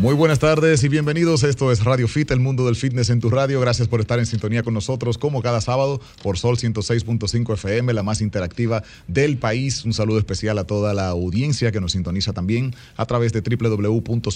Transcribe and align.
Muy 0.00 0.14
buenas 0.14 0.38
tardes 0.38 0.82
y 0.82 0.88
bienvenidos. 0.88 1.42
Esto 1.42 1.70
es 1.70 1.84
Radio 1.84 2.08
Fit, 2.08 2.30
el 2.30 2.40
mundo 2.40 2.64
del 2.64 2.74
fitness 2.74 3.10
en 3.10 3.20
tu 3.20 3.28
radio. 3.28 3.60
Gracias 3.60 3.86
por 3.86 4.00
estar 4.00 4.18
en 4.18 4.24
sintonía 4.24 4.62
con 4.62 4.72
nosotros 4.72 5.18
como 5.18 5.42
cada 5.42 5.60
sábado 5.60 6.00
por 6.22 6.38
Sol 6.38 6.56
106.5 6.56 7.52
FM, 7.52 7.92
la 7.92 8.02
más 8.02 8.22
interactiva 8.22 8.82
del 9.08 9.36
país. 9.36 9.84
Un 9.84 9.92
saludo 9.92 10.16
especial 10.18 10.56
a 10.56 10.64
toda 10.64 10.94
la 10.94 11.08
audiencia 11.08 11.70
que 11.70 11.82
nos 11.82 11.92
sintoniza 11.92 12.32
también 12.32 12.74
a 12.96 13.04
través 13.04 13.34
de 13.34 13.42
www.solfm.com 13.42 14.30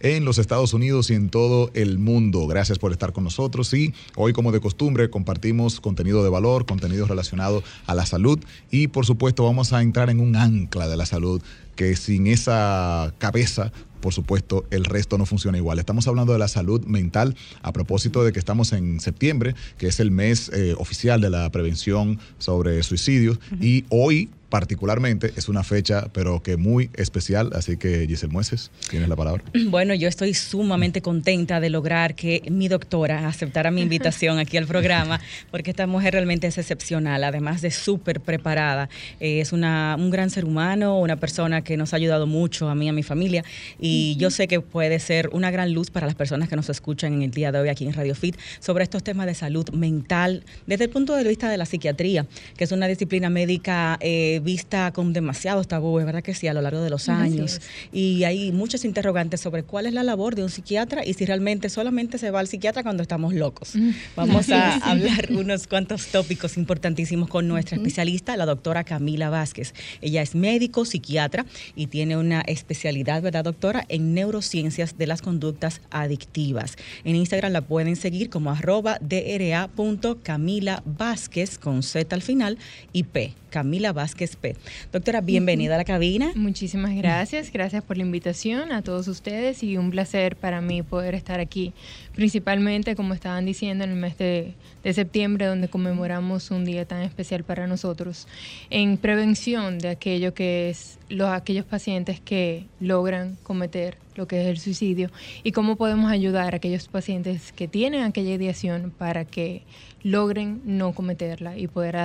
en 0.00 0.24
los 0.24 0.38
Estados 0.38 0.74
Unidos 0.74 1.10
y 1.10 1.14
en 1.14 1.30
todo 1.30 1.70
el 1.74 2.00
mundo. 2.00 2.48
Gracias 2.48 2.80
por 2.80 2.90
estar 2.90 3.12
con 3.12 3.22
nosotros 3.22 3.72
y 3.72 3.94
hoy 4.16 4.32
como 4.32 4.50
de 4.50 4.58
costumbre 4.58 5.10
compartimos 5.10 5.80
contenido 5.80 6.24
de 6.24 6.30
valor, 6.30 6.66
contenido 6.66 7.06
relacionado 7.06 7.62
a 7.86 7.94
la 7.94 8.04
salud 8.04 8.40
y 8.72 8.88
por 8.88 9.06
supuesto 9.06 9.44
vamos 9.44 9.72
a 9.72 9.80
entrar 9.80 10.10
en 10.10 10.18
un 10.18 10.34
ancla 10.34 10.88
de 10.88 10.96
la 10.96 11.06
salud 11.06 11.40
que 11.78 11.94
sin 11.94 12.26
esa 12.26 13.14
cabeza 13.18 13.70
por 14.00 14.12
supuesto, 14.12 14.64
el 14.70 14.84
resto 14.84 15.18
no 15.18 15.26
funciona 15.26 15.58
igual. 15.58 15.78
Estamos 15.78 16.06
hablando 16.08 16.32
de 16.32 16.38
la 16.38 16.48
salud 16.48 16.84
mental 16.84 17.36
a 17.62 17.72
propósito 17.72 18.24
de 18.24 18.32
que 18.32 18.38
estamos 18.38 18.72
en 18.72 19.00
septiembre, 19.00 19.54
que 19.76 19.88
es 19.88 20.00
el 20.00 20.10
mes 20.10 20.50
eh, 20.54 20.74
oficial 20.78 21.20
de 21.20 21.30
la 21.30 21.50
prevención 21.50 22.18
sobre 22.38 22.82
suicidios, 22.82 23.38
y 23.60 23.84
hoy 23.88 24.30
particularmente 24.48 25.32
es 25.36 25.48
una 25.48 25.62
fecha, 25.62 26.08
pero 26.12 26.42
que 26.42 26.56
muy 26.56 26.90
especial. 26.94 27.50
Así 27.54 27.76
que, 27.76 28.06
Giselle 28.06 28.32
Mueces, 28.32 28.70
tienes 28.88 29.08
la 29.08 29.16
palabra. 29.16 29.42
Bueno, 29.68 29.94
yo 29.94 30.08
estoy 30.08 30.32
sumamente 30.34 31.02
contenta 31.02 31.60
de 31.60 31.68
lograr 31.68 32.14
que 32.14 32.42
mi 32.50 32.68
doctora 32.68 33.28
aceptara 33.28 33.70
mi 33.70 33.82
invitación 33.82 34.38
aquí 34.38 34.56
al 34.56 34.66
programa, 34.66 35.20
porque 35.50 35.70
esta 35.70 35.86
mujer 35.86 36.14
realmente 36.14 36.46
es 36.46 36.56
excepcional, 36.56 37.22
además 37.22 37.60
de 37.60 37.70
súper 37.70 38.20
preparada. 38.20 38.88
Eh, 39.20 39.40
es 39.40 39.52
una, 39.52 39.94
un 39.98 40.10
gran 40.10 40.30
ser 40.30 40.46
humano, 40.46 40.98
una 40.98 41.16
persona 41.16 41.62
que 41.62 41.76
nos 41.76 41.92
ha 41.92 41.96
ayudado 41.96 42.26
mucho 42.26 42.68
a 42.70 42.74
mí 42.74 42.86
y 42.86 42.88
a 42.88 42.92
mi 42.92 43.02
familia. 43.02 43.44
Y 43.78 44.16
yo 44.16 44.30
sé 44.30 44.48
que 44.48 44.60
puede 44.60 44.98
ser 45.00 45.28
una 45.32 45.50
gran 45.50 45.74
luz 45.74 45.90
para 45.90 46.06
las 46.06 46.14
personas 46.14 46.48
que 46.48 46.56
nos 46.56 46.70
escuchan 46.70 47.12
en 47.12 47.22
el 47.22 47.30
día 47.30 47.52
de 47.52 47.60
hoy 47.60 47.68
aquí 47.68 47.86
en 47.86 47.92
Radio 47.92 48.14
Fit 48.14 48.36
sobre 48.60 48.84
estos 48.84 49.02
temas 49.02 49.26
de 49.26 49.34
salud 49.34 49.68
mental 49.70 50.44
desde 50.66 50.84
el 50.84 50.90
punto 50.90 51.14
de 51.14 51.24
vista 51.24 51.50
de 51.50 51.58
la 51.58 51.66
psiquiatría, 51.66 52.26
que 52.56 52.64
es 52.64 52.72
una 52.72 52.86
disciplina 52.86 53.28
médica. 53.28 53.98
Eh, 54.00 54.37
vista 54.40 54.92
con 54.92 55.12
demasiados 55.12 55.68
tabúes, 55.68 56.06
¿verdad 56.06 56.22
que 56.22 56.34
sí? 56.34 56.48
A 56.48 56.54
lo 56.54 56.60
largo 56.60 56.80
de 56.80 56.90
los 56.90 57.08
años. 57.08 57.60
Y 57.92 58.24
hay 58.24 58.52
muchos 58.52 58.84
interrogantes 58.84 59.40
sobre 59.40 59.62
cuál 59.62 59.86
es 59.86 59.94
la 59.94 60.02
labor 60.02 60.34
de 60.34 60.42
un 60.42 60.50
psiquiatra 60.50 61.04
y 61.04 61.14
si 61.14 61.24
realmente 61.24 61.68
solamente 61.68 62.18
se 62.18 62.30
va 62.30 62.40
al 62.40 62.48
psiquiatra 62.48 62.82
cuando 62.82 63.02
estamos 63.02 63.34
locos. 63.34 63.74
Vamos 64.16 64.50
a 64.50 64.76
hablar 64.90 65.28
unos 65.30 65.66
cuantos 65.66 66.06
tópicos 66.08 66.56
importantísimos 66.56 67.28
con 67.28 67.48
nuestra 67.48 67.76
especialista, 67.76 68.36
la 68.36 68.46
doctora 68.46 68.84
Camila 68.84 69.30
Vázquez. 69.30 69.74
Ella 70.00 70.22
es 70.22 70.34
médico, 70.34 70.84
psiquiatra 70.84 71.46
y 71.74 71.86
tiene 71.86 72.16
una 72.16 72.40
especialidad, 72.42 73.22
¿verdad, 73.22 73.44
doctora? 73.44 73.84
En 73.88 74.14
neurociencias 74.14 74.98
de 74.98 75.06
las 75.06 75.22
conductas 75.22 75.80
adictivas. 75.90 76.76
En 77.04 77.16
Instagram 77.16 77.52
la 77.52 77.62
pueden 77.62 77.96
seguir 77.96 78.30
como 78.30 78.50
arroba 78.50 78.98
dra.camila 79.00 80.82
Vázquez 80.84 81.58
con 81.58 81.82
Z 81.82 82.14
al 82.14 82.22
final 82.22 82.58
y 82.92 83.04
P. 83.04 83.34
Camila 83.50 83.92
Vázquez 83.92 84.36
P. 84.36 84.56
Doctora, 84.92 85.20
bienvenida 85.20 85.74
a 85.74 85.78
la 85.78 85.84
cabina. 85.84 86.32
Muchísimas 86.34 86.94
gracias, 86.94 87.52
gracias 87.52 87.82
por 87.82 87.96
la 87.96 88.04
invitación 88.04 88.72
a 88.72 88.82
todos 88.82 89.08
ustedes 89.08 89.62
y 89.62 89.76
un 89.76 89.90
placer 89.90 90.36
para 90.36 90.60
mí 90.60 90.82
poder 90.82 91.14
estar 91.14 91.40
aquí, 91.40 91.72
principalmente 92.14 92.96
como 92.96 93.14
estaban 93.14 93.44
diciendo 93.44 93.84
en 93.84 93.90
el 93.90 93.96
mes 93.96 94.18
de, 94.18 94.54
septiembre, 94.92 95.44
donde 95.44 95.68
conmemoramos 95.68 96.50
un 96.50 96.64
día 96.64 96.86
tan 96.86 97.02
especial 97.02 97.44
para 97.44 97.66
nosotros, 97.66 98.26
en 98.70 98.96
prevención 98.96 99.78
de 99.78 99.90
aquello 99.90 100.32
que 100.32 100.70
es 100.70 100.98
los 101.10 101.28
aquellos 101.28 101.66
pacientes 101.66 102.20
que 102.20 102.64
logran 102.80 103.36
cometer 103.42 103.98
lo 104.14 104.26
que 104.26 104.40
es 104.40 104.46
el 104.48 104.58
suicidio 104.58 105.10
y 105.42 105.52
cómo 105.52 105.76
podemos 105.76 106.10
ayudar 106.10 106.54
a 106.54 106.56
aquellos 106.56 106.88
pacientes 106.88 107.52
que 107.52 107.68
tienen 107.68 108.02
aquella 108.02 108.34
ideación 108.34 108.92
para 108.96 109.24
que 109.24 109.62
logren 110.02 110.60
no 110.64 110.92
cometerla 110.92 111.56
y 111.56 111.66
poder 111.68 111.96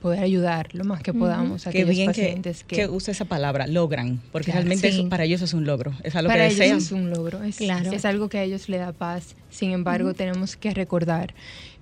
poder 0.00 0.22
ayudar 0.22 0.74
lo 0.74 0.84
más 0.84 1.02
que 1.02 1.12
podamos 1.12 1.66
a 1.66 1.70
aquellos 1.70 2.06
pacientes 2.06 2.64
que, 2.64 2.76
que, 2.76 2.88
use 2.88 3.10
esa 3.10 3.26
palabra, 3.26 3.66
logran, 3.66 4.20
porque 4.32 4.50
realmente 4.52 4.90
para 5.08 5.24
ellos 5.24 5.42
es 5.42 5.54
un 5.54 5.66
logro, 5.66 5.92
es 6.02 6.16
algo 6.16 6.28
para 6.28 6.48
que 6.48 6.64
ellos 6.64 6.84
es 6.84 6.92
un 6.92 7.10
logro, 7.10 7.42
es, 7.42 7.60
es 7.60 8.04
algo 8.04 8.28
que 8.28 8.38
a 8.38 8.42
ellos 8.42 8.68
le 8.68 8.78
da 8.78 8.92
paz. 8.92 9.36
Sin 9.50 9.72
embargo, 9.72 10.14
tenemos 10.14 10.56
que 10.56 10.72
recordar 10.72 11.34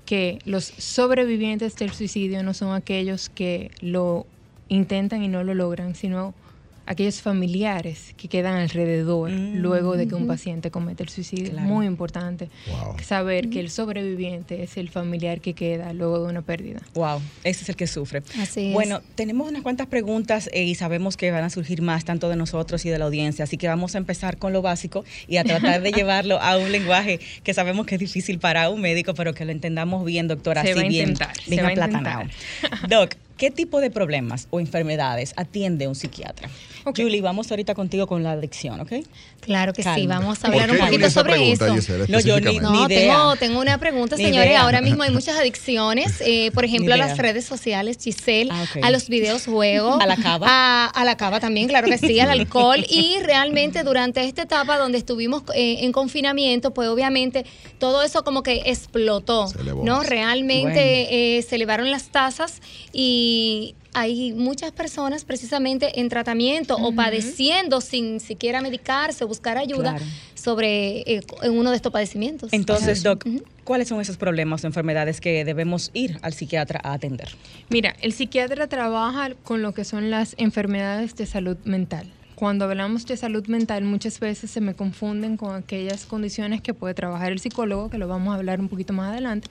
que 0.05 0.39
los 0.45 0.65
sobrevivientes 0.65 1.77
del 1.77 1.93
suicidio 1.93 2.43
no 2.43 2.55
son 2.55 2.75
aquellos 2.75 3.29
que 3.29 3.71
lo 3.81 4.27
intentan 4.69 5.23
y 5.23 5.29
no 5.29 5.45
lo 5.45 5.55
logran, 5.55 5.95
sino 5.95 6.35
aquellos 6.89 7.21
familiares 7.21 8.15
que 8.17 8.29
quedan 8.29 8.57
alrededor 8.57 9.31
mm. 9.31 9.59
luego 9.59 9.97
de 9.97 10.09
que 10.09 10.15
un 10.15 10.27
paciente 10.27 10.71
comete 10.71 11.03
el 11.03 11.11
suicidio. 11.11 11.53
Muy 11.61 11.85
importante 11.85 12.49
saber 13.05 13.51
que 13.51 13.61
el 13.61 13.71
sobreviviente 13.71 14.63
es 14.63 14.79
el 14.79 14.89
familiar 14.89 15.43
que 15.43 15.53
queda 15.53 15.93
luego 15.93 16.19
de 16.25 16.31
una 16.31 16.41
pérdida. 16.41 16.81
Wow, 16.95 17.21
ese 17.45 17.63
es 17.63 17.69
el 17.69 17.77
que 17.77 17.87
sufre. 17.87 18.23
Así 18.41 18.73
bueno, 18.73 19.03
tenemos 19.17 19.51
unas 19.51 19.63
cuantas 19.63 19.87
preguntas 19.87 20.49
eh, 20.55 20.65
y 20.65 20.75
sabemos 20.75 21.19
que 21.19 21.31
van 21.31 21.45
a 21.45 21.51
surgir 21.51 21.83
más 21.83 22.07
tanto 22.07 22.31
de 22.31 22.37
nosotros 22.37 22.87
y 22.87 22.89
de 22.89 22.99
la 22.99 23.05
audiencia, 23.05 23.45
así 23.45 23.59
que 23.59 23.69
vamos 23.69 23.95
a 23.95 23.99
empezar 23.99 24.39
con 24.39 24.55
lo 24.55 24.63
básico 24.63 25.05
y 25.27 25.37
a 25.37 25.45
tratar 25.45 25.83
de 25.83 25.93
llevarlo 25.99 26.41
a 26.41 26.57
un 26.57 26.73
lenguaje 26.73 27.21
que 27.43 27.53
sabemos 27.53 27.85
que 27.85 27.97
es 27.97 28.01
difícil 28.01 28.39
para 28.39 28.71
un 28.71 28.81
médico, 28.81 29.13
pero 29.13 29.35
que 29.35 29.45
lo 29.45 29.53
entendamos 29.53 30.07
bien, 30.07 30.27
doctora, 30.27 30.63
se 30.63 30.71
así 30.71 30.79
va 30.79 30.87
a 30.87 30.89
bien, 30.89 31.09
intentar, 31.11 31.37
bien 31.47 31.67
aplatanado. 31.67 32.23
Doc, 32.89 33.15
¿Qué 33.39 33.53
tipo 33.53 33.81
de 33.81 33.93
problemas 33.93 34.49
o 34.51 34.59
enfermedades 34.59 35.33
atiende 35.37 35.87
un 35.87 35.95
psiquiatra? 35.95 36.51
Julie, 36.97 37.21
vamos 37.21 37.51
ahorita 37.51 37.75
contigo 37.75 38.07
con 38.07 38.23
la 38.23 38.33
adicción, 38.33 38.81
¿ok? 38.81 38.93
Claro 39.41 39.73
que 39.73 39.83
sí, 39.83 40.07
vamos 40.07 40.45
a 40.45 40.49
hablar 40.49 40.71
un 40.71 40.79
poquito 40.79 41.11
sobre 41.11 41.53
eso. 41.53 41.67
no, 42.09 42.21
yo 42.21 42.41
ni, 42.41 42.59
no, 42.59 42.87
tengo, 42.89 43.37
tengo, 43.37 43.61
una 43.61 43.79
pregunta, 43.79 44.17
señores. 44.17 44.57
Ahora 44.59 44.81
mismo 44.81 45.03
hay 45.03 45.11
muchas 45.13 45.37
adicciones, 45.37 46.21
eh, 46.21 46.51
por 46.53 46.65
ejemplo, 46.65 46.95
a 46.95 46.97
las 46.97 47.17
redes 47.19 47.45
sociales, 47.45 47.99
Giselle, 48.01 48.51
ah, 48.53 48.67
a 48.83 48.91
los 48.91 49.09
videos 49.09 49.47
juegos. 49.47 50.01
A 50.01 50.07
la 50.07 50.17
cava. 50.17 50.47
A, 50.49 50.87
a, 50.87 51.05
la 51.05 51.17
cava 51.17 51.41
también, 51.41 51.69
claro 51.69 51.89
que 51.89 51.99
sí, 51.99 52.21
al 52.21 52.31
alcohol. 52.39 52.85
y 52.89 53.17
realmente 53.23 53.83
durante 53.85 54.25
esta 54.25 54.43
etapa 54.43 54.79
donde 54.79 54.99
estuvimos 54.99 55.43
eh, 55.55 55.85
en 55.85 55.93
confinamiento, 55.93 56.73
pues 56.75 56.89
obviamente 56.89 57.45
todo 57.79 58.03
eso 58.03 58.25
como 58.25 58.43
que 58.43 58.63
explotó, 58.67 59.47
¿no? 59.83 60.03
Realmente 60.03 61.39
eh, 61.39 61.43
se 61.43 61.57
elevaron 61.57 61.91
las 61.91 62.09
tasas 62.09 62.61
y 62.93 63.75
hay 63.95 64.33
muchas 64.33 64.73
personas 64.73 65.25
precisamente 65.25 66.01
en 66.01 66.09
tratamiento 66.09 66.77
o 66.77 66.95
padeciendo 66.95 67.81
sin 67.81 68.21
siquiera 68.21 68.61
medicarse 68.61 69.25
o 69.25 69.29
buscar 69.29 69.59
ayuda 69.59 69.97
sobre 70.35 71.01
eh, 71.01 71.23
uno 71.51 71.71
de 71.71 71.77
estos 71.77 71.93
padecimientos. 71.93 72.53
Entonces, 72.53 73.03
Doc, 73.03 73.25
¿cuáles 73.65 73.89
son 73.89 74.01
esos 74.01 74.17
problemas 74.17 74.65
o 74.65 74.67
enfermedades 74.67 75.21
que 75.21 75.45
debemos 75.45 75.91
ir 75.95 76.19
al 76.23 76.33
psiquiatra 76.33 76.81
a 76.83 76.93
atender? 76.93 77.35
Mira, 77.69 77.97
el 78.01 78.13
psiquiatra 78.13 78.67
trabaja 78.67 79.35
con 79.43 79.63
lo 79.63 79.73
que 79.73 79.85
son 79.85 80.11
las 80.11 80.35
enfermedades 80.39 81.17
de 81.17 81.27
salud 81.27 81.57
mental. 81.65 82.11
Cuando 82.39 82.67
hablamos 82.67 83.05
de 83.05 83.17
salud 83.17 83.45
mental 83.49 83.83
muchas 83.83 84.21
veces 84.21 84.49
se 84.53 84.61
me 84.61 84.75
confunden 84.75 85.37
con 85.37 85.57
aquellas 85.57 86.05
condiciones 86.05 86.61
que 86.61 86.73
puede 86.73 86.95
trabajar 86.95 87.33
el 87.33 87.41
psicólogo, 87.41 87.91
que 87.91 87.99
lo 87.99 88.07
vamos 88.07 88.33
a 88.33 88.37
hablar 88.37 88.61
un 88.61 88.69
poquito 88.69 88.93
más 88.93 89.11
adelante, 89.11 89.49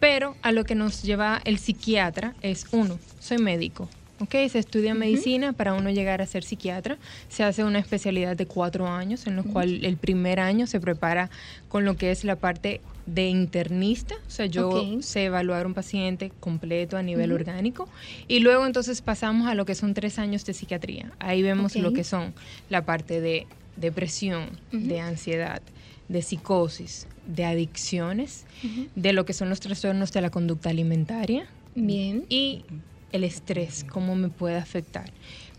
pero 0.00 0.36
a 0.42 0.52
lo 0.52 0.64
que 0.64 0.74
nos 0.74 1.02
lleva 1.02 1.40
el 1.44 1.58
psiquiatra 1.58 2.34
es 2.42 2.66
uno, 2.72 2.98
soy 3.18 3.38
médico. 3.38 3.88
¿ok? 4.20 4.34
Se 4.50 4.58
estudia 4.58 4.94
medicina 4.94 5.52
para 5.52 5.74
uno 5.74 5.90
llegar 5.90 6.22
a 6.22 6.26
ser 6.26 6.44
psiquiatra. 6.44 6.98
Se 7.28 7.44
hace 7.44 7.64
una 7.64 7.78
especialidad 7.78 8.36
de 8.36 8.46
cuatro 8.46 8.88
años, 8.88 9.26
en 9.26 9.36
lo 9.36 9.44
cual 9.44 9.84
el 9.84 9.96
primer 9.96 10.40
año 10.40 10.66
se 10.66 10.80
prepara 10.80 11.30
con 11.68 11.84
lo 11.84 11.96
que 11.96 12.10
es 12.10 12.24
la 12.24 12.36
parte 12.36 12.80
de 13.06 13.28
internista, 13.28 14.16
o 14.26 14.30
sea, 14.30 14.46
yo 14.46 15.00
sé 15.00 15.26
evaluar 15.26 15.64
un 15.64 15.74
paciente 15.74 16.32
completo 16.40 16.96
a 16.96 17.02
nivel 17.02 17.30
orgánico 17.30 17.88
y 18.26 18.40
luego 18.40 18.66
entonces 18.66 19.00
pasamos 19.00 19.46
a 19.46 19.54
lo 19.54 19.64
que 19.64 19.76
son 19.76 19.94
tres 19.94 20.18
años 20.18 20.44
de 20.44 20.54
psiquiatría. 20.54 21.12
Ahí 21.20 21.40
vemos 21.40 21.76
lo 21.76 21.92
que 21.92 22.02
son 22.02 22.34
la 22.68 22.84
parte 22.84 23.20
de 23.20 23.46
depresión, 23.76 24.58
de 24.72 25.00
ansiedad, 25.00 25.62
de 26.08 26.22
psicosis, 26.22 27.06
de 27.26 27.44
adicciones, 27.44 28.44
de 28.94 29.12
lo 29.12 29.24
que 29.24 29.32
son 29.32 29.48
los 29.48 29.60
trastornos 29.60 30.12
de 30.12 30.20
la 30.20 30.30
conducta 30.30 30.70
alimentaria. 30.70 31.46
Bien. 31.74 32.24
Y 32.28 32.64
el 33.12 33.24
estrés, 33.24 33.84
cómo 33.84 34.14
me 34.14 34.28
puede 34.28 34.56
afectar. 34.56 35.12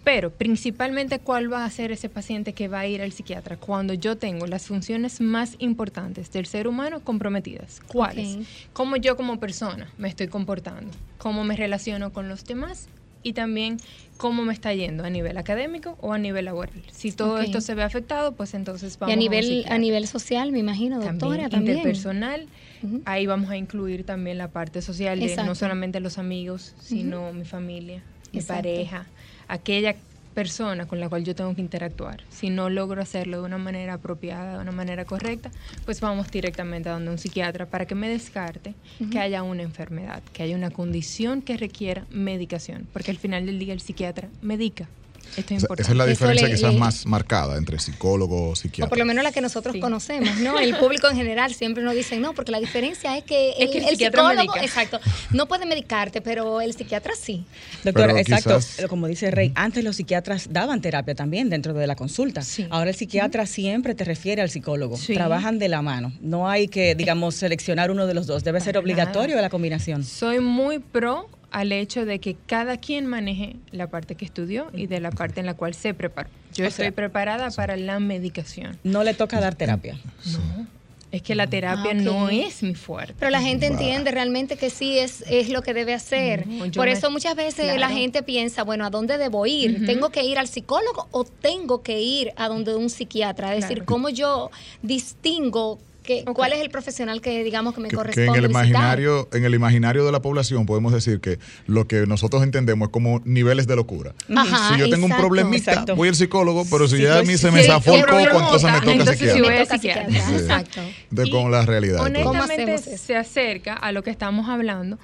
Pero 0.03 0.31
principalmente, 0.31 1.19
¿cuál 1.19 1.51
va 1.51 1.65
a 1.65 1.69
ser 1.69 1.91
ese 1.91 2.07
paciente 2.07 2.53
que 2.53 2.69
va 2.69 2.79
a 2.79 2.88
ir 2.88 3.01
al 3.01 3.11
psiquiatra 3.11 3.57
cuando 3.57 3.94
yo 3.94 4.17
tengo 4.17 4.47
las 4.47 4.65
funciones 4.65 5.19
más 5.19 5.55
importantes 5.59 6.31
del 6.31 6.45
ser 6.45 6.69
humano 6.69 7.01
comprometidas? 7.01 7.81
¿Cuáles? 7.88 8.38
¿Cómo 8.71 8.95
yo 8.95 9.17
como 9.17 9.38
persona 9.38 9.91
me 9.97 10.07
estoy 10.07 10.29
comportando? 10.29 10.91
¿Cómo 11.17 11.44
me 11.44 11.57
relaciono 11.57 12.13
con 12.13 12.29
los 12.29 12.45
demás? 12.45 12.88
Y 13.23 13.33
también 13.33 13.77
cómo 14.17 14.43
me 14.43 14.53
está 14.53 14.73
yendo 14.73 15.03
a 15.03 15.09
nivel 15.09 15.37
académico 15.37 15.97
o 16.01 16.13
a 16.13 16.17
nivel 16.17 16.45
laboral. 16.45 16.81
Si 16.91 17.11
todo 17.11 17.39
esto 17.39 17.61
se 17.61 17.75
ve 17.75 17.83
afectado, 17.83 18.33
pues 18.33 18.53
entonces 18.53 18.97
vamos 18.99 19.11
y 19.11 19.13
a 19.13 19.17
nivel 19.17 19.65
a, 19.69 19.77
nivel 19.77 20.07
social, 20.07 20.51
me 20.51 20.59
imagino, 20.59 20.99
doctora, 20.99 21.49
también, 21.49 21.77
interpersonal. 21.77 22.47
Ahí 23.05 23.25
vamos 23.25 23.49
a 23.49 23.57
incluir 23.57 24.03
también 24.03 24.37
la 24.37 24.49
parte 24.49 24.81
social 24.81 25.19
de 25.19 25.35
no 25.37 25.55
solamente 25.55 25.99
los 25.99 26.17
amigos, 26.17 26.75
sino 26.79 27.33
mi 27.33 27.45
familia, 27.45 28.03
mi 28.31 28.41
pareja, 28.41 29.07
aquella 29.47 29.95
persona 30.37 30.85
con 30.87 30.99
la 30.99 31.09
cual 31.09 31.23
yo 31.23 31.33
tengo 31.33 31.55
que 31.55 31.61
interactuar. 31.61 32.21
Si 32.29 32.51
no 32.51 32.69
logro 32.69 33.01
hacerlo 33.01 33.39
de 33.39 33.47
una 33.47 33.57
manera 33.57 33.95
apropiada, 33.95 34.57
de 34.57 34.61
una 34.61 34.71
manera 34.71 35.03
correcta, 35.03 35.49
pues 35.83 35.99
vamos 35.99 36.29
directamente 36.29 36.89
a 36.89 36.91
donde 36.91 37.09
un 37.09 37.17
psiquiatra 37.17 37.65
para 37.65 37.87
que 37.87 37.95
me 37.95 38.07
descarte 38.07 38.75
que 39.11 39.17
haya 39.17 39.41
una 39.41 39.63
enfermedad, 39.63 40.21
que 40.33 40.43
haya 40.43 40.55
una 40.55 40.69
condición 40.69 41.41
que 41.41 41.57
requiera 41.57 42.05
medicación, 42.11 42.87
porque 42.93 43.09
al 43.09 43.17
final 43.17 43.47
del 43.47 43.57
día 43.57 43.73
el 43.73 43.79
psiquiatra 43.79 44.29
medica. 44.43 44.87
Esto 45.35 45.53
es 45.53 45.62
importante. 45.62 45.81
Esa 45.81 45.91
es 45.91 45.97
la 45.97 46.06
diferencia 46.06 46.50
quizás 46.50 46.74
más 46.75 47.06
marcada 47.06 47.57
entre 47.57 47.79
psicólogo, 47.79 48.56
psiquiatra. 48.56 48.85
O 48.85 48.89
por 48.89 48.97
lo 48.97 49.06
menos 49.06 49.24
la 49.24 49.31
que 49.31 49.41
nosotros 49.41 49.75
conocemos, 49.79 50.38
¿no? 50.38 50.59
El 50.59 50.75
público 50.77 51.09
en 51.09 51.15
general 51.15 51.53
siempre 51.53 51.83
nos 51.83 51.95
dice, 51.95 52.18
no, 52.19 52.33
porque 52.33 52.51
la 52.51 52.59
diferencia 52.59 53.18
es 53.18 53.24
que 53.24 53.51
el, 53.59 53.97
psicólogo, 53.97 54.56
exacto, 54.62 55.00
no 55.31 55.47
puede 55.47 55.65
medicarte, 55.65 56.21
pero 56.21 56.62
el 56.62 56.74
psiquiatra 56.74 57.13
sí. 57.19 57.45
Doctora, 57.83 58.19
exacto, 58.19 58.59
como 58.88 59.07
dice 59.07 59.31
Rey, 59.31 59.51
antes 59.56 59.83
los 59.83 59.95
psiquiatras 59.95 60.47
daban 60.51 60.81
terapia 60.81 61.15
también 61.15 61.50
dentro 61.50 61.73
de 61.73 61.88
la 61.88 61.95
consulta. 61.95 62.41
Ahora 62.69 62.89
el 62.89 62.95
psiquiatra 62.95 63.45
siempre 63.45 63.95
te 63.95 64.03
refiere 64.03 64.41
al 64.41 64.50
psicólogo. 64.50 64.97
Trabajan 65.13 65.59
de 65.59 65.68
la 65.68 65.81
mano. 65.81 66.12
No 66.21 66.50
hay 66.50 66.68
que, 66.68 66.95
digamos, 66.95 67.35
seleccionar 67.35 67.91
uno 67.91 68.07
de 68.07 68.13
los 68.13 68.27
dos. 68.27 68.44
Debe 68.44 68.62
ser 68.62 68.77
obligatorio 68.77 69.39
la 69.41 69.50
combinación. 69.50 70.03
Soy 70.03 70.39
muy 70.39 70.80
pro 70.80 71.30
al 71.51 71.71
hecho 71.71 72.05
de 72.05 72.19
que 72.19 72.35
cada 72.45 72.77
quien 72.77 73.05
maneje 73.05 73.55
la 73.71 73.88
parte 73.88 74.15
que 74.15 74.25
estudió 74.25 74.67
y 74.73 74.88
de 74.88 74.99
la 74.99 75.11
parte 75.11 75.39
en 75.39 75.45
la 75.45 75.53
cual 75.53 75.73
se 75.73 75.94
preparó. 75.94 76.29
Yo 76.53 76.65
estoy 76.65 76.91
preparada 76.91 77.51
para 77.51 77.77
la 77.77 77.99
medicación. 77.99 78.77
No 78.83 79.03
le 79.03 79.13
toca 79.13 79.39
dar 79.39 79.55
terapia. 79.55 79.97
No. 80.31 80.67
Es 81.09 81.21
que 81.21 81.35
la 81.35 81.47
terapia 81.47 81.91
ah, 81.91 81.94
no 81.94 82.29
es 82.29 82.63
mi 82.63 82.75
fuerte. 82.75 83.15
Pero 83.17 83.31
la 83.31 83.41
gente 83.41 83.65
entiende 83.65 84.11
realmente 84.11 84.57
que 84.57 84.69
sí 84.69 84.99
es, 84.99 85.23
es 85.29 85.47
lo 85.49 85.61
que 85.61 85.73
debe 85.73 85.94
hacer. 85.94 86.45
Por 86.75 86.89
eso 86.89 87.09
muchas 87.09 87.35
veces 87.35 87.79
la 87.79 87.89
gente 87.89 88.23
piensa, 88.23 88.63
bueno, 88.63 88.85
¿a 88.85 88.89
dónde 88.89 89.17
debo 89.17 89.45
ir? 89.45 89.85
¿Tengo 89.85 90.09
que 90.09 90.23
ir 90.23 90.38
al 90.38 90.49
psicólogo 90.49 91.07
o 91.11 91.23
tengo 91.23 91.81
que 91.81 92.01
ir 92.01 92.33
a 92.35 92.49
donde 92.49 92.75
un 92.75 92.89
psiquiatra? 92.89 93.55
Es 93.55 93.61
decir, 93.61 93.85
¿cómo 93.85 94.09
yo 94.09 94.51
distingo 94.81 95.79
¿Cuál 96.33 96.54
es 96.54 96.59
el 96.62 96.69
profesional 96.69 97.21
que 97.21 97.44
digamos 97.44 97.74
que 97.74 97.81
me 97.81 97.92
corresponde? 97.92 98.31
Que 98.31 98.38
en 98.38 98.45
el 98.45 98.50
imaginario, 98.50 99.27
en 99.31 99.45
el 99.45 99.54
imaginario 99.54 100.06
de 100.06 100.12
la 100.12 100.21
población 100.21 100.65
podemos 100.65 100.94
decir 100.94 101.19
que 101.19 101.39
lo 101.65 101.88
que 101.88 102.06
nosotros 102.07 102.44
entendemos 102.44 102.88
es 102.88 102.92
como 102.92 103.21
niveles 103.25 103.68
de 103.68 103.75
locura. 103.75 104.13
si 104.27 104.80
yo 104.80 104.89
tengo 104.89 105.06
un 105.06 105.15
problemita, 105.15 105.86
voy 105.95 106.09
al 106.09 106.15
psicólogo, 106.15 106.65
pero 106.69 106.88
si 106.88 107.01
ya 107.01 107.19
a 107.19 107.21
mí 107.21 107.27
pues, 107.27 107.42
se 107.42 107.51
me 107.51 107.63
zafó 107.63 107.95
el 107.95 108.06
coco, 108.06 108.19
entonces 108.19 108.71
me 108.71 108.95
toca 108.95 109.15
psiquiatra. 109.15 110.04
Exacto. 110.04 110.81
De 111.09 111.30
con 111.30 111.51
la 111.51 111.65
realidad. 111.65 112.01
Honestamente 112.01 112.98
se 112.98 113.15
acerca 113.15 113.74
a 113.74 113.92
lo 113.92 114.04
que 114.04 114.09
estamos 114.09 114.50
hablando 114.50 114.98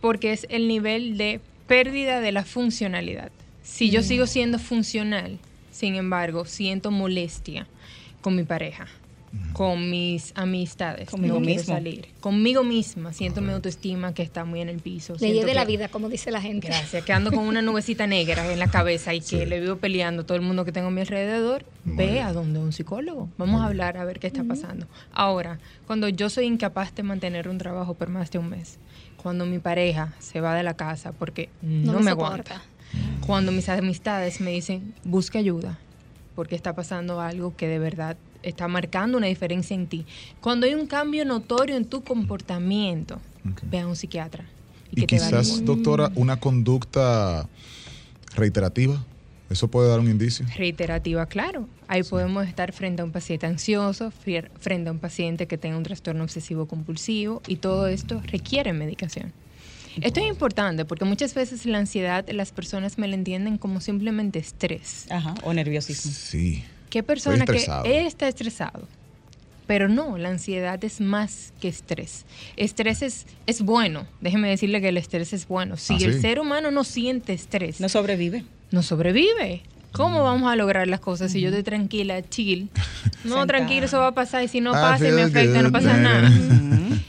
porque 0.00 0.32
es 0.32 0.46
el 0.50 0.68
nivel 0.68 1.16
de 1.16 1.40
pérdida 1.66 2.20
de 2.20 2.32
la 2.32 2.44
funcionalidad. 2.44 3.30
Si 3.62 3.90
yo 3.90 4.00
mm. 4.00 4.04
sigo 4.04 4.26
siendo 4.26 4.58
funcional, 4.58 5.38
sin 5.70 5.94
embargo, 5.94 6.44
siento 6.44 6.90
molestia 6.90 7.66
con 8.20 8.36
mi 8.36 8.42
pareja 8.42 8.88
con 9.52 9.90
mis 9.90 10.32
amistades. 10.34 11.08
Conmigo 11.08 11.40
mismo. 11.40 11.74
salir. 11.74 12.08
Conmigo 12.20 12.64
misma. 12.64 13.12
Siento 13.12 13.40
mi 13.40 13.52
autoestima 13.52 14.14
que 14.14 14.22
está 14.22 14.44
muy 14.44 14.60
en 14.60 14.68
el 14.68 14.80
piso. 14.80 15.14
Le 15.20 15.44
de 15.44 15.54
la 15.54 15.64
vida, 15.64 15.88
como 15.88 16.08
dice 16.08 16.30
la 16.30 16.40
gente. 16.40 16.68
Gracias. 16.68 17.04
Que 17.04 17.12
ando 17.12 17.30
con 17.32 17.46
una 17.46 17.62
nubecita 17.62 18.06
negra 18.06 18.50
en 18.52 18.58
la 18.58 18.68
cabeza 18.68 19.14
y 19.14 19.20
que 19.20 19.46
le 19.46 19.60
vivo 19.60 19.76
peleando 19.76 20.22
a 20.22 20.26
todo 20.26 20.36
el 20.36 20.42
mundo 20.42 20.64
que 20.64 20.72
tengo 20.72 20.88
a 20.88 20.90
mi 20.90 21.00
alrededor. 21.00 21.64
ve 21.84 22.20
a 22.20 22.32
donde 22.32 22.58
un 22.58 22.72
psicólogo. 22.72 23.28
Vamos 23.38 23.62
a 23.62 23.66
hablar 23.66 23.96
a 23.96 24.04
ver 24.04 24.18
qué 24.18 24.26
está 24.26 24.44
pasando. 24.44 24.86
Ahora, 25.12 25.58
cuando 25.86 26.08
yo 26.08 26.30
soy 26.30 26.46
incapaz 26.46 26.94
de 26.94 27.02
mantener 27.02 27.48
un 27.48 27.58
trabajo 27.58 27.94
por 27.94 28.08
más 28.08 28.30
de 28.30 28.38
un 28.38 28.48
mes, 28.50 28.78
cuando 29.22 29.46
mi 29.46 29.58
pareja 29.58 30.14
se 30.18 30.40
va 30.40 30.54
de 30.54 30.62
la 30.62 30.74
casa 30.74 31.12
porque 31.12 31.48
no, 31.62 32.00
me, 32.00 32.10
aguanta, 32.10 32.62
cuando 33.26 33.52
mis 33.52 33.68
amistades 33.68 34.40
me 34.40 34.50
dicen, 34.50 34.94
busca 35.04 35.38
ayuda, 35.38 35.78
porque 36.34 36.56
está 36.56 36.74
pasando 36.74 37.20
algo 37.20 37.54
que 37.56 37.68
de 37.68 37.78
verdad 37.78 38.16
está 38.42 38.68
marcando 38.68 39.18
una 39.18 39.26
diferencia 39.26 39.74
en 39.74 39.86
ti. 39.86 40.04
Cuando 40.40 40.66
hay 40.66 40.74
un 40.74 40.86
cambio 40.86 41.24
notorio 41.24 41.76
en 41.76 41.84
tu 41.84 42.02
comportamiento, 42.02 43.20
ve 43.70 43.80
a 43.80 43.86
un 43.86 43.96
psiquiatra. 43.96 44.44
Y, 44.90 45.06
quizás, 45.06 45.64
doctora, 45.64 46.12
una 46.14 46.38
conducta 46.38 47.48
reiterativa. 48.34 49.04
¿Eso 49.50 49.68
puede 49.68 49.90
dar 49.90 50.00
un 50.00 50.08
indicio? 50.10 50.46
Reiterativa, 50.56 51.26
claro. 51.26 51.68
Ahí 51.86 52.02
podemos 52.02 52.46
estar 52.46 52.72
frente 52.72 53.02
a 53.02 53.04
un 53.04 53.12
paciente 53.12 53.46
ansioso, 53.46 54.10
frente 54.10 54.88
a 54.88 54.92
un 54.92 54.98
paciente 54.98 55.46
que 55.46 55.58
tenga 55.58 55.76
un 55.76 55.82
trastorno 55.82 56.24
obsesivo 56.24 56.66
compulsivo 56.66 57.42
y 57.46 57.56
todo 57.56 57.86
esto 57.86 58.22
requiere 58.24 58.72
medicación. 58.72 59.32
Esto 60.00 60.20
es 60.20 60.26
importante 60.26 60.86
porque 60.86 61.04
muchas 61.04 61.34
veces 61.34 61.66
la 61.66 61.78
ansiedad 61.78 62.26
las 62.30 62.50
personas 62.50 62.96
me 62.96 63.08
la 63.08 63.14
entienden 63.14 63.58
como 63.58 63.82
simplemente 63.82 64.38
estrés. 64.38 65.06
Ajá, 65.10 65.34
o 65.42 65.52
nerviosismo. 65.52 66.12
Sí. 66.12 66.64
¿Qué 66.92 67.02
persona 67.02 67.46
que 67.46 67.56
está 68.06 68.28
estresado? 68.28 68.86
Pero 69.66 69.88
no, 69.88 70.18
la 70.18 70.28
ansiedad 70.28 70.84
es 70.84 71.00
más 71.00 71.54
que 71.58 71.68
estrés. 71.68 72.26
Estrés 72.58 73.00
es, 73.00 73.24
es 73.46 73.62
bueno. 73.62 74.06
Déjeme 74.20 74.50
decirle 74.50 74.82
que 74.82 74.90
el 74.90 74.98
estrés 74.98 75.32
es 75.32 75.48
bueno. 75.48 75.78
Si 75.78 75.94
¿Ah, 75.94 75.98
el 76.02 76.20
ser 76.20 76.38
humano 76.38 76.70
no 76.70 76.84
siente 76.84 77.32
estrés. 77.32 77.80
No 77.80 77.88
sobrevive. 77.88 78.44
No 78.72 78.82
sobrevive. 78.82 79.62
¿Cómo 79.92 80.20
mm. 80.20 80.24
vamos 80.24 80.52
a 80.52 80.56
lograr 80.56 80.86
las 80.86 81.00
cosas 81.00 81.32
si 81.32 81.40
yo 81.40 81.48
estoy 81.48 81.62
tranquila, 81.62 82.20
chill? 82.28 82.68
No, 83.24 83.46
tranquilo, 83.46 83.86
eso 83.86 83.98
va 83.98 84.08
a 84.08 84.14
pasar 84.14 84.44
y 84.44 84.48
si 84.48 84.60
no 84.60 84.74
ah, 84.74 84.80
pasa 84.82 85.08
y 85.08 85.12
me 85.12 85.22
afecta, 85.22 85.62
no 85.62 85.72
pasa 85.72 85.96
nada. 85.96 86.30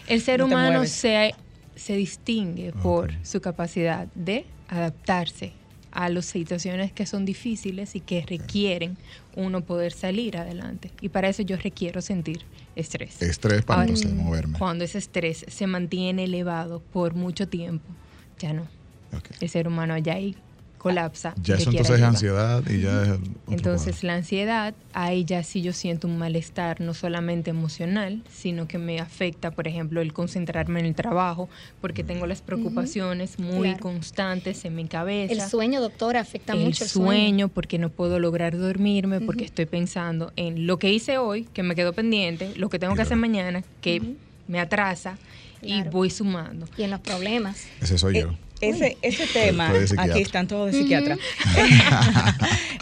El 0.07 0.21
ser 0.21 0.43
humano 0.43 0.85
se, 0.85 1.35
se 1.75 1.97
distingue 1.97 2.71
por 2.71 3.11
su 3.21 3.41
capacidad 3.41 4.07
de 4.15 4.45
adaptarse 4.69 5.51
a 5.93 6.09
las 6.09 6.25
situaciones 6.25 6.91
que 6.91 7.05
son 7.05 7.23
difíciles 7.23 7.95
y 7.95 7.99
que 7.99 8.25
requieren 8.25 8.97
uno 9.35 9.61
poder 9.61 9.93
salir 9.93 10.37
adelante. 10.37 10.91
Y 11.01 11.09
para 11.09 11.29
eso 11.29 11.43
yo 11.43 11.55
requiero 11.55 12.01
sentir 12.01 12.41
estrés. 12.75 13.21
Estrés 13.21 13.63
para 13.63 13.85
no 13.85 14.13
moverme. 14.15 14.57
Cuando 14.57 14.83
ese 14.83 14.97
estrés 14.97 15.45
se 15.47 15.67
mantiene 15.67 16.23
elevado 16.23 16.81
por 16.81 17.13
mucho 17.13 17.47
tiempo, 17.47 17.85
ya 18.39 18.53
no. 18.53 18.67
El 19.39 19.49
ser 19.49 19.67
humano 19.67 19.95
ya 19.99 20.13
ahí 20.13 20.35
colapsa. 20.83 21.33
Ya 21.41 21.55
eso 21.55 21.69
entonces 21.69 21.97
es 21.97 22.03
ansiedad 22.03 22.61
y 22.69 22.81
ya 22.81 23.03
es 23.03 23.19
Entonces 23.49 24.03
la 24.03 24.15
ansiedad, 24.15 24.73
ahí 24.91 25.23
ya 25.23 25.41
sí 25.41 25.61
yo 25.61 25.71
siento 25.71 26.09
un 26.09 26.17
malestar, 26.17 26.81
no 26.81 26.93
solamente 26.93 27.51
emocional, 27.51 28.21
sino 28.29 28.67
que 28.67 28.77
me 28.77 28.99
afecta, 28.99 29.51
por 29.51 29.69
ejemplo, 29.69 30.01
el 30.01 30.11
concentrarme 30.11 30.81
en 30.81 30.87
el 30.87 30.93
trabajo, 30.93 31.47
porque 31.79 32.03
tengo 32.03 32.27
las 32.27 32.41
preocupaciones 32.41 33.39
muy 33.39 33.77
constantes 33.77 34.65
en 34.65 34.75
mi 34.75 34.85
cabeza. 34.85 35.31
El 35.31 35.49
sueño, 35.49 35.79
doctora, 35.79 36.19
afecta 36.19 36.53
mucho 36.53 36.83
el 36.83 36.89
sueño. 36.89 37.47
porque 37.47 37.79
no 37.79 37.89
puedo 37.89 38.19
lograr 38.19 38.57
dormirme, 38.57 39.21
porque 39.21 39.45
estoy 39.45 39.65
pensando 39.65 40.33
en 40.35 40.67
lo 40.67 40.79
que 40.79 40.91
hice 40.91 41.17
hoy, 41.17 41.45
que 41.45 41.63
me 41.63 41.75
quedó 41.75 41.93
pendiente, 41.93 42.51
lo 42.57 42.67
que 42.67 42.77
tengo 42.77 42.93
que 42.95 43.03
hacer 43.03 43.15
mañana, 43.15 43.63
que 43.79 44.01
me 44.49 44.59
atrasa. 44.59 45.17
Y 45.61 45.81
voy 45.83 46.09
sumando. 46.09 46.67
Y 46.77 46.83
en 46.83 46.91
los 46.91 46.99
problemas. 46.99 47.63
Ese 47.79 47.97
soy 47.97 48.19
yo. 48.19 48.35
Ese, 48.69 48.97
ese 49.01 49.27
tema, 49.27 49.73
aquí 49.97 50.21
están 50.21 50.47
todos 50.47 50.71
de 50.71 50.79
psiquiatra. 50.79 51.17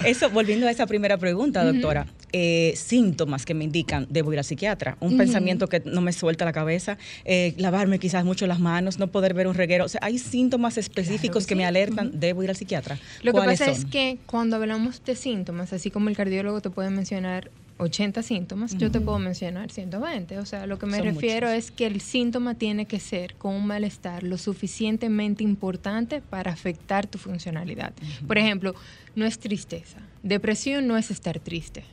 Eso, 0.05 0.29
volviendo 0.29 0.67
a 0.67 0.71
esa 0.71 0.87
primera 0.87 1.17
pregunta, 1.17 1.63
doctora, 1.63 2.07
eh, 2.33 2.73
síntomas 2.75 3.45
que 3.45 3.53
me 3.53 3.63
indican, 3.63 4.07
debo 4.09 4.33
ir 4.33 4.39
al 4.39 4.45
psiquiatra, 4.45 4.97
un 4.99 5.17
pensamiento 5.17 5.67
que 5.67 5.81
no 5.85 6.01
me 6.01 6.13
suelta 6.13 6.45
la 6.45 6.53
cabeza, 6.53 6.97
eh, 7.25 7.53
lavarme 7.57 7.99
quizás 7.99 8.25
mucho 8.25 8.47
las 8.47 8.59
manos, 8.59 8.99
no 8.99 9.07
poder 9.07 9.33
ver 9.33 9.47
un 9.47 9.53
reguero, 9.53 9.85
o 9.85 9.89
sea, 9.89 9.99
hay 10.03 10.17
síntomas 10.17 10.77
específicos 10.77 11.45
que, 11.45 11.55
me 11.55 11.65
alertan, 11.65 12.19
debo 12.19 12.43
ir 12.43 12.49
al 12.49 12.55
psiquiatra. 12.55 12.97
Lo 13.21 13.33
que 13.33 13.39
pasa 13.39 13.69
es 13.69 13.85
que 13.85 14.17
cuando 14.25 14.55
hablamos 14.55 15.03
de 15.03 15.15
síntomas, 15.15 15.73
así 15.73 15.91
como 15.91 16.09
el 16.09 16.15
cardiólogo 16.15 16.61
te 16.61 16.69
puede 16.69 16.89
mencionar 16.89 17.51
80 17.77 18.21
síntomas, 18.23 18.77
yo 18.77 18.91
te 18.91 19.01
puedo 19.01 19.17
mencionar 19.19 19.71
120. 19.71 20.37
O 20.39 20.45
sea, 20.45 20.67
lo 20.67 20.77
que 20.77 20.85
me 20.85 21.01
refiero 21.01 21.49
es 21.49 21.71
que 21.71 21.87
el 21.87 22.01
síntoma 22.01 22.55
tiene 22.55 22.85
que 22.85 22.99
ser 22.99 23.35
con 23.35 23.55
un 23.55 23.65
malestar 23.65 24.23
lo 24.23 24.37
suficientemente 24.37 25.43
importante 25.43 26.21
para 26.21 26.51
afectar 26.51 27.07
tu 27.07 27.17
funcionalidad. 27.17 27.93
Por 28.27 28.37
ejemplo, 28.37 28.75
no 29.15 29.25
es 29.25 29.39
tristeza. 29.39 29.97
Depresión 30.23 30.87
no 30.87 30.97
es 30.97 31.11
estar 31.11 31.39
triste. 31.39 31.83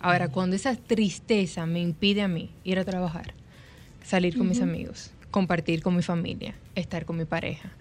Ahora, 0.00 0.28
cuando 0.28 0.54
esa 0.54 0.76
tristeza 0.76 1.66
me 1.66 1.80
impide 1.80 2.22
a 2.22 2.28
mí 2.28 2.50
ir 2.62 2.78
a 2.78 2.84
trabajar, 2.84 3.34
salir 4.04 4.38
con 4.38 4.48
mis 4.48 4.60
amigos, 4.60 5.10
compartir 5.30 5.82
con 5.82 5.96
mi 5.96 6.02
familia, 6.02 6.54
estar 6.76 7.04
con 7.04 7.16
mi 7.16 7.24
pareja, 7.24 7.72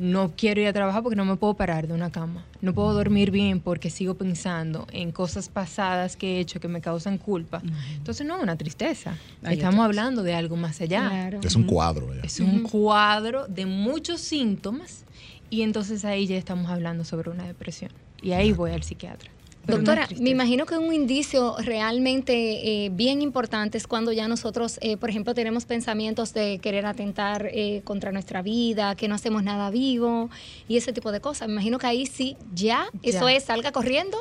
no 0.00 0.32
quiero 0.34 0.62
ir 0.62 0.66
a 0.66 0.72
trabajar 0.72 1.02
porque 1.02 1.14
no 1.14 1.26
me 1.26 1.36
puedo 1.36 1.52
parar 1.52 1.86
de 1.86 1.92
una 1.92 2.10
cama. 2.10 2.42
No 2.62 2.72
puedo 2.72 2.94
dormir 2.94 3.30
bien 3.30 3.60
porque 3.60 3.90
sigo 3.90 4.14
pensando 4.14 4.86
en 4.92 5.12
cosas 5.12 5.50
pasadas 5.50 6.16
que 6.16 6.36
he 6.36 6.40
hecho 6.40 6.58
que 6.58 6.68
me 6.68 6.80
causan 6.80 7.18
culpa. 7.18 7.62
Entonces 7.98 8.26
no 8.26 8.38
es 8.38 8.42
una 8.42 8.56
tristeza. 8.56 9.18
Estamos 9.42 9.84
hablando 9.84 10.22
de 10.22 10.34
algo 10.34 10.56
más 10.56 10.80
allá. 10.80 11.30
Es 11.42 11.54
un 11.54 11.64
cuadro. 11.64 12.14
Es 12.22 12.40
un 12.40 12.62
cuadro 12.62 13.46
de 13.46 13.66
muchos 13.66 14.22
síntomas 14.22 15.04
Y 15.50 15.60
entonces 15.60 16.06
ahí 16.06 16.26
ya 16.26 16.38
estamos 16.38 16.70
hablando 16.70 17.04
sobre 17.04 17.28
una 17.28 17.46
depresión. 17.46 17.92
Y 18.22 18.32
ahí 18.32 18.52
voy 18.52 18.70
al 18.70 18.82
psiquiatra. 18.82 19.30
Doctora, 19.66 20.08
me 20.18 20.30
imagino 20.30 20.66
que 20.66 20.76
un 20.76 20.92
indicio 20.92 21.56
realmente 21.58 22.84
eh, 22.84 22.90
bien 22.90 23.22
importante 23.22 23.78
es 23.78 23.86
cuando 23.86 24.12
ya 24.12 24.26
nosotros, 24.26 24.78
eh, 24.80 24.96
por 24.96 25.10
ejemplo, 25.10 25.34
tenemos 25.34 25.64
pensamientos 25.64 26.32
de 26.34 26.58
querer 26.58 26.86
atentar 26.86 27.48
eh, 27.52 27.82
contra 27.84 28.10
nuestra 28.12 28.42
vida, 28.42 28.94
que 28.96 29.08
no 29.08 29.14
hacemos 29.14 29.42
nada 29.42 29.70
vivo 29.70 30.30
y 30.68 30.76
ese 30.76 30.92
tipo 30.92 31.12
de 31.12 31.20
cosas. 31.20 31.48
Me 31.48 31.54
imagino 31.54 31.78
que 31.78 31.86
ahí 31.86 32.06
sí, 32.06 32.36
ya, 32.54 32.88
eso 33.02 33.28
es, 33.28 33.44
salga 33.44 33.72
corriendo. 33.72 34.18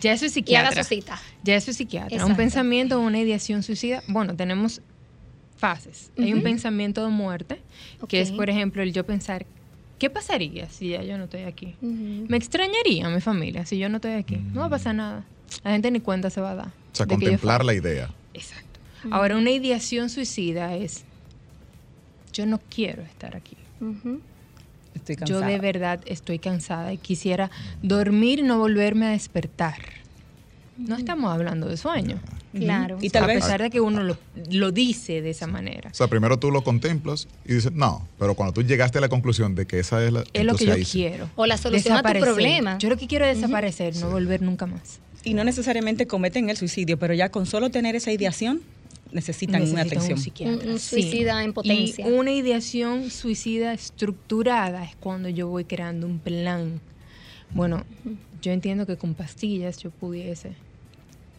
Ya 0.00 0.12
eso 0.12 0.26
es 0.26 0.32
psiquiatra. 0.32 0.70
Y 0.70 0.72
haga 0.72 0.82
su 0.82 0.88
cita. 0.88 1.20
Ya 1.42 1.56
eso 1.56 1.70
es 1.70 1.76
psiquiatra. 1.76 2.24
Un 2.24 2.36
pensamiento, 2.36 3.00
una 3.00 3.18
ideación 3.18 3.62
suicida. 3.62 4.02
Bueno, 4.08 4.36
tenemos 4.36 4.82
fases. 5.56 6.10
Hay 6.18 6.32
un 6.32 6.42
pensamiento 6.42 7.02
de 7.02 7.10
muerte, 7.10 7.60
que 8.08 8.20
es, 8.20 8.30
por 8.30 8.50
ejemplo, 8.50 8.82
el 8.82 8.92
yo 8.92 9.04
pensar 9.04 9.46
¿Qué 9.98 10.10
pasaría 10.10 10.68
si 10.68 10.90
ya 10.90 11.02
yo 11.02 11.16
no 11.16 11.24
estoy 11.24 11.42
aquí? 11.42 11.74
Me 11.80 12.36
extrañaría 12.36 13.06
a 13.06 13.10
mi 13.10 13.20
familia 13.20 13.64
si 13.64 13.78
yo 13.78 13.88
no 13.88 13.96
estoy 13.96 14.12
aquí. 14.12 14.36
No 14.52 14.60
va 14.60 14.66
a 14.66 14.70
pasar 14.70 14.94
nada. 14.94 15.24
La 15.64 15.72
gente 15.72 15.90
ni 15.90 16.00
cuenta 16.00 16.28
se 16.28 16.40
va 16.40 16.50
a 16.50 16.54
dar. 16.54 16.66
O 16.66 16.94
sea, 16.94 17.06
contemplar 17.06 17.64
la 17.64 17.74
idea. 17.74 18.10
Exacto. 18.34 18.80
Ahora, 19.10 19.36
una 19.36 19.50
ideación 19.50 20.10
suicida 20.10 20.74
es, 20.74 21.04
yo 22.32 22.44
no 22.46 22.60
quiero 22.70 23.02
estar 23.02 23.36
aquí. 23.36 23.56
Estoy 24.94 25.16
yo 25.26 25.40
de 25.40 25.58
verdad 25.58 26.00
estoy 26.06 26.38
cansada 26.38 26.92
y 26.92 26.98
quisiera 26.98 27.50
dormir 27.82 28.40
y 28.40 28.42
no 28.42 28.58
volverme 28.58 29.06
a 29.06 29.10
despertar. 29.10 29.78
No 30.78 30.96
estamos 30.96 31.32
hablando 31.32 31.68
de 31.68 31.76
sueño. 31.76 32.20
Claro. 32.52 32.98
Y 33.00 33.10
tal 33.10 33.24
a 33.24 33.26
pesar 33.26 33.62
de 33.62 33.70
que 33.70 33.80
uno 33.80 34.16
lo, 34.50 34.72
dice 34.72 35.20
de 35.20 35.30
esa 35.30 35.46
manera. 35.46 35.90
O 35.90 35.94
sea, 35.94 36.08
primero 36.08 36.38
tú 36.38 36.50
lo 36.50 36.62
contemplas 36.62 37.28
y 37.44 37.54
dices, 37.54 37.72
no, 37.72 38.06
pero 38.18 38.34
cuando 38.34 38.54
tú 38.54 38.62
llegaste 38.62 38.98
a 38.98 39.00
la 39.00 39.08
conclusión 39.08 39.54
de 39.54 39.66
que 39.66 39.78
esa 39.78 40.04
es 40.04 40.12
la... 40.12 40.24
Es 40.32 40.44
lo 40.44 40.54
que 40.54 40.66
yo 40.66 40.74
quiero. 40.90 41.30
O 41.36 41.46
la 41.46 41.58
solución 41.58 41.96
a 41.96 42.02
tu 42.02 42.18
problema. 42.20 42.78
Yo 42.78 42.88
lo 42.88 42.96
que 42.96 43.06
quiero 43.06 43.24
es 43.24 43.36
desaparecer, 43.36 43.96
no 43.96 44.10
volver 44.10 44.42
nunca 44.42 44.66
más. 44.66 45.00
Y 45.24 45.34
no 45.34 45.44
necesariamente 45.44 46.06
cometen 46.06 46.48
el 46.50 46.56
suicidio, 46.56 46.98
pero 46.98 47.12
ya 47.12 47.30
con 47.30 47.46
solo 47.46 47.70
tener 47.70 47.96
esa 47.96 48.12
ideación 48.12 48.62
necesitan, 49.12 49.62
una 49.62 49.82
atención. 49.82 50.18
Un, 50.68 50.78
suicida 50.78 51.42
en 51.42 51.52
potencia. 51.52 52.08
Y 52.08 52.12
una 52.12 52.32
ideación 52.32 53.10
suicida 53.10 53.72
estructurada 53.72 54.84
es 54.84 54.96
cuando 54.96 55.28
yo 55.28 55.48
voy 55.48 55.64
creando 55.64 56.06
un 56.06 56.18
plan. 56.18 56.80
Bueno, 57.50 57.84
yo 58.42 58.52
entiendo 58.52 58.86
que 58.86 58.96
con 58.96 59.14
pastillas 59.14 59.78
yo 59.78 59.90
pudiese 59.90 60.52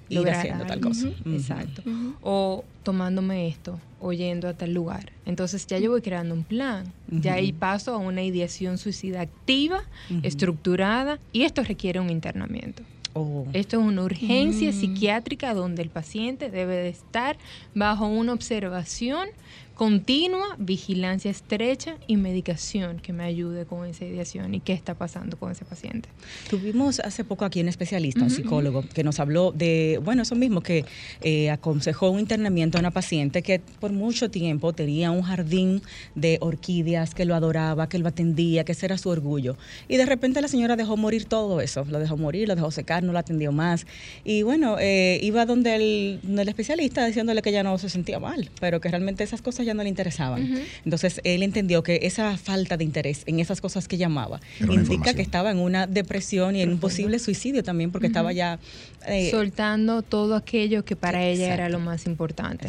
ir 0.09 0.29
haciendo 0.29 0.65
tal 0.65 0.79
cosa. 0.79 1.09
Exacto. 1.25 1.81
O 2.21 2.63
tomándome 2.83 3.47
esto, 3.47 3.79
o 3.99 4.13
yendo 4.13 4.47
a 4.47 4.53
tal 4.53 4.73
lugar. 4.73 5.11
Entonces 5.25 5.65
ya 5.67 5.77
yo 5.79 5.91
voy 5.91 6.01
creando 6.01 6.33
un 6.33 6.43
plan. 6.43 6.91
Ya 7.09 7.33
ahí 7.33 7.51
paso 7.51 7.93
a 7.93 7.97
una 7.97 8.23
ideación 8.23 8.77
suicida 8.77 9.21
activa, 9.21 9.83
estructurada, 10.23 11.19
y 11.33 11.43
esto 11.43 11.63
requiere 11.63 11.99
un 11.99 12.09
internamiento. 12.09 12.83
Oh. 13.13 13.47
Esto 13.53 13.79
es 13.79 13.85
una 13.85 14.03
urgencia 14.03 14.69
mm. 14.69 14.73
psiquiátrica 14.73 15.53
donde 15.55 15.81
el 15.81 15.89
paciente 15.89 16.51
debe 16.51 16.75
de 16.75 16.89
estar 16.89 17.37
bajo 17.73 18.05
una 18.05 18.33
observación 18.33 19.27
continua, 19.77 20.55
vigilancia 20.57 21.29
estrecha 21.29 21.97
y 22.07 22.17
medicación 22.17 22.97
que 22.99 23.13
me 23.13 23.23
ayude 23.23 23.67
con 23.67 23.85
esa 23.85 24.05
ideación 24.05 24.55
y 24.55 24.59
qué 24.59 24.73
está 24.73 24.95
pasando 24.95 25.37
con 25.37 25.51
ese 25.51 25.65
paciente. 25.65 26.09
Tuvimos 26.49 26.99
hace 26.99 27.23
poco 27.23 27.45
aquí 27.45 27.61
un 27.61 27.69
especialista, 27.69 28.23
un 28.23 28.31
psicólogo, 28.31 28.81
que 28.81 29.03
nos 29.03 29.19
habló 29.19 29.51
de, 29.51 29.99
bueno, 30.03 30.23
eso 30.23 30.33
mismo, 30.33 30.61
que 30.61 30.83
eh, 31.21 31.51
aconsejó 31.51 32.09
un 32.09 32.19
internamiento 32.19 32.79
a 32.79 32.81
una 32.81 32.89
paciente 32.89 33.43
que 33.43 33.61
por 33.79 33.91
mucho 33.91 34.31
tiempo 34.31 34.73
tenía 34.73 35.11
un 35.11 35.21
jardín 35.21 35.83
de 36.15 36.39
orquídeas, 36.41 37.13
que 37.13 37.25
lo 37.25 37.35
adoraba, 37.35 37.87
que 37.87 37.99
lo 37.99 38.07
atendía, 38.07 38.63
que 38.63 38.71
ese 38.71 38.87
era 38.87 38.97
su 38.97 39.09
orgullo. 39.09 39.57
Y 39.87 39.97
de 39.97 40.07
repente 40.07 40.41
la 40.41 40.47
señora 40.47 40.75
dejó 40.75 40.97
morir 40.97 41.25
todo 41.25 41.61
eso, 41.61 41.85
lo 41.85 41.99
dejó 41.99 42.17
morir, 42.17 42.47
lo 42.47 42.55
dejó 42.55 42.71
secar, 42.71 43.03
no 43.03 43.13
lo 43.13 43.19
atendió 43.19 43.51
más. 43.51 43.85
Y 44.23 44.41
bueno, 44.41 44.77
eh, 44.79 45.19
iba 45.21 45.45
donde 45.45 45.75
el, 45.75 46.19
el 46.27 46.49
especialista 46.49 47.05
diciéndole 47.05 47.43
que 47.43 47.51
ya 47.51 47.61
no 47.61 47.77
se 47.77 47.89
sentía 47.89 48.19
mal, 48.19 48.49
pero 48.59 48.81
que 48.81 48.89
realmente 48.89 49.23
esas 49.23 49.43
cosas 49.43 49.66
ya 49.67 49.73
no 49.73 49.83
le 49.83 49.89
interesaban. 49.89 50.59
Entonces 50.83 51.21
él 51.23 51.43
entendió 51.43 51.83
que 51.83 51.99
esa 52.03 52.37
falta 52.37 52.77
de 52.77 52.83
interés 52.83 53.23
en 53.25 53.39
esas 53.39 53.61
cosas 53.61 53.87
que 53.87 53.97
llamaba 53.97 54.39
indica 54.59 55.13
que 55.13 55.21
estaba 55.21 55.51
en 55.51 55.59
una 55.59 55.87
depresión 55.87 56.55
y 56.55 56.61
en 56.61 56.69
un 56.69 56.79
posible 56.79 57.19
suicidio 57.19 57.63
también 57.63 57.91
porque 57.91 58.07
estaba 58.07 58.31
ya 58.31 58.59
eh, 59.07 59.29
soltando 59.31 60.01
todo 60.01 60.35
aquello 60.35 60.83
que 60.85 60.95
para 60.95 61.23
ella 61.23 61.53
era 61.53 61.69
lo 61.69 61.79
más 61.79 62.05
importante. 62.05 62.67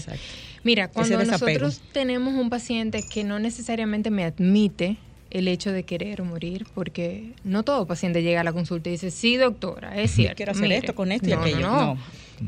Mira, 0.65 0.89
cuando 0.89 1.25
nosotros 1.25 1.81
tenemos 1.93 2.35
un 2.35 2.51
paciente 2.51 3.03
que 3.03 3.25
no 3.25 3.39
necesariamente 3.39 4.11
me 4.11 4.25
admite 4.25 4.97
el 5.31 5.49
hecho 5.49 5.73
de 5.73 5.83
querer 5.83 6.23
morir, 6.23 6.67
porque 6.75 7.33
no 7.45 7.63
todo 7.63 7.87
paciente 7.87 8.23
llega 8.23 8.41
a 8.41 8.45
la 8.45 8.53
consulta 8.53 8.89
y 8.89 8.93
dice, 8.93 9.11
sí, 9.11 9.37
doctora, 9.37 10.01
es 10.01 10.11
cierto. 10.11 10.37
Quiero 10.37 10.53
hacer 10.53 10.73
esto 10.73 10.95
con 10.95 11.13
esto 11.13 11.29
y 11.29 11.33
aquello. 11.33 11.61
no. 11.61 11.99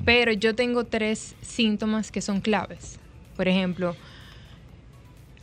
Pero 0.04 0.32
yo 0.32 0.54
tengo 0.54 0.84
tres 0.84 1.34
síntomas 1.42 2.10
que 2.10 2.20
son 2.20 2.40
claves. 2.40 2.98
Por 3.36 3.48
ejemplo, 3.48 3.96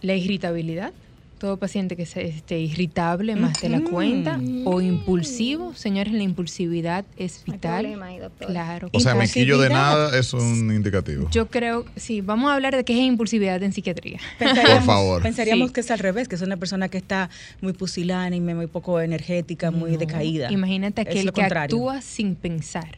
la 0.01 0.15
irritabilidad. 0.15 0.93
Todo 1.37 1.57
paciente 1.57 1.95
que 1.95 2.01
esté 2.01 2.59
irritable 2.59 3.35
más 3.35 3.61
de 3.61 3.69
la 3.69 3.81
cuenta 3.81 4.39
o 4.65 4.81
impulsivo, 4.81 5.75
señores, 5.75 6.11
la 6.11 6.23
impulsividad 6.23 7.05
es 7.15 7.43
vital. 7.45 7.95
claro. 8.39 8.89
O 8.91 8.99
sea, 8.99 9.13
me 9.13 9.29
quillo 9.29 9.59
de 9.59 9.69
nada 9.69 10.17
es 10.17 10.33
un 10.33 10.73
indicativo. 10.73 11.29
Yo 11.29 11.47
creo, 11.47 11.85
sí, 11.95 12.21
vamos 12.21 12.49
a 12.49 12.55
hablar 12.55 12.75
de 12.75 12.83
qué 12.83 12.93
es 12.93 13.01
impulsividad 13.01 13.61
en 13.61 13.71
psiquiatría. 13.71 14.19
Por 14.39 14.81
favor. 14.81 15.21
Pensaríamos 15.21 15.71
que 15.71 15.81
es 15.81 15.91
al 15.91 15.99
revés, 15.99 16.27
que 16.27 16.33
es 16.33 16.41
una 16.41 16.57
persona 16.57 16.89
que 16.89 16.97
está 16.97 17.29
muy 17.61 17.73
pusilánime, 17.73 18.55
muy 18.55 18.65
poco 18.65 18.99
energética, 18.99 19.69
muy 19.69 19.95
decaída. 19.95 20.51
Imagínate 20.51 21.01
aquel 21.01 21.31
que 21.31 21.43
actúa 21.43 22.01
sin 22.01 22.33
pensar. 22.33 22.97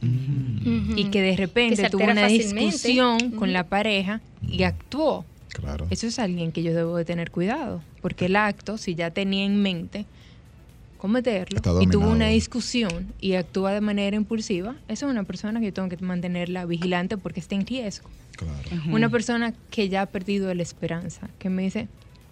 Y 0.00 1.10
que 1.10 1.20
de 1.20 1.36
repente 1.36 1.90
tuvo 1.90 2.04
una 2.04 2.26
discusión 2.26 3.32
con 3.32 3.52
la 3.52 3.64
pareja 3.64 4.22
y 4.46 4.62
actuó 4.62 5.26
eso 5.90 6.06
es 6.06 6.18
alguien 6.18 6.52
que 6.52 6.62
yo 6.62 6.74
debo 6.74 6.96
de 6.96 7.04
tener 7.04 7.30
cuidado, 7.30 7.82
porque 8.02 8.26
el 8.26 8.36
acto, 8.36 8.78
si 8.78 8.94
ya 8.94 9.10
tenía 9.10 9.44
en 9.44 9.62
mente 9.62 10.06
cometerlo 10.98 11.60
y 11.80 11.86
tuvo 11.86 12.08
una 12.08 12.28
discusión 12.28 13.12
y 13.20 13.34
actúa 13.34 13.72
de 13.72 13.80
manera 13.80 14.16
impulsiva, 14.16 14.76
esa 14.88 15.06
es 15.06 15.12
una 15.12 15.24
persona 15.24 15.60
que 15.60 15.66
yo 15.66 15.72
tengo 15.72 15.88
que 15.88 15.98
mantenerla 15.98 16.64
vigilante 16.64 17.16
porque 17.16 17.40
está 17.40 17.54
en 17.54 17.66
riesgo. 17.66 18.08
Una 18.90 19.08
persona 19.08 19.54
que 19.70 19.88
ya 19.88 20.02
ha 20.02 20.06
perdido 20.06 20.52
la 20.52 20.62
esperanza, 20.62 21.28
que 21.38 21.48
me 21.48 21.62
dice, 21.62 21.88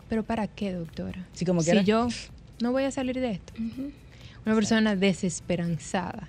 pero 0.09 0.23
¿para 0.23 0.47
qué, 0.47 0.73
doctora? 0.73 1.27
si 1.33 1.45
como 1.45 1.63
si 1.63 1.85
yo 1.85 2.09
no 2.61 2.73
voy 2.73 2.85
a 2.85 2.91
salir 2.91 3.21
de 3.21 3.33
esto. 3.33 3.53
Una 4.47 4.55
persona 4.55 4.97
desesperanzada. 4.97 6.29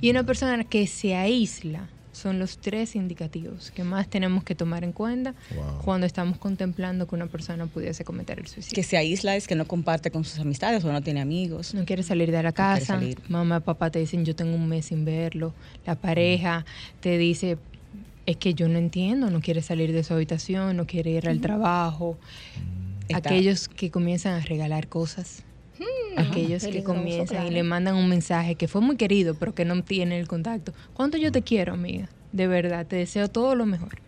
Y 0.00 0.10
una 0.10 0.24
persona 0.24 0.64
que 0.64 0.86
se 0.86 1.14
aísla 1.14 1.88
son 2.14 2.38
los 2.38 2.58
tres 2.58 2.96
indicativos 2.96 3.70
que 3.70 3.84
más 3.84 4.08
tenemos 4.08 4.44
que 4.44 4.54
tomar 4.54 4.84
en 4.84 4.92
cuenta 4.92 5.34
cuando 5.84 6.06
estamos 6.06 6.38
contemplando 6.38 7.06
que 7.06 7.14
una 7.14 7.26
persona 7.26 7.66
pudiese 7.66 8.04
cometer 8.04 8.38
el 8.38 8.46
suicidio. 8.46 8.74
Que 8.74 8.82
se 8.82 8.96
aísla 8.96 9.36
es 9.36 9.46
que 9.46 9.54
no 9.54 9.66
comparte 9.66 10.10
con 10.10 10.24
sus 10.24 10.38
amistades 10.38 10.84
o 10.84 10.92
no 10.92 11.02
tiene 11.02 11.20
amigos. 11.20 11.74
No 11.74 11.84
quiere 11.84 12.02
salir 12.02 12.30
de 12.30 12.42
la 12.42 12.52
casa. 12.52 13.00
Mamá, 13.28 13.60
papá 13.60 13.90
te 13.90 13.98
dicen 13.98 14.24
yo 14.24 14.34
tengo 14.34 14.54
un 14.54 14.68
mes 14.68 14.86
sin 14.86 15.04
verlo. 15.04 15.52
La 15.84 15.96
pareja 15.96 16.64
te 17.00 17.18
dice 17.18 17.58
es 18.26 18.36
que 18.36 18.54
yo 18.54 18.68
no 18.68 18.78
entiendo, 18.78 19.30
no 19.30 19.40
quiere 19.40 19.60
salir 19.60 19.92
de 19.92 20.02
su 20.02 20.14
habitación, 20.14 20.76
no 20.76 20.86
quiere 20.86 21.10
ir 21.10 21.28
al 21.28 21.40
trabajo. 21.40 22.16
Aquellos 23.12 23.68
que 23.68 23.90
comienzan 23.90 24.34
a 24.34 24.40
regalar 24.40 24.88
cosas. 24.88 25.44
Aquellos 26.16 26.64
que 26.64 26.82
comienzan 26.82 27.46
y 27.46 27.50
le 27.50 27.62
mandan 27.62 27.96
un 27.96 28.08
mensaje 28.08 28.54
que 28.54 28.68
fue 28.68 28.80
muy 28.80 28.96
querido, 28.96 29.34
pero 29.34 29.54
que 29.54 29.64
no 29.64 29.82
tiene 29.82 30.18
el 30.18 30.28
contacto. 30.28 30.72
¿Cuánto 30.92 31.16
yo 31.16 31.32
te 31.32 31.42
quiero, 31.42 31.74
amiga? 31.74 32.08
De 32.32 32.46
verdad, 32.46 32.86
te 32.86 32.96
deseo 32.96 33.28
todo 33.28 33.54
lo 33.54 33.66
mejor. 33.66 33.98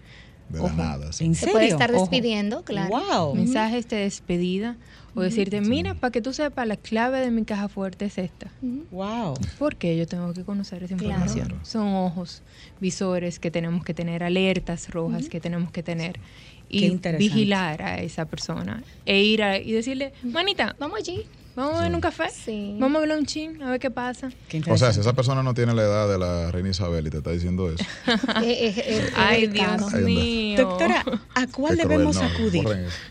De 0.48 0.62
nada. 0.62 1.10
¿En 1.18 1.34
Se 1.34 1.48
puede 1.48 1.68
estar 1.68 1.90
despidiendo, 1.90 2.62
claro. 2.62 2.90
Wow. 2.96 3.34
Mensajes 3.34 3.88
de 3.88 3.96
despedida 3.96 4.76
o 5.14 5.22
decirte, 5.22 5.60
mira, 5.60 5.94
para 5.94 6.12
que 6.12 6.20
tú 6.20 6.32
sepas, 6.32 6.68
la 6.68 6.76
clave 6.76 7.20
de 7.20 7.30
mi 7.30 7.44
caja 7.44 7.68
fuerte 7.68 8.04
es 8.04 8.18
esta. 8.18 8.50
Wow. 8.90 9.34
Porque 9.58 9.96
yo 9.96 10.06
tengo 10.06 10.32
que 10.34 10.44
conocer 10.44 10.82
esa 10.82 10.94
información. 10.94 11.54
Son 11.62 11.88
ojos, 11.94 12.42
visores 12.80 13.38
que 13.38 13.50
tenemos 13.50 13.82
que 13.84 13.94
tener, 13.94 14.22
alertas 14.22 14.90
rojas 14.90 15.28
que 15.28 15.40
tenemos 15.40 15.72
que 15.72 15.82
tener 15.82 16.20
y 16.68 16.90
vigilar 17.18 17.82
a 17.82 18.00
esa 18.00 18.26
persona 18.26 18.82
e 19.04 19.22
ir 19.22 19.42
a, 19.42 19.58
y 19.58 19.72
decirle, 19.72 20.12
manita, 20.22 20.76
vamos 20.78 20.98
allí. 20.98 21.24
Vamos 21.56 21.80
a 21.80 21.84
ver 21.84 21.94
un 21.94 22.02
café. 22.02 22.24
Sí. 22.28 22.76
Vamos 22.78 22.98
a 22.98 23.06
ver 23.06 23.16
un 23.16 23.24
chin, 23.24 23.62
a 23.62 23.70
ver 23.70 23.80
qué 23.80 23.90
pasa. 23.90 24.28
o 24.68 24.76
sea, 24.76 24.92
si 24.92 25.00
esa 25.00 25.14
persona 25.14 25.42
no 25.42 25.54
tiene 25.54 25.72
la 25.72 25.82
edad 25.82 26.08
de 26.08 26.18
la 26.18 26.52
reina 26.52 26.68
Isabel 26.68 27.06
y 27.06 27.10
te 27.10 27.16
está 27.16 27.30
diciendo 27.30 27.72
eso. 27.72 27.82
Eh, 28.42 28.68
eh, 28.68 28.74
eh, 28.76 29.10
Ay, 29.16 29.46
Dios 29.46 29.92
mío. 29.94 30.58
Doctora, 30.58 31.02
¿a 31.34 31.46
cuál 31.46 31.78
debemos 31.78 32.18
acudir? 32.18 32.64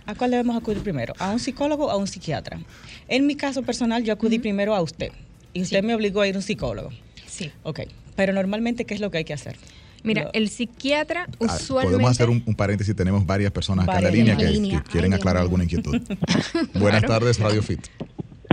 ¿A 0.05 0.13
cuál 0.13 0.31
debemos 0.31 0.55
acudir 0.55 0.83
primero? 0.83 1.13
¿A 1.17 1.31
un 1.31 1.39
psicólogo 1.39 1.87
o 1.87 1.89
a 1.89 1.97
un 1.97 2.07
psiquiatra? 2.07 2.59
En 3.07 3.25
mi 3.25 3.35
caso 3.35 3.63
personal, 3.63 4.03
yo 4.03 4.13
acudí 4.13 4.37
primero 4.37 4.75
a 4.75 4.81
usted. 4.81 5.11
Y 5.53 5.63
usted 5.63 5.83
me 5.83 5.95
obligó 5.95 6.21
a 6.21 6.27
ir 6.27 6.35
a 6.35 6.37
un 6.37 6.43
psicólogo. 6.43 6.91
Sí. 7.25 7.51
Ok. 7.63 7.81
Pero 8.15 8.33
normalmente, 8.33 8.85
¿qué 8.85 8.93
es 8.93 8.99
lo 8.99 9.09
que 9.09 9.19
hay 9.19 9.25
que 9.25 9.33
hacer? 9.33 9.57
Mira, 10.03 10.29
el 10.33 10.49
psiquiatra 10.49 11.27
ah, 11.27 11.55
usualmente... 11.55 11.93
Podemos 11.93 12.11
hacer 12.11 12.29
un, 12.29 12.55
paréntesis, 12.55 12.95
tenemos 12.95 13.25
varias 13.25 13.51
personas 13.51 13.87
acá 13.87 13.97
en 13.97 14.03
la 14.03 14.11
línea 14.11 14.37
que, 14.37 14.91
quieren 14.91 15.13
aclarar 15.13 15.41
alguna 15.41 15.63
inquietud. 15.63 15.99
Buenas 16.75 17.03
tardes, 17.03 17.39
Radio 17.39 17.63
Fit. 17.63 17.87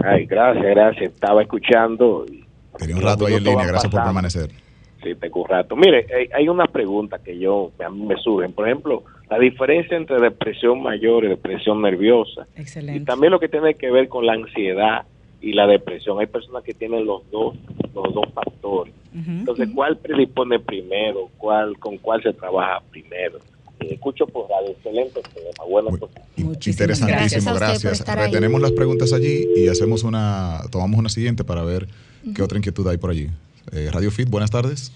Ay, 0.05 0.27
gracias, 0.27 0.65
gracias. 0.65 1.13
Estaba 1.13 1.43
escuchando. 1.43 2.27
Tenía 2.79 2.97
un 2.97 3.03
rato 3.03 3.27
ahí 3.27 3.35
en 3.35 3.45
línea, 3.45 3.67
gracias 3.67 3.93
por 3.93 4.03
permanecer. 4.03 4.51
Sí, 5.03 5.15
tengo 5.17 5.43
un 5.43 5.49
rato. 5.49 5.77
Mire, 5.77 6.07
hay 6.33 6.49
una 6.49 6.67
pregunta 6.67 7.19
que 7.19 7.39
yo, 7.39 7.73
a 7.85 7.89
mí 7.91 8.07
me 8.07 8.17
surgen. 8.17 8.53
Por 8.53 8.69
ejemplo, 8.69 9.03
la 9.29 9.39
diferencia 9.39 9.97
entre 9.97 10.21
depresión 10.21 10.83
mayor 10.83 11.25
y 11.25 11.29
depresión 11.29 11.83
nerviosa. 11.83 12.47
Excelente. 12.57 13.03
Y 13.03 13.05
también 13.05 13.33
lo 13.33 13.41
que 13.41 13.49
tiene 13.49 13.75
que 13.75 13.91
ver 13.91 14.09
con 14.09 14.27
la 14.27 14.35
ansiedad 14.35 15.05
y 15.41 15.53
la 15.55 15.67
depresión. 15.67 16.21
Hay 16.21 16.27
personas 16.27 16.63
que 16.63 16.73
tienen 16.73 17.05
los 17.05 17.29
dos, 17.31 17.57
los 17.95 18.15
dos 18.15 18.27
factores. 18.33 18.95
Entonces, 19.15 19.69
¿cuál 19.75 19.99
predispone 19.99 20.59
primero? 20.59 21.29
¿Cuál, 21.37 21.79
¿Con 21.79 21.99
cuál 21.99 22.23
se 22.23 22.33
trabaja 22.33 22.81
primero? 22.91 23.39
Escucho 23.91 24.27
por 24.27 24.49
radio, 24.49 24.71
excelente 24.71 25.21
tema. 25.23 25.65
Bueno, 25.69 25.91
pues, 25.91 26.67
Interesantísimo, 26.67 27.55
gracias. 27.55 28.05
Retenemos 28.07 28.61
las 28.61 28.73
preguntas 28.73 29.13
allí 29.13 29.47
y 29.57 29.69
hacemos 29.69 30.03
una, 30.03 30.63
tomamos 30.71 30.99
una 30.99 31.09
siguiente 31.09 31.45
para 31.45 31.63
ver 31.63 31.89
qué 32.35 32.43
otra 32.43 32.59
inquietud 32.59 32.87
hay 32.89 32.97
por 32.97 33.11
allí. 33.11 33.29
Eh, 33.73 33.89
Radio 33.93 34.11
Fit, 34.11 34.29
buenas 34.29 34.51
tardes. 34.51 34.93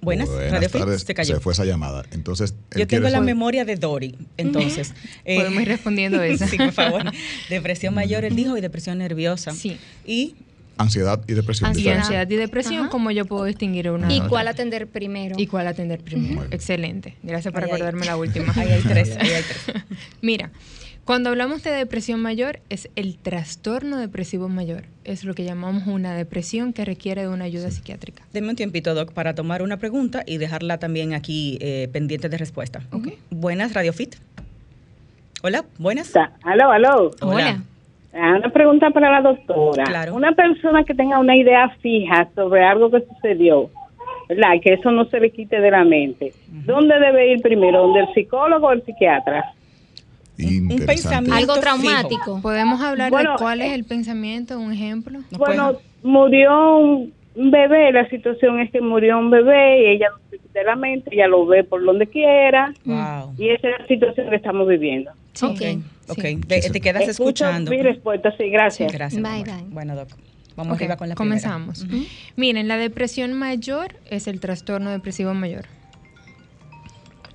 Buenas, 0.00 0.28
Radio 0.28 0.68
tardes. 0.68 1.00
Fit, 1.00 1.06
se 1.06 1.14
cayó. 1.14 1.34
Se 1.34 1.40
fue 1.40 1.52
esa 1.52 1.64
llamada. 1.64 2.04
Entonces, 2.12 2.54
yo 2.76 2.86
tengo 2.86 3.08
la 3.08 3.20
memoria 3.20 3.64
de 3.64 3.76
Dori. 3.76 4.14
Entonces, 4.36 4.94
eh, 5.24 5.36
podemos 5.38 5.62
ir 5.62 5.68
respondiendo 5.68 6.22
eso. 6.22 6.46
sí, 6.46 6.56
por 6.56 6.72
favor. 6.72 7.02
Depresión 7.48 7.94
mayor, 7.94 8.24
él 8.24 8.36
dijo, 8.36 8.56
y 8.56 8.60
depresión 8.60 8.98
nerviosa. 8.98 9.52
Sí. 9.52 9.78
Y 10.06 10.36
Ansiedad 10.78 11.22
y 11.26 11.34
depresión. 11.34 11.70
Ansiedad, 11.70 12.28
y 12.28 12.36
depresión, 12.36 12.88
¿cómo 12.88 13.10
yo 13.10 13.24
puedo 13.24 13.44
distinguir 13.44 13.90
una? 13.90 14.12
¿Y 14.12 14.20
cuál 14.22 14.48
atender 14.48 14.86
primero? 14.86 15.36
¿Y 15.38 15.46
cuál 15.46 15.66
atender 15.66 16.00
primero? 16.00 16.46
Excelente. 16.50 17.16
Gracias 17.22 17.52
por 17.52 17.62
recordarme 17.62 18.06
la 18.06 18.16
última. 18.16 18.52
Ahí 18.56 18.70
hay 18.70 18.82
tres. 18.82 19.16
Ahí 19.20 19.30
hay 19.30 19.42
tres. 19.42 19.84
Mira, 20.20 20.50
cuando 21.06 21.30
hablamos 21.30 21.62
de 21.62 21.70
depresión 21.70 22.20
mayor, 22.20 22.58
es 22.68 22.90
el 22.96 23.16
trastorno 23.16 23.96
depresivo 23.96 24.48
mayor. 24.48 24.82
Es 25.04 25.22
lo 25.22 25.34
que 25.34 25.44
llamamos 25.44 25.86
una 25.86 26.14
depresión 26.14 26.72
que 26.72 26.84
requiere 26.84 27.22
de 27.22 27.28
una 27.28 27.44
ayuda 27.44 27.70
psiquiátrica. 27.70 28.24
Deme 28.32 28.50
un 28.50 28.56
tiempito, 28.56 28.92
Doc, 28.92 29.12
para 29.12 29.36
tomar 29.36 29.62
una 29.62 29.76
pregunta 29.76 30.24
y 30.26 30.38
dejarla 30.38 30.78
también 30.78 31.14
aquí 31.14 31.58
eh, 31.60 31.88
pendiente 31.92 32.28
de 32.28 32.36
respuesta. 32.36 32.82
Okay. 32.90 33.18
Buenas, 33.30 33.72
Radio 33.72 33.92
Fit. 33.92 34.16
Hola, 35.42 35.64
buenas. 35.78 36.12
Aló, 36.42 36.72
aló. 36.72 37.12
Hola. 37.20 37.62
Ah, 37.62 37.75
una 38.16 38.48
pregunta 38.50 38.90
para 38.90 39.10
la 39.10 39.20
doctora. 39.20 39.84
Una 40.12 40.32
persona 40.32 40.84
que 40.84 40.94
tenga 40.94 41.18
una 41.18 41.36
idea 41.36 41.68
fija 41.80 42.28
sobre 42.34 42.64
algo 42.64 42.90
que 42.90 43.04
sucedió, 43.12 43.70
¿verdad? 44.28 44.60
Que 44.62 44.74
eso 44.74 44.90
no 44.90 45.04
se 45.06 45.20
le 45.20 45.30
quite 45.30 45.60
de 45.60 45.70
la 45.70 45.84
mente. 45.84 46.32
¿Dónde 46.48 46.98
debe 46.98 47.32
ir 47.32 47.42
primero? 47.42 47.82
¿Dónde 47.82 48.00
el 48.00 48.14
psicólogo 48.14 48.68
o 48.68 48.72
el 48.72 48.82
psiquiatra? 48.84 49.52
Un 50.38 50.84
pensamiento 50.86 51.34
algo 51.34 51.60
traumático. 51.60 52.40
Podemos 52.42 52.80
hablar 52.80 53.10
de 53.10 53.26
cuál 53.38 53.62
es 53.62 53.72
el 53.72 53.84
pensamiento, 53.84 54.58
un 54.58 54.72
ejemplo. 54.72 55.20
Bueno, 55.38 55.78
murió 56.02 56.78
un 56.78 57.14
bebé, 57.36 57.92
la 57.92 58.08
situación 58.08 58.60
es 58.60 58.70
que 58.70 58.80
murió 58.80 59.18
un 59.18 59.30
bebé 59.30 59.82
y 59.82 59.86
ella 59.96 60.08
no 60.10 60.18
se 60.30 60.38
quita 60.38 60.60
de 60.60 60.64
la 60.64 60.76
mente, 60.76 61.10
ella 61.12 61.28
lo 61.28 61.46
ve 61.46 61.64
por 61.64 61.84
donde 61.84 62.06
quiera. 62.06 62.72
Y 63.36 63.50
esa 63.50 63.68
es 63.68 63.80
la 63.80 63.86
situación 63.86 64.30
que 64.30 64.36
estamos 64.36 64.66
viviendo. 64.66 65.10
Ok, 65.42 65.60
okay. 66.08 66.36
Te, 66.36 66.80
quedas 66.80 67.08
escuchando. 67.08 67.70
Mi 67.70 67.82
respuesta, 67.82 68.34
sí, 68.36 68.48
gracias. 68.48 68.92
gracias. 68.92 69.22
Bye, 69.22 69.44
bye. 69.44 69.64
Bueno, 69.68 69.94
Doc. 69.94 70.08
Vamos 70.56 70.78
arriba 70.78 70.96
con 70.96 71.10
la 71.10 71.14
Comenzamos. 71.14 71.86
Miren, 72.34 72.66
la 72.66 72.78
depresión 72.78 73.34
mayor 73.34 73.94
es 74.10 74.26
el 74.26 74.40
trastorno 74.40 74.90
depresivo 74.90 75.34
mayor. 75.34 75.66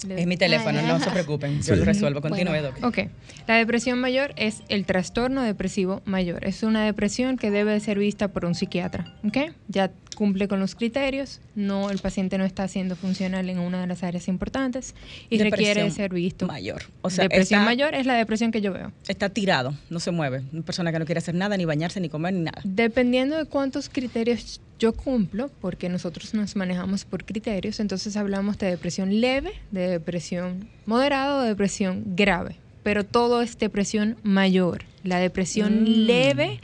Es 0.10 0.28
mi 0.28 0.38
teléfono, 0.38 0.82
no 0.82 1.00
se 1.00 1.10
preocupen, 1.12 1.62
yo 1.62 1.76
lo 1.76 1.86
resuelvo. 1.86 2.22
Continúe, 2.22 2.62
Doc. 2.62 2.84
Ok. 2.84 3.00
La 3.48 3.56
depresión 3.56 4.00
mayor 4.00 4.34
es 4.36 4.64
el 4.70 4.86
trastorno 4.86 5.44
depresivo 5.44 6.02
mayor. 6.06 6.46
Es 6.46 6.64
una 6.64 6.84
depresión 6.86 7.38
que 7.38 7.52
debe 7.52 7.80
ser 7.80 8.00
vista 8.00 8.30
por 8.30 8.46
un 8.46 8.56
psiquiatra. 8.56 9.16
¿Ok? 9.26 9.54
Ya 9.68 9.92
cumple 10.16 10.48
con 10.48 10.60
los 10.60 10.76
criterios, 10.76 11.42
no 11.56 11.90
el 11.90 12.00
paciente 12.00 12.38
no 12.38 12.46
está 12.46 12.68
siendo 12.68 12.96
funcional 12.96 13.50
en 13.50 13.60
una 13.60 13.82
de 13.82 13.88
las 13.88 14.04
áreas 14.04 14.28
importantes 14.28 14.94
y 15.30 15.40
requiere 15.40 15.90
ser 15.92 16.14
visto. 16.14 16.48
Mayor. 16.48 16.84
O 17.02 17.10
sea, 17.10 17.24
depresión 17.24 17.64
mayor 17.64 17.96
es 17.96 18.06
la 18.06 18.14
depresión 18.16 18.52
que 18.52 18.62
yo 18.62 18.74
veo. 18.74 18.92
Está 19.08 19.30
tirado, 19.30 19.74
no 19.90 20.00
se 20.00 20.12
mueve. 20.12 20.44
Una 20.52 20.62
persona 20.64 20.92
que 20.92 21.00
no 21.00 21.06
quiere 21.06 21.20
hacer 21.20 21.36
nada, 21.36 21.58
ni 21.58 21.66
bañarse, 21.66 22.00
ni 22.00 22.10
comer, 22.10 22.34
ni 22.34 22.42
nada. 22.42 22.62
Dependiendo 22.64 23.38
de 23.38 23.46
cuántos 23.46 23.90
criterios 23.90 24.62
yo 24.82 24.94
cumplo, 24.94 25.52
porque 25.62 25.90
nosotros 25.90 26.34
nos 26.34 26.56
manejamos 26.56 27.06
por 27.06 27.24
criterios, 27.24 27.80
entonces 27.80 28.18
hablamos 28.18 28.58
de 28.58 28.66
depresión 28.66 29.22
leve, 29.22 29.54
de 29.70 29.88
depresión 29.88 30.68
moderada 30.88 31.38
o 31.38 31.42
de 31.44 31.50
depresión 31.50 32.04
grave. 32.16 32.56
Pero 32.82 33.06
todo 33.06 33.44
es 33.44 33.60
depresión 33.60 34.18
mayor. 34.24 34.86
La 35.04 35.20
depresión 35.20 35.84
mm. 35.84 35.86
leve 35.86 36.60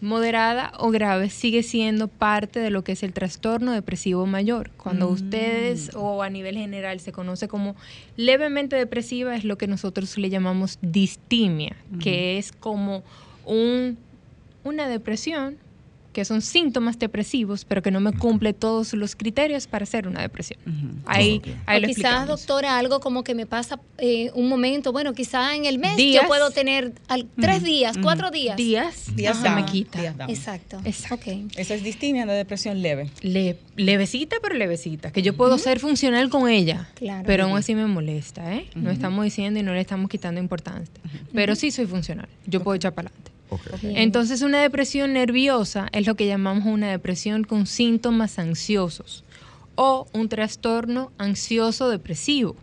moderada 0.00 0.74
o 0.78 0.92
grave 0.92 1.28
sigue 1.28 1.64
siendo 1.64 2.06
parte 2.06 2.60
de 2.60 2.70
lo 2.70 2.84
que 2.84 2.92
es 2.92 3.02
el 3.02 3.12
trastorno 3.12 3.72
depresivo 3.72 4.26
mayor. 4.26 4.70
Cuando 4.76 5.10
mm. 5.10 5.12
ustedes 5.12 5.90
o 5.96 6.22
a 6.22 6.30
nivel 6.30 6.56
general 6.56 7.00
se 7.00 7.10
conoce 7.10 7.48
como 7.48 7.74
levemente 8.16 8.76
depresiva 8.76 9.34
es 9.34 9.42
lo 9.42 9.58
que 9.58 9.66
nosotros 9.66 10.16
le 10.18 10.30
llamamos 10.30 10.78
distimia, 10.82 11.74
que 11.98 12.38
es 12.38 12.52
como 12.52 13.02
un, 13.44 13.98
una 14.62 14.86
depresión 14.86 15.56
que 16.16 16.24
son 16.24 16.40
síntomas 16.40 16.98
depresivos, 16.98 17.66
pero 17.66 17.82
que 17.82 17.90
no 17.90 18.00
me 18.00 18.10
cumple 18.10 18.54
todos 18.54 18.94
los 18.94 19.14
criterios 19.14 19.66
para 19.66 19.84
ser 19.84 20.08
una 20.08 20.22
depresión. 20.22 20.58
Ahí, 21.04 21.42
ahí 21.66 21.84
o 21.84 21.86
quizás, 21.88 22.26
doctora, 22.26 22.78
algo 22.78 23.00
como 23.00 23.22
que 23.22 23.34
me 23.34 23.44
pasa 23.44 23.78
eh, 23.98 24.30
un 24.32 24.48
momento, 24.48 24.92
bueno, 24.92 25.12
quizás 25.12 25.54
en 25.54 25.66
el 25.66 25.78
mes 25.78 25.98
yo 25.98 26.26
puedo 26.26 26.50
tener 26.52 26.94
tres 27.38 27.62
días, 27.62 27.98
cuatro 28.00 28.30
días. 28.30 28.56
Días, 28.56 29.14
días 29.14 29.36
se 29.42 29.50
me 29.50 29.66
quita. 29.66 30.14
Exacto. 30.26 30.80
Exacto. 30.86 31.32
Esa 31.54 31.74
es 31.74 31.84
distinta 31.84 32.24
de 32.24 32.32
depresión 32.32 32.80
leve. 32.80 33.10
levecita, 33.76 34.36
pero 34.40 34.54
levecita, 34.54 35.12
que 35.12 35.20
yo 35.20 35.36
puedo 35.36 35.58
ser 35.58 35.80
funcional 35.80 36.30
con 36.30 36.48
ella, 36.48 36.88
pero 37.26 37.44
aún 37.44 37.58
así 37.58 37.74
me 37.74 37.84
molesta, 37.84 38.54
¿eh? 38.54 38.70
No 38.74 38.90
estamos 38.90 39.22
diciendo 39.22 39.60
y 39.60 39.62
no 39.62 39.74
le 39.74 39.82
estamos 39.82 40.08
quitando 40.08 40.40
importancia, 40.40 40.94
pero 41.34 41.54
sí 41.54 41.70
soy 41.70 41.84
funcional, 41.84 42.30
yo 42.46 42.62
puedo 42.62 42.76
echar 42.76 42.94
para 42.94 43.08
adelante. 43.08 43.35
Entonces 43.82 44.42
una 44.42 44.60
depresión 44.60 45.12
nerviosa 45.12 45.88
es 45.92 46.06
lo 46.06 46.14
que 46.14 46.26
llamamos 46.26 46.66
una 46.66 46.90
depresión 46.90 47.44
con 47.44 47.66
síntomas 47.66 48.38
ansiosos 48.38 49.24
o 49.76 50.06
un 50.12 50.28
trastorno 50.28 51.12
ansioso 51.18 51.88
depresivo, 51.88 52.56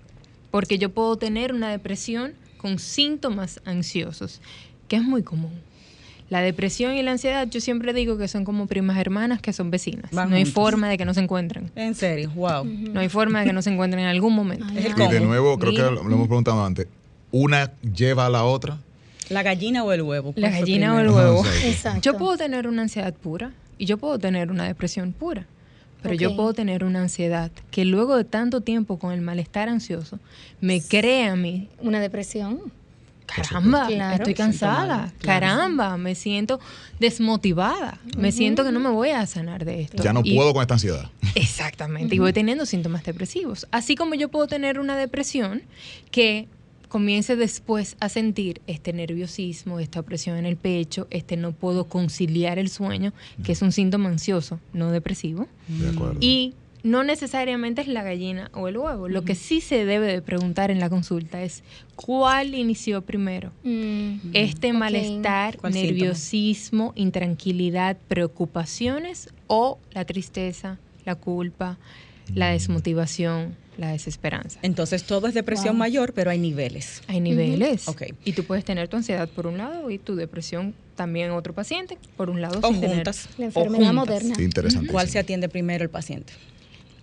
porque 0.52 0.78
yo 0.78 0.90
puedo 0.90 1.16
tener 1.18 1.54
una 1.54 1.70
depresión 1.70 2.34
con 2.58 2.80
síntomas 2.80 3.62
ansiosos, 3.66 4.42
que 4.88 4.96
es 4.98 5.04
muy 5.04 5.24
común. 5.24 5.52
La 6.30 6.42
depresión 6.42 6.96
y 6.96 7.04
la 7.04 7.12
ansiedad, 7.12 7.48
yo 7.48 7.62
siempre 7.62 7.94
digo 7.94 8.18
que 8.18 8.28
son 8.28 8.44
como 8.44 8.66
primas 8.66 8.98
hermanas 8.98 9.42
que 9.42 9.54
son 9.54 9.70
vecinas. 9.70 10.12
no 10.12 10.36
hay 10.36 10.46
forma 10.46 10.90
de 10.90 10.98
que 10.98 11.06
no 11.06 11.14
se 11.14 11.20
encuentren. 11.20 11.70
En 11.76 11.94
serio, 11.94 12.32
wow. 12.36 12.64
No 12.66 13.00
hay 13.02 13.10
forma 13.10 13.42
de 13.42 13.48
que 13.48 13.54
no 13.54 13.62
se 13.62 13.70
encuentren 13.70 14.04
en 14.04 14.10
algún 14.10 14.34
momento. 14.34 14.66
y 14.74 15.08
de 15.12 15.20
nuevo, 15.20 15.60
creo 15.60 15.74
que 15.74 15.82
lo 15.82 16.02
hemos 16.02 16.28
preguntado 16.28 16.66
antes, 16.66 16.88
¿una 17.32 17.72
lleva 17.82 18.26
a 18.26 18.30
la 18.30 18.46
otra? 18.46 18.80
¿La 19.34 19.44
gallina 19.44 19.84
o 19.84 19.92
el 19.92 20.02
huevo? 20.04 20.34
La 20.36 20.50
gallina 20.50 20.96
o 20.96 21.00
el 21.00 21.10
huevo. 21.10 21.44
Exacto. 21.66 22.02
Yo 22.02 22.18
puedo 22.18 22.38
tener 22.38 22.68
una 22.68 22.84
ansiedad 22.84 23.14
pura 23.14 23.52
y 23.78 23.86
yo 23.86 23.98
puedo 23.98 24.20
tener 24.20 24.52
una 24.52 24.66
depresión 24.66 25.12
pura. 25.12 25.48
Pero 26.04 26.16
yo 26.16 26.36
puedo 26.36 26.54
tener 26.54 26.84
una 26.84 27.02
ansiedad 27.02 27.50
que 27.72 27.86
luego 27.86 28.18
de 28.18 28.26
tanto 28.26 28.60
tiempo 28.60 29.00
con 29.00 29.14
el 29.14 29.22
malestar 29.22 29.70
ansioso 29.70 30.20
me 30.60 30.82
crea 30.82 31.32
a 31.32 31.36
mí. 31.38 31.70
Una 31.80 32.02
depresión. 32.02 32.60
Caramba, 33.26 33.88
estoy 34.14 34.34
cansada. 34.34 35.14
Caramba, 35.22 35.98
me 35.98 36.14
siento 36.14 36.60
desmotivada. 37.00 38.00
Me 38.18 38.34
siento 38.34 38.66
que 38.66 38.72
no 38.72 38.82
me 38.82 38.90
voy 38.90 39.10
a 39.10 39.26
sanar 39.26 39.64
de 39.64 39.82
esto. 39.82 40.04
Ya 40.04 40.12
no 40.12 40.24
puedo 40.24 40.54
con 40.54 40.62
esta 40.62 40.74
ansiedad. 40.74 41.10
Exactamente. 41.36 42.14
Y 42.14 42.20
voy 42.20 42.34
teniendo 42.34 42.66
síntomas 42.66 43.04
depresivos. 43.04 43.66
Así 43.72 43.96
como 43.96 44.14
yo 44.16 44.28
puedo 44.30 44.48
tener 44.48 44.80
una 44.80 44.98
depresión 44.98 45.64
que 46.12 46.48
comience 46.94 47.36
después 47.36 47.98
a 48.02 48.08
sentir 48.08 48.62
este 48.68 48.94
nerviosismo, 48.94 49.80
esta 49.80 50.00
opresión 50.00 50.38
en 50.38 50.46
el 50.46 50.58
pecho, 50.58 51.08
este 51.10 51.38
no 51.38 51.52
puedo 51.52 51.86
conciliar 51.86 52.60
el 52.60 52.70
sueño, 52.70 53.14
que 53.44 53.54
es 53.54 53.64
un 53.64 53.72
síntoma 53.72 54.10
ansioso, 54.10 54.60
no 54.74 54.92
depresivo. 54.92 55.48
Y 56.20 56.54
no 56.84 57.04
necesariamente 57.04 57.82
es 57.82 57.88
la 57.88 58.04
gallina 58.04 58.52
o 58.54 58.68
el 58.68 58.78
huevo. 58.78 59.10
Lo 59.10 59.24
que 59.24 59.34
sí 59.34 59.60
se 59.60 59.86
debe 59.86 60.06
de 60.06 60.22
preguntar 60.22 60.70
en 60.70 60.80
la 60.80 60.88
consulta 60.88 61.42
es 61.42 61.64
cuál 61.96 62.54
inició 62.54 63.02
primero. 63.02 63.52
Mm. 63.64 64.18
Este 64.34 64.72
malestar, 64.72 65.58
nerviosismo, 65.64 66.94
intranquilidad, 66.94 67.98
preocupaciones 68.08 69.34
o 69.48 69.80
la 69.94 70.06
tristeza, 70.06 70.78
la 71.06 71.16
culpa, 71.16 71.80
la 72.34 72.52
desmotivación, 72.52 73.56
la 73.78 73.92
desesperanza. 73.92 74.60
Entonces 74.62 75.04
todo 75.04 75.28
es 75.28 75.34
depresión 75.34 75.78
mayor, 75.78 76.14
pero 76.14 76.32
hay 76.32 76.40
niveles. 76.40 77.02
Hay 77.08 77.20
niveles. 77.20 77.86
Y 78.24 78.34
tú 78.34 78.44
puedes 78.44 78.66
tener 78.66 78.88
tu 78.88 78.98
ansiedad 78.98 79.28
por 79.30 79.48
un 79.48 79.58
lado 79.58 79.90
y 79.90 79.98
tu 79.98 80.16
depresión 80.16 80.74
también 80.96 81.28
en 81.28 81.32
otro 81.34 81.54
paciente, 81.54 81.98
por 82.18 82.30
un 82.30 82.42
lado. 82.42 82.60
O 82.62 82.74
juntas. 82.74 83.30
la 83.38 83.46
enfermedad 83.46 83.94
moderna. 83.94 84.36
Interesante. 84.40 84.92
¿Cuál 84.92 85.10
se 85.10 85.20
atiende 85.20 85.50
primero 85.50 85.84
el 85.84 85.90
paciente? 85.90 86.34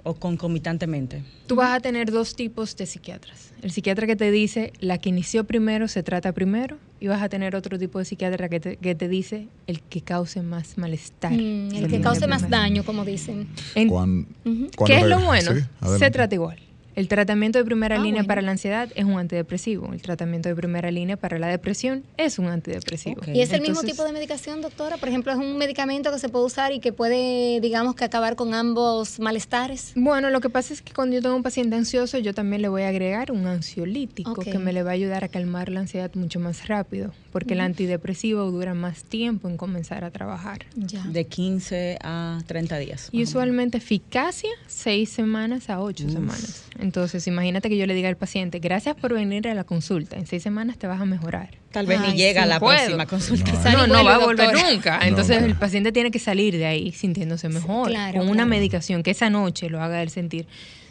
O 0.03 0.15
concomitantemente? 0.15 1.23
Tú 1.47 1.57
vas 1.57 1.77
a 1.77 1.81
tener 1.81 2.11
dos 2.11 2.37
tipos 2.37 2.77
de 2.77 2.87
psiquiatras. 2.87 3.53
El 3.63 3.71
psiquiatra 3.71 4.07
que 4.07 4.17
te 4.17 4.31
dice 4.31 4.73
la 4.81 4.99
que 4.99 5.09
inició 5.09 5.45
primero 5.45 5.89
se 5.89 6.03
trata 6.03 6.33
primero 6.33 6.79
y 7.01 7.09
vas 7.09 7.23
a 7.23 7.29
tener 7.29 7.57
otro 7.57 7.79
tipo 7.79 7.99
de 7.99 8.05
psiquiatra 8.05 8.49
que 8.49 8.61
te, 8.61 8.77
que 8.77 8.95
te 8.95 9.09
dice 9.09 9.49
el 9.67 9.81
que 9.83 10.01
cause 10.03 10.43
más 10.43 10.79
malestar. 10.79 11.33
Mm, 11.33 11.75
el 11.75 11.89
que 11.89 12.01
cause 12.01 12.27
más 12.27 12.49
daño, 12.49 12.85
como 12.85 13.05
dicen. 13.05 13.49
¿Qué 13.75 14.97
es 14.97 15.07
lo 15.07 15.21
bueno? 15.21 15.53
se 15.99 16.11
trata 16.11 16.35
igual. 16.35 16.59
El 17.01 17.09
tratamiento 17.09 17.59
de 17.59 17.65
primera 17.65 17.97
ah, 17.97 17.99
línea 17.99 18.25
para 18.25 18.43
la 18.43 18.51
ansiedad 18.51 18.91
es 18.95 19.07
un 19.07 19.19
antidepresivo. 19.19 19.91
El 19.95 20.03
tratamiento 20.03 20.51
de 20.51 20.55
primera 20.55 20.91
línea 20.91 21.17
para 21.17 21.39
la 21.39 21.47
depresión 21.47 22.05
es 22.19 22.39
un 22.39 22.49
antidepresivo. 22.49 23.23
¿Y 23.27 23.41
es 23.41 23.55
el 23.55 23.63
mismo 23.63 23.83
tipo 23.83 24.05
de 24.05 24.13
medicación, 24.13 24.61
doctora? 24.61 24.99
Por 24.99 25.09
ejemplo, 25.09 25.33
¿es 25.33 25.39
un 25.39 25.57
medicamento 25.57 26.13
que 26.13 26.19
se 26.19 26.29
puede 26.29 26.45
usar 26.45 26.73
y 26.73 26.81
que 26.81 26.93
puede, 26.93 27.59
digamos, 27.63 27.95
que 27.95 28.05
acabar 28.05 28.37
con 28.37 28.53
ambos 28.53 29.19
malestares? 29.19 29.93
Bueno, 29.97 30.29
lo 30.29 30.43
que 30.43 30.51
pasa 30.51 30.75
es 30.75 30.83
que 30.83 30.93
cuando 30.93 31.17
yo 31.17 31.23
tengo 31.23 31.35
un 31.35 31.43
paciente 31.43 31.75
ansioso, 31.75 32.19
yo 32.19 32.35
también 32.35 32.61
le 32.61 32.69
voy 32.69 32.83
a 32.83 32.89
agregar 32.89 33.33
un 33.33 33.47
ansiolítico 33.47 34.35
que 34.35 34.59
me 34.59 34.75
le 34.75 34.83
va 34.83 34.91
a 34.91 34.93
ayudar 34.93 35.25
a 35.25 35.29
calmar 35.29 35.71
la 35.71 35.81
ansiedad 35.81 36.11
mucho 36.17 36.39
más 36.39 36.69
rápido, 36.69 37.15
porque 37.33 37.55
el 37.55 37.61
antidepresivo 37.61 38.51
dura 38.51 38.75
más 38.75 39.05
tiempo 39.05 39.49
en 39.49 39.57
comenzar 39.57 40.05
a 40.05 40.11
trabajar. 40.11 40.67
Ya. 40.77 41.03
De 41.05 41.25
15 41.25 41.97
a 42.03 42.41
30 42.47 42.77
días. 42.77 43.09
Y 43.11 43.23
usualmente 43.23 43.79
eficacia, 43.79 44.51
6 44.67 45.09
semanas 45.09 45.71
a 45.71 45.81
8 45.81 46.11
semanas. 46.11 46.67
Entonces, 46.79 46.90
imagínate 47.27 47.69
que 47.69 47.77
yo 47.77 47.87
le 47.87 47.95
diga 47.95 48.09
al 48.09 48.17
paciente, 48.17 48.59
gracias 48.59 48.97
por 48.97 49.15
venir 49.15 49.49
a 49.49 49.55
la 49.55 49.65
consulta, 49.65 50.17
en 50.17 50.27
seis 50.27 50.43
semanas 50.43 50.79
te 50.79 50.87
vas 50.87 51.01
a 51.01 51.05
mejorar. 51.05 51.51
Tal 51.73 51.87
vez 51.87 52.01
ni 52.01 52.15
llega 52.15 52.43
a 52.43 52.47
la 52.47 52.61
próxima 52.61 53.07
consulta. 53.07 53.53
No, 53.73 53.87
no, 53.87 54.05
va 54.05 54.17
a 54.17 54.19
volver 54.19 54.53
nunca. 54.53 55.01
Entonces 55.03 55.43
el 55.43 55.57
paciente 55.57 55.93
tiene 55.93 56.11
que 56.11 56.19
salir 56.19 56.57
de 56.57 56.67
ahí 56.67 56.93
sintiéndose 56.93 57.49
mejor, 57.49 57.93
con 58.15 58.29
una 58.29 58.47
medicación 58.47 59.03
que 59.03 59.13
esa 59.13 59.31
noche 59.31 59.71
lo 59.71 59.81
haga 59.83 60.03
él 60.03 60.11
sentir. 60.11 60.47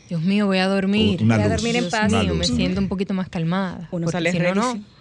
Dios 0.07 0.21
mío, 0.21 0.47
voy 0.47 0.57
a 0.57 0.67
dormir. 0.67 1.23
voy 1.23 1.33
a 1.33 1.47
dormir 1.47 1.75
en 1.75 1.89
paz. 1.89 2.11
Mío, 2.11 2.33
me 2.33 2.45
siento 2.45 2.81
un 2.81 2.87
poquito 2.87 3.13
más 3.13 3.29
calmada. 3.29 3.87
Uno 3.91 4.09
sale 4.09 4.31
si 4.31 4.39
no, 4.39 4.55
no 4.55 4.98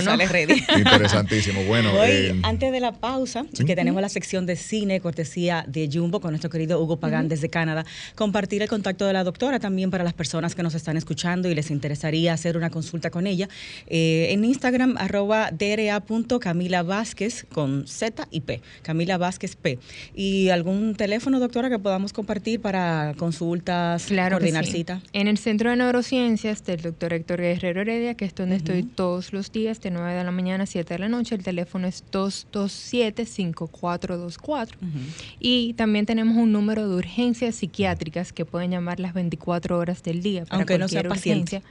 sale 0.00 0.26
ready. 0.26 0.64
Interesantísimo. 0.76 1.64
Bueno, 1.64 1.90
eh, 2.04 2.38
antes 2.42 2.72
de 2.72 2.80
la 2.80 2.92
pausa, 2.92 3.44
que 3.66 3.76
tenemos 3.76 4.00
la 4.00 4.08
sección 4.08 4.46
de 4.46 4.56
cine, 4.56 5.00
cortesía 5.00 5.64
de 5.66 5.88
Jumbo, 5.92 6.20
con 6.20 6.30
nuestro 6.30 6.50
querido 6.50 6.80
Hugo 6.80 6.98
Pagán 6.98 7.28
desde 7.28 7.48
Canadá, 7.48 7.84
compartir 8.14 8.62
el 8.62 8.68
contacto 8.68 9.06
de 9.06 9.12
la 9.12 9.24
doctora 9.24 9.58
también 9.58 9.90
para 9.90 10.04
las 10.04 10.14
personas 10.14 10.54
que 10.54 10.62
nos 10.62 10.74
están 10.74 10.96
escuchando 10.96 11.50
y 11.50 11.54
les 11.54 11.70
interesaría 11.70 12.32
hacer 12.32 12.56
una 12.56 12.70
consulta 12.70 13.10
con 13.10 13.26
ella. 13.26 13.48
Eh, 13.86 14.28
en 14.30 14.44
Instagram, 14.44 14.96
arroba 14.98 15.50
dra.camila 15.50 16.82
Vázquez 16.82 17.46
con 17.52 17.86
Z 17.86 18.28
y 18.30 18.40
P, 18.40 18.60
Camila 18.82 19.18
Vázquez 19.18 19.56
P. 19.56 19.78
¿Y 20.14 20.50
algún 20.50 20.94
teléfono, 20.94 21.40
doctora, 21.40 21.68
que 21.68 21.78
podamos 21.78 22.12
compartir 22.12 22.60
para 22.60 23.14
consultas, 23.16 24.06
claro 24.06 24.36
coordinar 24.36 24.66
cita? 24.66 25.00
En 25.12 25.28
el 25.28 25.38
Centro 25.38 25.70
de 25.70 25.76
Neurociencias 25.76 26.64
del 26.64 26.82
doctor 26.82 27.12
Héctor 27.12 27.40
Guerrero 27.40 27.80
Heredia, 27.80 28.14
que 28.14 28.24
es 28.24 28.34
donde 28.34 28.56
estoy 28.56 28.82
todo 28.82 29.15
los 29.32 29.52
días 29.52 29.80
de 29.80 29.90
9 29.90 30.14
de 30.14 30.24
la 30.24 30.30
mañana 30.30 30.64
a 30.64 30.66
7 30.66 30.94
de 30.94 30.98
la 30.98 31.08
noche. 31.08 31.34
El 31.34 31.42
teléfono 31.42 31.86
es 31.86 32.04
227-5424. 32.12 34.74
Y 35.40 35.72
también 35.74 36.06
tenemos 36.06 36.36
un 36.36 36.52
número 36.52 36.88
de 36.88 36.96
urgencias 36.96 37.56
psiquiátricas 37.56 38.32
que 38.32 38.44
pueden 38.44 38.70
llamar 38.70 39.00
las 39.00 39.14
24 39.14 39.78
horas 39.78 40.02
del 40.02 40.22
día. 40.22 40.44
Para 40.44 40.58
Aunque 40.58 40.78
no 40.78 40.88
sea 40.88 41.02
paciente. 41.04 41.62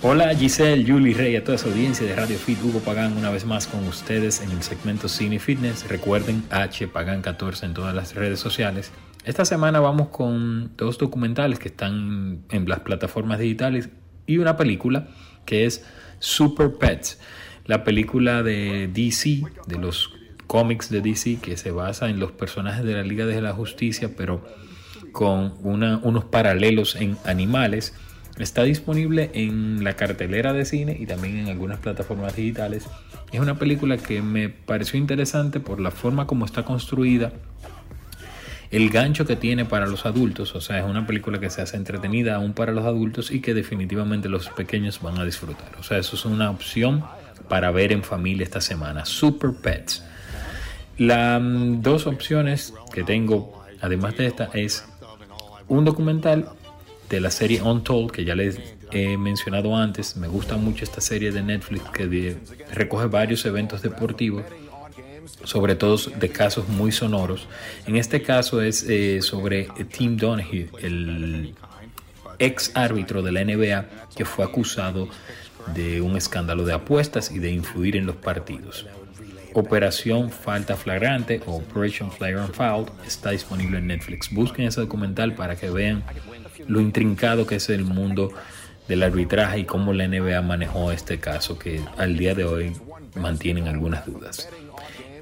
Hola 0.07 0.35
Giselle, 0.35 0.85
Julie 0.85 1.15
Rey, 1.15 1.35
a 1.35 1.43
toda 1.43 1.57
su 1.57 1.67
audiencia 1.67 2.05
de 2.05 2.15
Radio 2.15 2.37
Fit, 2.37 2.63
Hugo 2.63 2.79
Pagán 2.79 3.17
una 3.17 3.31
vez 3.31 3.43
más 3.43 3.65
con 3.65 3.87
ustedes 3.87 4.39
en 4.41 4.51
el 4.51 4.61
segmento 4.61 5.09
Cine 5.09 5.39
Fitness. 5.39 5.87
Recuerden 5.87 6.43
H 6.51 6.87
Pagán 6.89 7.23
14 7.23 7.65
en 7.65 7.73
todas 7.73 7.95
las 7.95 8.13
redes 8.13 8.39
sociales 8.39 8.91
esta 9.25 9.43
semana 9.43 9.79
vamos 9.79 10.09
con 10.09 10.71
dos 10.77 10.99
documentales 10.99 11.57
que 11.57 11.69
están 11.69 12.43
en 12.51 12.69
las 12.69 12.81
plataformas 12.81 13.39
digitales 13.39 13.89
y 14.27 14.37
una 14.37 14.55
película 14.55 15.07
que 15.45 15.65
es 15.65 15.83
Super 16.19 16.75
Pets, 16.75 17.19
la 17.65 17.83
película 17.83 18.43
de 18.43 18.87
DC, 18.87 19.41
de 19.65 19.77
los 19.77 20.11
cómics 20.45 20.89
de 20.89 21.01
DC, 21.01 21.39
que 21.41 21.57
se 21.57 21.71
basa 21.71 22.09
en 22.09 22.19
los 22.19 22.31
personajes 22.31 22.85
de 22.85 22.93
la 22.93 23.03
Liga 23.03 23.25
de 23.25 23.41
la 23.41 23.53
Justicia, 23.53 24.11
pero 24.15 24.45
con 25.11 25.53
unos 25.63 26.25
paralelos 26.25 26.95
en 26.95 27.17
animales. 27.25 27.95
Está 28.37 28.63
disponible 28.63 29.31
en 29.33 29.83
la 29.83 29.95
cartelera 29.95 30.51
de 30.51 30.65
cine 30.65 30.97
y 30.99 31.05
también 31.05 31.37
en 31.37 31.47
algunas 31.47 31.79
plataformas 31.79 32.35
digitales. 32.35 32.85
Es 33.31 33.39
una 33.39 33.57
película 33.57 33.97
que 33.97 34.21
me 34.21 34.49
pareció 34.49 34.99
interesante 34.99 35.59
por 35.59 35.79
la 35.79 35.89
forma 35.89 36.27
como 36.27 36.45
está 36.45 36.63
construida 36.63 37.31
el 38.71 38.89
gancho 38.89 39.25
que 39.25 39.35
tiene 39.35 39.65
para 39.65 39.87
los 39.87 40.05
adultos, 40.05 40.55
o 40.55 40.61
sea, 40.61 40.79
es 40.79 40.85
una 40.85 41.05
película 41.05 41.39
que 41.39 41.49
se 41.49 41.61
hace 41.61 41.77
entretenida 41.77 42.35
aún 42.35 42.53
para 42.53 42.71
los 42.71 42.85
adultos 42.85 43.31
y 43.31 43.41
que 43.41 43.53
definitivamente 43.53 44.29
los 44.29 44.49
pequeños 44.49 45.01
van 45.01 45.17
a 45.19 45.25
disfrutar. 45.25 45.71
O 45.79 45.83
sea, 45.83 45.97
eso 45.97 46.15
es 46.15 46.25
una 46.25 46.49
opción 46.49 47.03
para 47.47 47.71
ver 47.71 47.91
en 47.91 48.03
familia 48.03 48.43
esta 48.43 48.61
semana. 48.61 49.05
Super 49.05 49.51
Pets. 49.53 50.03
Las 50.97 51.41
mm, 51.41 51.81
dos 51.81 52.07
opciones 52.07 52.73
que 52.93 53.03
tengo, 53.03 53.63
además 53.81 54.17
de 54.17 54.27
esta, 54.27 54.49
es 54.53 54.85
un 55.67 55.85
documental 55.85 56.49
de 57.09 57.19
la 57.19 57.31
serie 57.31 57.61
Untold, 57.61 58.11
que 58.11 58.25
ya 58.25 58.35
les 58.35 58.59
he 58.91 59.17
mencionado 59.17 59.75
antes. 59.75 60.15
Me 60.15 60.27
gusta 60.27 60.57
mucho 60.57 60.83
esta 60.83 61.01
serie 61.01 61.31
de 61.31 61.43
Netflix 61.43 61.89
que 61.91 62.37
recoge 62.71 63.07
varios 63.07 63.45
eventos 63.45 63.81
deportivos 63.81 64.43
sobre 65.43 65.75
todo 65.75 65.97
de 65.97 66.29
casos 66.29 66.67
muy 66.67 66.91
sonoros. 66.91 67.47
En 67.87 67.95
este 67.95 68.21
caso 68.21 68.61
es 68.61 68.83
eh, 68.83 69.21
sobre 69.21 69.67
Tim 69.91 70.17
Donahue, 70.17 70.69
el 70.81 71.53
ex 72.39 72.71
árbitro 72.75 73.21
de 73.21 73.31
la 73.31 73.43
NBA 73.43 73.85
que 74.15 74.25
fue 74.25 74.45
acusado 74.45 75.07
de 75.73 76.01
un 76.01 76.15
escándalo 76.15 76.65
de 76.65 76.73
apuestas 76.73 77.31
y 77.31 77.39
de 77.39 77.51
influir 77.51 77.95
en 77.95 78.05
los 78.05 78.15
partidos. 78.15 78.85
Operación 79.53 80.31
Falta 80.31 80.75
Flagrante 80.75 81.41
o 81.45 81.55
Operation 81.55 82.11
Flagrant 82.11 82.53
Foul 82.53 82.87
está 83.07 83.31
disponible 83.31 83.77
en 83.77 83.87
Netflix. 83.87 84.29
Busquen 84.31 84.67
ese 84.67 84.81
documental 84.81 85.33
para 85.33 85.55
que 85.55 85.69
vean 85.69 86.03
lo 86.67 86.81
intrincado 86.81 87.47
que 87.47 87.55
es 87.55 87.69
el 87.69 87.85
mundo 87.85 88.33
del 88.87 89.01
arbitraje 89.01 89.59
y 89.59 89.65
cómo 89.65 89.93
la 89.93 90.07
NBA 90.07 90.41
manejó 90.41 90.91
este 90.91 91.19
caso 91.19 91.57
que 91.57 91.81
al 91.97 92.17
día 92.17 92.35
de 92.35 92.43
hoy 92.43 92.73
mantienen 93.15 93.67
algunas 93.67 94.05
dudas. 94.05 94.49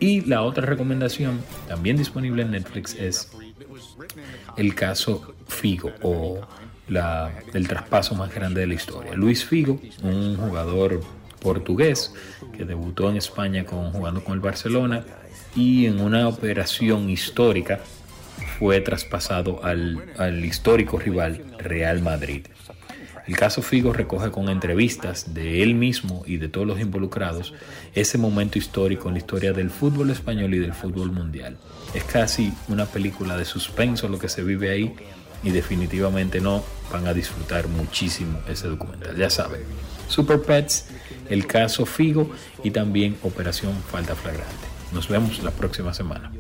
Y 0.03 0.19
la 0.19 0.41
otra 0.41 0.65
recomendación, 0.65 1.39
también 1.69 1.95
disponible 1.95 2.41
en 2.41 2.51
Netflix, 2.51 2.93
es 2.93 3.31
el 4.57 4.75
caso 4.75 5.33
Figo 5.47 5.93
o 6.01 6.41
la, 6.89 7.31
el 7.53 7.69
traspaso 7.69 8.13
más 8.13 8.35
grande 8.35 8.59
de 8.59 8.67
la 8.67 8.73
historia. 8.73 9.13
Luis 9.13 9.45
Figo, 9.45 9.79
un 10.01 10.35
jugador 10.35 10.99
portugués 11.39 12.13
que 12.51 12.65
debutó 12.65 13.09
en 13.09 13.15
España 13.15 13.63
con, 13.63 13.93
jugando 13.93 14.21
con 14.21 14.33
el 14.33 14.41
Barcelona 14.41 15.05
y 15.55 15.85
en 15.85 16.01
una 16.01 16.27
operación 16.27 17.09
histórica 17.09 17.79
fue 18.59 18.81
traspasado 18.81 19.63
al, 19.63 20.03
al 20.17 20.43
histórico 20.43 20.99
rival 20.99 21.45
Real 21.59 22.01
Madrid. 22.01 22.47
El 23.25 23.37
caso 23.37 23.61
Figo 23.61 23.93
recoge 23.93 24.31
con 24.31 24.49
entrevistas 24.49 25.33
de 25.33 25.63
él 25.63 25.75
mismo 25.75 26.23
y 26.25 26.37
de 26.37 26.49
todos 26.49 26.67
los 26.67 26.79
involucrados 26.81 27.53
ese 27.95 28.17
momento 28.17 28.57
histórico 28.57 29.07
en 29.07 29.13
la 29.13 29.19
historia 29.19 29.53
del 29.53 29.69
fútbol 29.69 30.09
español 30.09 30.53
y 30.53 30.59
del 30.59 30.73
fútbol 30.73 31.11
mundial. 31.11 31.57
Es 31.93 32.03
casi 32.03 32.53
una 32.67 32.85
película 32.85 33.37
de 33.37 33.45
suspenso 33.45 34.09
lo 34.09 34.19
que 34.19 34.27
se 34.27 34.43
vive 34.43 34.71
ahí 34.71 34.93
y 35.41 35.51
definitivamente 35.51 36.41
no 36.41 36.63
van 36.91 37.07
a 37.07 37.13
disfrutar 37.13 37.67
muchísimo 37.69 38.39
ese 38.49 38.67
documental. 38.67 39.15
Ya 39.15 39.29
saben, 39.29 39.61
Super 40.09 40.41
Pets, 40.41 40.87
el 41.29 41.47
caso 41.47 41.85
Figo 41.85 42.29
y 42.61 42.71
también 42.71 43.17
Operación 43.23 43.73
Falta 43.89 44.15
Flagrante. 44.15 44.67
Nos 44.91 45.07
vemos 45.07 45.41
la 45.41 45.51
próxima 45.51 45.93
semana. 45.93 46.31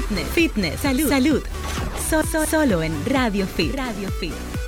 Fitness, 0.00 0.80
salud, 0.80 1.08
salud. 1.08 1.42
solo 2.46 2.82
en 2.82 2.94
Radio 3.04 3.46
Fit. 3.46 3.74
Radio 3.76 4.08
Fit. 4.10 4.61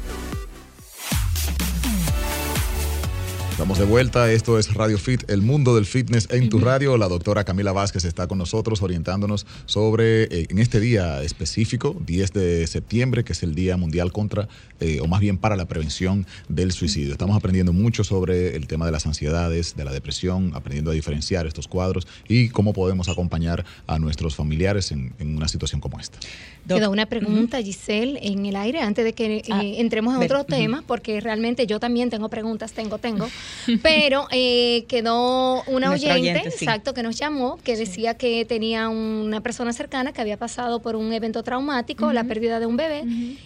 Estamos 3.55 3.79
de 3.79 3.85
vuelta, 3.85 4.33
esto 4.33 4.59
es 4.59 4.75
Radio 4.75 4.99
Fit, 4.99 5.31
el 5.31 5.41
mundo 5.41 5.77
del 5.77 5.87
fitness 5.87 6.29
en 6.33 6.49
tu 6.49 6.59
radio. 6.59 6.97
La 6.97 7.07
doctora 7.07 7.45
Camila 7.45 7.71
Vázquez 7.71 8.05
está 8.05 8.27
con 8.27 8.37
nosotros 8.37 8.83
orientándonos 8.83 9.47
sobre, 9.67 10.25
eh, 10.25 10.47
en 10.51 10.59
este 10.59 10.81
día 10.81 11.23
específico, 11.23 11.95
10 12.05 12.33
de 12.33 12.67
septiembre, 12.67 13.23
que 13.23 13.33
es 13.33 13.45
el 13.45 13.55
Día 13.55 13.77
Mundial 13.77 14.11
contra, 14.11 14.49
eh, 14.81 14.99
o 15.01 15.07
más 15.07 15.21
bien 15.21 15.39
para 15.39 15.55
la 15.55 15.67
prevención 15.67 16.27
del 16.49 16.73
suicidio. 16.73 17.13
Estamos 17.13 17.37
aprendiendo 17.37 17.73
mucho 17.73 18.03
sobre 18.03 18.57
el 18.57 18.67
tema 18.67 18.87
de 18.87 18.93
las 18.93 19.07
ansiedades, 19.07 19.77
de 19.77 19.85
la 19.85 19.93
depresión, 19.93 20.51
aprendiendo 20.57 20.91
a 20.91 20.95
diferenciar 20.95 21.47
estos 21.47 21.69
cuadros 21.69 22.09
y 22.27 22.49
cómo 22.49 22.73
podemos 22.73 23.09
acompañar 23.09 23.65
a 23.87 24.01
nuestros 24.01 24.35
familiares 24.35 24.91
en, 24.91 25.15
una 25.21 25.47
situación 25.47 25.81
como 25.81 26.01
esta. 26.01 26.19
Quedó 26.67 26.91
una 26.91 27.07
pregunta, 27.07 27.63
Giselle, 27.63 28.19
en 28.21 28.47
el 28.47 28.57
aire 28.57 28.81
antes 28.81 29.05
de 29.05 29.13
que 29.13 29.43
ah, 29.51 29.63
eh, 29.63 29.81
entremos 29.81 30.17
en 30.17 30.25
otro 30.25 30.43
tema, 30.43 30.83
porque 30.87 31.21
realmente 31.21 31.69
yo 31.69 31.79
también 31.79 32.11
tengo 32.11 32.29
preguntas, 32.29 32.73
tengo, 32.73 32.99
tengo. 32.99 33.29
Pero 33.83 34.27
eh, 34.31 34.85
quedó 34.89 35.63
una 35.65 35.91
oyente, 35.91 36.43
exacto, 36.47 36.95
que 36.95 37.03
nos 37.03 37.17
llamó, 37.17 37.59
que 37.63 37.77
decía 37.77 38.15
que 38.15 38.45
tenía 38.45 38.89
una 38.89 39.41
persona 39.41 39.73
cercana 39.73 40.13
que 40.13 40.21
había 40.21 40.37
pasado 40.37 40.81
por 40.81 40.97
un 40.97 41.13
evento 41.13 41.43
traumático, 41.43 42.13
la 42.13 42.25
pérdida 42.25 42.61
de 42.61 42.67
un 42.67 42.77
bebé, 42.77 43.05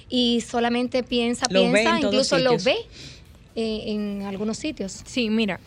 y 0.09 0.41
solamente 0.41 1.03
piensa, 1.03 1.47
piensa, 1.47 2.01
incluso 2.01 2.39
lo 2.39 2.57
ve 2.59 2.77
eh, 3.57 3.85
en 3.87 4.23
algunos 4.23 4.59
sitios. 4.59 5.03
Sí, 5.05 5.31
mira, 5.31 5.61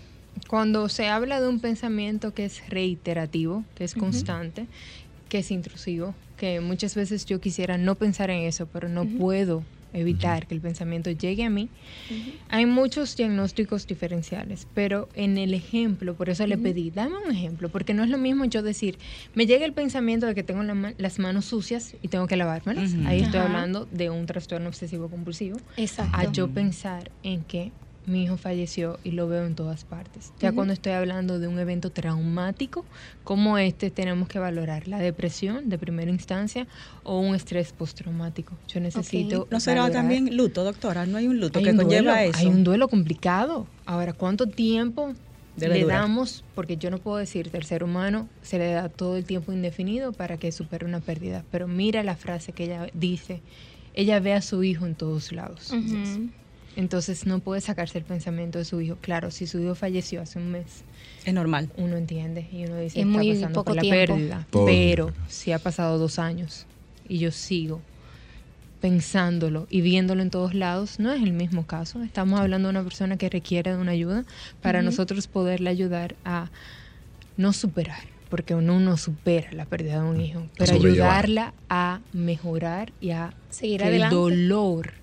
cuando 0.48 0.90
se 0.90 1.08
habla 1.08 1.42
de 1.42 1.48
un 1.48 1.60
pensamiento 1.60 2.34
que 2.34 2.46
es 2.46 2.68
reiterativo, 2.70 3.64
que 3.76 3.84
es 3.84 3.96
constante, 3.96 4.68
que 5.30 5.40
es 5.40 5.52
intrusivo, 5.52 6.14
que 6.38 6.60
muchas 6.60 6.96
veces 6.96 7.26
yo 7.26 7.40
quisiera 7.40 7.78
no 7.78 7.96
pensar 7.96 8.30
en 8.30 8.44
eso, 8.44 8.68
pero 8.72 8.90
no 8.90 9.06
puedo 9.06 9.64
evitar 9.94 10.48
que 10.48 10.56
el 10.56 10.62
pensamiento 10.62 11.12
llegue 11.12 11.44
a 11.44 11.50
mí. 11.50 11.70
Hay 12.50 12.66
muchos 12.66 13.16
diagnósticos 13.16 13.88
diferenciales, 13.88 14.68
pero 14.74 15.10
en 15.14 15.38
el 15.38 15.54
ejemplo, 15.54 16.16
por 16.16 16.30
eso 16.30 16.46
le 16.48 16.58
pedí, 16.58 16.92
dame 16.92 17.16
un 17.26 17.32
ejemplo, 17.32 17.70
porque 17.70 17.94
no 17.94 18.04
es 18.04 18.10
lo 18.10 18.18
mismo 18.18 18.46
yo 18.46 18.62
decir, 18.62 18.98
me 19.34 19.46
llega 19.46 19.66
el 19.66 19.74
pensamiento 19.74 20.26
de 20.26 20.36
que 20.36 20.44
tengo 20.44 20.64
las 20.98 21.20
manos 21.20 21.46
sucias 21.46 21.96
y 22.02 22.08
tengo 22.08 22.28
que 22.28 22.36
lavármelas. 22.36 22.94
Ahí 23.06 23.22
estoy 23.22 23.40
hablando 23.40 23.88
de 23.92 24.10
un 24.10 24.26
trastorno 24.26 24.68
obsesivo 24.70 25.10
compulsivo. 25.10 25.58
Exacto. 25.78 26.18
A 26.18 26.32
yo 26.32 26.50
pensar 26.50 27.12
en 27.24 27.44
que 27.44 27.72
mi 28.06 28.24
hijo 28.24 28.38
falleció 28.38 29.00
y 29.04 29.12
lo 29.12 29.28
veo 29.28 29.46
en 29.46 29.56
todas 29.56 29.84
partes. 29.84 30.34
Ya 30.40 30.52
cuando 30.52 30.74
estoy 30.74 30.94
hablando 30.94 31.40
de 31.40 31.48
un 31.48 31.60
evento 31.60 31.92
traumático 31.92 32.86
como 33.24 33.58
este, 33.58 33.92
tenemos 33.92 34.28
que 34.28 34.40
valorar 34.40 34.88
la 34.88 35.00
depresión 35.00 35.70
de 35.70 35.78
primera 35.78 36.10
instancia 36.10 36.68
o 37.04 37.20
un 37.20 37.36
estrés 37.36 37.74
postraumático. 37.74 38.56
Yo 38.68 38.80
necesito. 38.80 39.48
¿No 39.52 39.60
será 39.60 39.90
también 39.92 40.36
luto, 40.36 40.64
doctora? 40.64 41.06
¿No 41.06 41.18
hay 41.18 41.28
un 41.28 41.40
luto 41.40 41.62
que 41.62 41.76
conlleva 41.76 42.24
eso? 42.24 42.40
Hay 42.40 42.48
un 42.48 42.64
duelo 42.64 42.88
complicado. 42.88 43.68
Ahora, 43.86 44.14
¿cuánto 44.14 44.48
tiempo 44.48 45.14
le 45.58 45.86
damos? 45.86 46.44
Porque 46.56 46.78
yo 46.78 46.90
no 46.90 46.98
puedo 46.98 47.18
decirte, 47.18 47.58
el 47.58 47.66
ser 47.66 47.84
humano 47.84 48.28
se 48.42 48.58
le 48.58 48.72
da 48.72 48.90
todo 48.90 49.18
el 49.18 49.26
tiempo 49.26 49.52
indefinido 49.52 50.12
para 50.12 50.38
que 50.38 50.52
supere 50.52 50.86
una 50.86 51.02
pérdida. 51.02 51.44
Pero 51.52 51.68
mira 51.68 52.04
la 52.04 52.16
frase 52.16 52.52
que 52.52 52.66
ella 52.66 52.88
dice. 52.94 53.42
Ella 53.94 54.22
ve 54.22 54.34
a 54.34 54.42
su 54.42 54.64
hijo 54.64 54.86
en 54.86 54.96
todos 54.96 55.34
lados. 55.34 55.72
Entonces 55.74 56.20
no 57.26 57.40
puede 57.40 57.62
sacarse 57.62 57.98
el 57.98 58.04
pensamiento 58.04 58.60
de 58.60 58.66
su 58.66 58.82
hijo. 58.82 58.98
Claro, 59.02 59.32
si 59.32 59.48
su 59.48 59.60
hijo 59.60 59.76
falleció 59.76 60.22
hace 60.22 60.40
un 60.40 60.52
mes. 60.52 60.84
Es 61.26 61.34
normal. 61.34 61.70
Uno 61.78 61.98
entiende 61.98 62.48
y 62.52 62.66
uno 62.66 62.78
dice, 62.78 63.02
está 63.02 63.18
pasando 63.18 63.64
por 63.64 63.76
la 63.76 63.82
pérdida. 63.82 64.48
pero 64.66 65.12
si 65.28 65.52
ha 65.52 65.60
pasado 65.60 65.98
dos 65.98 66.20
años 66.20 66.66
y 67.08 67.20
yo 67.20 67.32
sigo 67.32 67.82
pensándolo 68.80 69.68
y 69.70 69.82
viéndolo 69.82 70.24
en 70.24 70.32
todos 70.32 70.54
lados, 70.56 71.00
no 71.00 71.12
es 71.12 71.22
el 71.22 71.34
mismo 71.34 71.66
caso. 71.68 72.02
Estamos 72.04 72.40
hablando 72.40 72.68
de 72.68 72.72
una 72.72 72.84
persona 72.84 73.18
que 73.18 73.30
requiere 73.30 73.72
de 73.72 73.78
una 73.78 73.92
ayuda 73.92 74.26
para 74.62 74.82
nosotros 74.82 75.28
poderle 75.28 75.70
ayudar 75.70 76.16
a 76.26 76.50
no 77.38 77.54
superar 77.54 78.11
porque 78.32 78.56
uno 78.56 78.80
no 78.80 78.96
supera 78.96 79.52
la 79.52 79.66
pérdida 79.66 80.02
de 80.02 80.10
un 80.10 80.18
mm. 80.18 80.22
hijo, 80.22 80.48
pero 80.58 80.74
ayudarla 80.74 81.54
a 81.70 82.00
mejorar 82.14 82.94
y 83.02 83.12
a 83.12 83.34
seguir 83.50 83.82
que 83.82 83.88
adelante. 83.88 84.16
el 84.16 84.22
dolor 84.22 84.94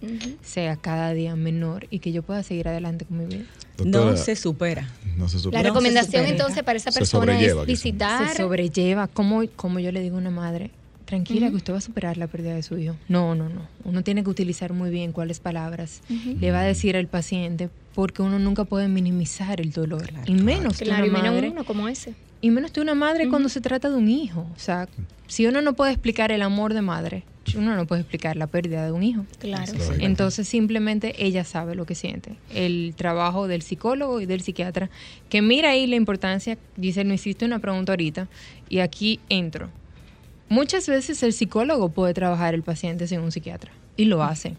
sea 0.43 0.77
cada 0.77 1.13
día 1.13 1.37
menor 1.37 1.87
y 1.91 1.99
que 1.99 2.11
yo 2.11 2.23
pueda 2.23 2.43
seguir 2.43 2.69
adelante 2.69 3.05
con 3.05 3.19
mi 3.19 3.27
vida. 3.27 3.45
no 3.85 4.17
se 4.17 4.35
supera. 4.35 4.89
No 5.19 5.29
se 5.29 5.39
supera. 5.39 5.63
La 5.63 5.69
recomendación 5.69 6.25
entonces 6.25 6.63
para 6.63 6.79
esa 6.79 6.91
persona 6.91 7.39
es 7.39 7.67
visitar. 7.67 8.31
Se 8.31 8.39
sobrelleva, 8.39 9.09
como, 9.09 9.47
como 9.57 9.79
yo 9.79 9.93
le 9.93 10.01
digo 10.01 10.17
a 10.17 10.21
una 10.21 10.31
madre, 10.31 10.71
tranquila 11.05 11.51
que 11.51 11.57
usted 11.57 11.75
va 11.75 11.79
a 11.79 11.83
superar 11.83 12.17
la 12.17 12.29
pérdida 12.29 12.55
de 12.55 12.63
su 12.63 12.79
hijo. 12.79 12.97
No, 13.09 13.35
no, 13.35 13.51
no. 13.51 13.69
Uno 13.85 14.03
tiene 14.03 14.25
que 14.25 14.31
utilizar 14.31 14.73
muy 14.73 14.89
bien 14.89 15.13
cuáles 15.13 15.39
palabras 15.39 16.01
le 16.09 16.51
va 16.51 16.61
a 16.61 16.65
decir 16.65 16.97
al 16.97 17.09
paciente 17.09 17.69
porque 17.95 18.23
uno 18.23 18.39
nunca 18.39 18.65
puede 18.65 18.89
minimizar 18.89 19.61
el 19.61 19.71
dolor. 19.71 20.09
y 20.25 20.33
menos 20.33 20.79
que 20.79 20.89
una 20.89 21.05
madre, 21.05 21.51
uno 21.51 21.65
como 21.65 21.89
ese 21.89 22.15
y 22.41 22.51
menos 22.51 22.73
de 22.73 22.81
una 22.81 22.95
madre 22.95 23.29
cuando 23.29 23.49
se 23.49 23.61
trata 23.61 23.91
de 23.91 23.97
un 23.97 24.09
hijo. 24.09 24.47
O 24.55 24.59
sea, 24.59 24.89
si 25.27 25.47
uno 25.47 25.61
no 25.63 25.75
puede 25.75 25.93
explicar 25.93 26.33
el 26.33 26.43
amor 26.43 26.75
de 26.75 26.83
madre, 26.83 27.25
uno 27.57 27.75
no 27.75 27.87
puede 27.87 28.03
explicar 28.03 28.37
la 28.37 28.47
pérdida 28.47 28.85
de 28.85 28.93
un 28.93 29.03
hijo. 29.03 29.25
Claro. 29.39 29.73
Entonces 29.99 30.47
simplemente 30.49 31.25
ella 31.25 31.45
sabe 31.45 31.75
lo 31.75 31.87
que 31.87 31.95
siente. 31.95 32.37
El 32.55 32.95
trabajo 32.97 33.49
del 33.49 33.63
psicólogo 33.63 34.21
y 34.21 34.27
del 34.27 34.43
psiquiatra, 34.43 34.91
que 35.29 35.43
mira 35.43 35.71
ahí 35.71 35.87
la 35.87 35.97
importancia, 35.97 36.59
dice, 36.77 37.05
me 37.05 37.15
hiciste 37.15 37.45
una 37.45 37.59
pregunta 37.59 37.93
ahorita, 37.93 38.29
y 38.69 38.81
aquí 38.81 39.21
entro. 39.29 39.71
Muchas 40.49 40.89
veces 40.89 41.23
el 41.23 41.33
psicólogo 41.33 41.91
puede 41.91 42.15
trabajar 42.15 42.55
el 42.55 42.63
paciente 42.63 43.07
sin 43.07 43.21
un 43.21 43.33
psiquiatra, 43.33 43.73
y 43.97 44.05
lo 44.05 44.23
hace. 44.23 44.55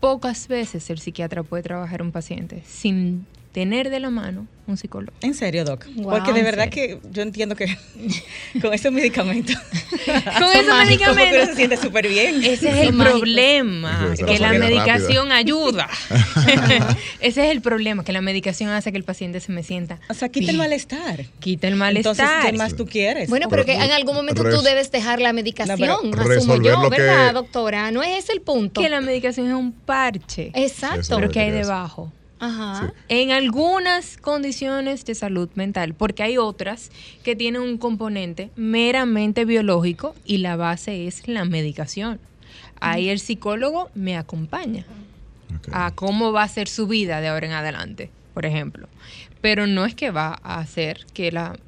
Pocas 0.00 0.46
veces 0.48 0.88
el 0.90 0.98
psiquiatra 0.98 1.42
puede 1.42 1.62
trabajar 1.62 2.02
un 2.02 2.12
paciente 2.12 2.62
sin 2.64 3.26
tener 3.52 3.90
de 3.90 4.00
la 4.00 4.10
mano 4.10 4.46
un 4.66 4.76
psicólogo. 4.76 5.12
En 5.22 5.34
serio, 5.34 5.64
Doc. 5.64 5.86
Porque 6.02 6.32
de 6.32 6.42
verdad 6.42 6.68
que 6.68 6.98
yo 7.10 7.22
entiendo 7.22 7.56
que 7.56 7.76
con 8.60 8.74
esos 8.74 8.92
medicamentos. 8.92 9.56
con 10.38 10.52
esos 10.52 10.78
medicamentos. 10.86 11.48
se 11.48 11.54
siente 11.56 11.76
súper 11.76 12.08
bien. 12.08 12.44
Ese 12.44 12.68
es 12.68 12.88
el 12.88 12.94
problema, 12.94 14.14
que 14.14 14.38
la 14.38 14.52
medicación 14.52 15.32
ayuda. 15.32 15.88
Ese 17.20 17.46
es 17.46 17.50
el 17.50 17.62
problema, 17.62 18.04
que 18.04 18.12
la 18.12 18.20
medicación 18.20 18.70
hace 18.70 18.92
que 18.92 18.98
el 18.98 19.04
paciente 19.04 19.40
se 19.40 19.52
me 19.52 19.62
sienta. 19.62 19.98
O 20.08 20.14
sea, 20.14 20.28
quita 20.28 20.50
el 20.50 20.58
malestar. 20.58 21.24
Quita 21.40 21.66
el 21.68 21.76
malestar. 21.76 22.12
Entonces, 22.12 22.50
¿qué 22.50 22.56
más 22.56 22.76
tú 22.76 22.86
quieres? 22.86 23.30
Bueno, 23.30 23.48
pero, 23.48 23.64
que 23.64 23.72
en 23.72 23.90
algún 23.90 24.14
momento 24.14 24.42
tú 24.42 24.62
debes 24.62 24.90
dejar 24.92 25.20
la 25.20 25.32
medicación, 25.32 26.14
asumo 26.18 26.62
yo, 26.62 26.88
¿verdad, 26.90 27.32
doctora? 27.32 27.90
No 27.90 28.02
es 28.02 28.24
ese 28.24 28.32
el 28.32 28.42
punto. 28.42 28.80
Que 28.80 28.88
la 28.88 29.00
medicación 29.00 29.46
es 29.48 29.54
un 29.54 29.72
parche. 29.72 30.50
Exacto. 30.54 31.16
Pero 31.16 31.30
que 31.30 31.40
hay 31.40 31.50
debajo. 31.50 32.12
Ajá. 32.40 32.92
En 33.08 33.30
algunas 33.32 34.16
condiciones 34.16 35.04
de 35.04 35.14
salud 35.14 35.48
mental, 35.54 35.94
porque 35.94 36.22
hay 36.22 36.38
otras 36.38 36.90
que 37.22 37.36
tienen 37.36 37.62
un 37.62 37.78
componente 37.78 38.50
meramente 38.56 39.44
biológico 39.44 40.14
y 40.24 40.38
la 40.38 40.56
base 40.56 41.06
es 41.06 41.26
la 41.26 41.44
medicación. 41.44 42.20
Ahí 42.80 43.08
el 43.08 43.18
psicólogo 43.18 43.90
me 43.94 44.16
acompaña 44.16 44.84
a 45.72 45.90
cómo 45.92 46.32
va 46.32 46.44
a 46.44 46.48
ser 46.48 46.68
su 46.68 46.86
vida 46.86 47.20
de 47.20 47.28
ahora 47.28 47.46
en 47.46 47.52
adelante, 47.52 48.10
por 48.34 48.46
ejemplo. 48.46 48.88
Pero 49.40 49.66
no 49.66 49.84
es 49.84 49.94
que 49.94 50.10
va 50.10 50.38
a 50.42 50.60
hacer 50.60 51.06
que 51.12 51.32
la 51.32 51.58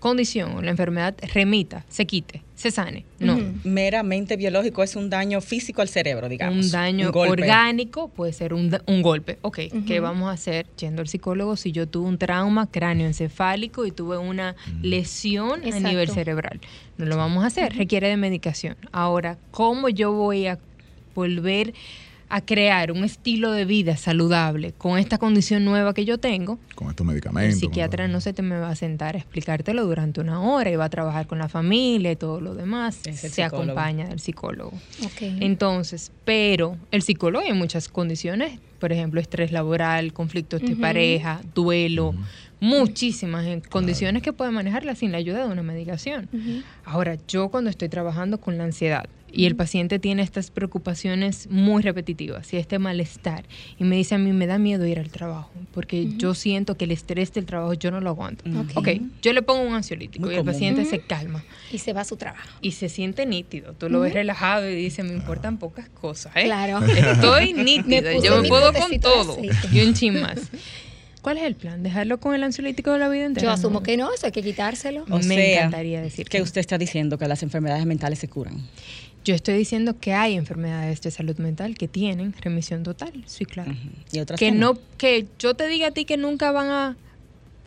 condición 0.00 0.52
o 0.56 0.62
la 0.62 0.70
enfermedad 0.70 1.14
remita, 1.32 1.84
se 1.88 2.06
quite 2.06 2.43
se 2.54 2.70
sane. 2.70 3.04
No. 3.18 3.38
Meramente 3.64 4.36
biológico 4.36 4.82
es 4.82 4.96
un 4.96 5.10
daño 5.10 5.40
físico 5.40 5.82
al 5.82 5.88
cerebro, 5.88 6.28
digamos. 6.28 6.66
Un 6.66 6.70
daño 6.70 7.10
orgánico 7.10 8.08
puede 8.08 8.32
ser 8.32 8.54
un, 8.54 8.70
golpe. 9.02 9.38
Ok, 9.42 9.60
¿qué 9.86 10.00
vamos 10.00 10.28
a 10.28 10.32
hacer 10.32 10.66
yendo 10.78 11.02
al 11.02 11.08
psicólogo 11.08 11.56
si 11.56 11.72
yo 11.72 11.88
tuve 11.88 12.08
un 12.08 12.18
trauma 12.18 12.70
cráneoencefálico 12.70 13.86
y 13.86 13.90
tuve 13.90 14.18
una 14.18 14.54
lesión 14.82 15.62
a 15.64 15.80
nivel 15.80 16.08
cerebral? 16.08 16.60
No 16.96 17.06
lo 17.06 17.16
vamos 17.16 17.42
a 17.42 17.48
hacer, 17.48 17.74
requiere 17.74 18.08
de 18.08 18.16
medicación. 18.16 18.76
Ahora, 18.92 19.36
¿cómo 19.50 19.88
yo 19.88 20.12
voy 20.12 20.46
a 20.46 20.58
volver 21.14 21.70
a 21.70 21.74
crear 22.40 22.92
un 22.92 23.04
estilo 23.04 23.52
de 23.52 23.64
vida 23.64 23.96
saludable 23.96 24.72
con 24.72 24.98
esta 24.98 25.18
condición 25.18 25.64
nueva 25.64 25.94
que 25.94 26.04
yo 26.04 26.18
tengo, 26.18 26.58
con 26.74 26.90
estos 26.90 27.06
medicamentos. 27.06 27.54
El 27.54 27.60
psiquiatra 27.60 28.08
no 28.08 28.20
se 28.20 28.32
te 28.32 28.42
me 28.42 28.58
va 28.58 28.70
a 28.70 28.74
sentar 28.74 29.14
a 29.14 29.18
explicártelo 29.18 29.84
durante 29.86 30.20
una 30.20 30.40
hora 30.40 30.70
y 30.70 30.76
va 30.76 30.86
a 30.86 30.90
trabajar 30.90 31.26
con 31.26 31.38
la 31.38 31.48
familia 31.48 32.12
y 32.12 32.16
todo 32.16 32.40
lo 32.40 32.54
demás. 32.54 33.00
Se 33.12 33.42
acompaña 33.42 34.08
del 34.08 34.20
psicólogo. 34.20 34.72
Entonces, 35.20 36.12
pero 36.24 36.76
el 36.90 37.02
psicólogo 37.02 37.44
en 37.46 37.56
muchas 37.56 37.88
condiciones, 37.88 38.58
por 38.78 38.92
ejemplo, 38.92 39.20
estrés 39.20 39.52
laboral, 39.52 40.12
conflictos 40.12 40.60
de 40.62 40.76
pareja, 40.76 41.40
duelo, 41.54 42.14
muchísimas 42.60 43.46
condiciones 43.68 44.22
que 44.22 44.32
puede 44.32 44.50
manejarla 44.50 44.94
sin 44.94 45.12
la 45.12 45.18
ayuda 45.18 45.46
de 45.46 45.52
una 45.52 45.62
medicación. 45.62 46.28
Ahora, 46.84 47.16
yo 47.28 47.48
cuando 47.50 47.70
estoy 47.70 47.88
trabajando 47.88 48.40
con 48.40 48.58
la 48.58 48.64
ansiedad, 48.64 49.06
y 49.34 49.46
el 49.46 49.56
paciente 49.56 49.98
tiene 49.98 50.22
estas 50.22 50.50
preocupaciones 50.50 51.48
muy 51.50 51.82
repetitivas 51.82 52.52
y 52.52 52.56
este 52.56 52.78
malestar 52.78 53.44
y 53.78 53.84
me 53.84 53.96
dice 53.96 54.14
a 54.14 54.18
mí 54.18 54.32
me 54.32 54.46
da 54.46 54.58
miedo 54.58 54.86
ir 54.86 54.98
al 54.98 55.10
trabajo 55.10 55.50
porque 55.72 56.08
yo 56.16 56.34
siento 56.34 56.76
que 56.76 56.84
el 56.84 56.92
estrés 56.92 57.32
del 57.32 57.46
trabajo 57.46 57.74
yo 57.74 57.90
no 57.90 58.00
lo 58.00 58.10
aguanto. 58.10 58.44
Ok, 58.74 58.88
yo 59.22 59.32
le 59.32 59.42
pongo 59.42 59.62
un 59.62 59.74
ansiolítico 59.74 60.30
y 60.30 60.36
el 60.36 60.44
paciente 60.44 60.84
se 60.84 61.00
calma. 61.00 61.44
Y 61.72 61.78
se 61.78 61.92
va 61.92 62.02
a 62.02 62.04
su 62.04 62.16
trabajo. 62.16 62.48
Y 62.60 62.72
se 62.72 62.88
siente 62.88 63.26
nítido. 63.26 63.72
Tú 63.72 63.88
lo 63.88 64.00
ves 64.00 64.14
relajado 64.14 64.68
y 64.68 64.74
dice, 64.74 65.02
me 65.02 65.12
importan 65.12 65.58
pocas 65.58 65.88
cosas. 65.88 66.34
¿eh? 66.36 66.44
Claro. 66.44 66.84
Estoy 66.86 67.52
nítido, 67.54 68.22
yo 68.22 68.40
me 68.40 68.48
puedo 68.48 68.72
con 68.72 69.00
todo 69.00 69.38
y 69.72 69.80
un 69.80 69.94
chin 69.94 70.20
más. 70.20 70.38
¿Cuál 71.24 71.38
es 71.38 71.44
el 71.44 71.54
plan? 71.54 71.82
¿Dejarlo 71.82 72.20
con 72.20 72.34
el 72.34 72.44
ansiolítico 72.44 72.92
de 72.92 72.98
la 72.98 73.08
vida 73.08 73.24
entera? 73.24 73.46
Yo 73.46 73.50
asumo 73.50 73.82
que 73.82 73.96
no, 73.96 74.12
eso 74.12 74.26
hay 74.26 74.32
que 74.32 74.42
quitárselo. 74.42 75.06
Me 75.06 75.54
encantaría 75.54 76.02
decir 76.02 76.28
que 76.28 76.42
usted 76.42 76.60
está 76.60 76.76
diciendo 76.76 77.16
que 77.16 77.26
las 77.26 77.42
enfermedades 77.42 77.86
mentales 77.86 78.18
se 78.18 78.28
curan. 78.28 78.60
Yo 79.24 79.34
estoy 79.34 79.54
diciendo 79.54 79.98
que 79.98 80.12
hay 80.12 80.34
enfermedades 80.34 81.00
de 81.00 81.10
salud 81.10 81.36
mental 81.38 81.76
que 81.76 81.88
tienen 81.88 82.34
remisión 82.40 82.82
total, 82.82 83.12
sí, 83.26 83.46
claro. 83.46 83.74
Y 84.12 84.20
otras 84.20 84.38
que 84.38 84.52
no, 84.52 84.78
que 84.98 85.26
yo 85.38 85.54
te 85.54 85.66
diga 85.66 85.88
a 85.88 85.90
ti 85.92 86.04
que 86.04 86.18
nunca 86.18 86.52
van 86.52 86.68
a 86.68 86.96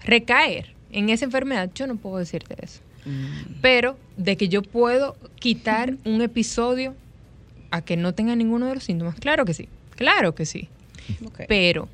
recaer 0.03 0.75
en 0.91 1.09
esa 1.09 1.25
enfermedad, 1.25 1.71
yo 1.73 1.87
no 1.87 1.95
puedo 1.95 2.17
decirte 2.17 2.55
eso. 2.61 2.81
Mm. 3.05 3.59
Pero 3.61 3.97
de 4.17 4.37
que 4.37 4.49
yo 4.49 4.61
puedo 4.61 5.17
quitar 5.39 5.95
un 6.05 6.21
episodio 6.21 6.95
a 7.71 7.81
que 7.81 7.97
no 7.97 8.13
tenga 8.13 8.35
ninguno 8.35 8.67
de 8.67 8.75
los 8.75 8.83
síntomas, 8.83 9.15
claro 9.15 9.43
que 9.43 9.55
sí, 9.55 9.67
claro 9.95 10.35
que 10.35 10.45
sí. 10.45 10.69
Pero 11.47 11.89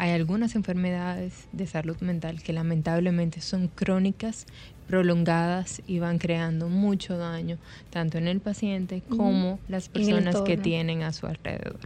hay 0.00 0.12
algunas 0.12 0.54
enfermedades 0.54 1.46
de 1.52 1.66
salud 1.66 1.98
mental 2.00 2.42
que 2.42 2.54
lamentablemente 2.54 3.42
son 3.42 3.68
crónicas, 3.68 4.46
prolongadas 4.86 5.82
y 5.86 5.98
van 5.98 6.16
creando 6.16 6.70
mucho 6.70 7.18
daño, 7.18 7.58
tanto 7.90 8.16
en 8.16 8.26
el 8.26 8.40
paciente 8.40 9.02
como 9.02 9.60
las 9.68 9.90
personas 9.90 10.40
que 10.40 10.56
tienen 10.56 11.02
a 11.02 11.12
su 11.12 11.26
alrededor. 11.26 11.80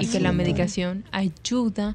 y 0.00 0.06
que 0.06 0.18
la 0.18 0.32
medicación 0.32 1.04
ayuda 1.12 1.94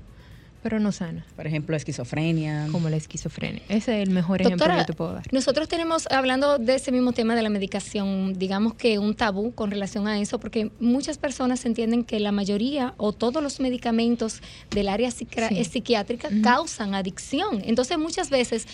pero 0.63 0.79
no 0.79 0.91
sana. 0.93 1.25
Por 1.35 1.45
ejemplo, 1.45 1.75
esquizofrenia. 1.75 2.67
Como 2.71 2.89
la 2.89 2.95
esquizofrenia. 2.95 3.61
Ese 3.67 4.01
es 4.01 4.07
el 4.07 4.13
mejor 4.13 4.41
ejemplo 4.41 4.65
que 4.77 4.85
te 4.85 4.93
puedo 4.93 5.13
dar. 5.13 5.23
Nosotros 5.31 5.67
tenemos, 5.67 6.07
hablando 6.09 6.57
de 6.57 6.75
ese 6.75 6.91
mismo 6.91 7.11
tema 7.11 7.35
de 7.35 7.41
la 7.41 7.49
medicación, 7.49 8.33
digamos 8.33 8.73
que 8.73 8.97
un 8.97 9.13
tabú 9.13 9.53
con 9.53 9.69
relación 9.69 10.07
a 10.07 10.19
eso, 10.19 10.39
porque 10.39 10.71
muchas 10.79 11.17
personas 11.17 11.65
entienden 11.65 12.05
que 12.05 12.19
la 12.19 12.31
mayoría 12.31 12.93
o 12.97 13.11
todos 13.11 13.43
los 13.43 13.59
medicamentos 13.59 14.41
del 14.71 14.87
área 14.87 15.11
psiquiátrica 15.11 16.29
causan 16.41 16.95
adicción. 16.95 17.61
Entonces, 17.65 17.97
muchas 17.97 18.29
veces 18.29 18.65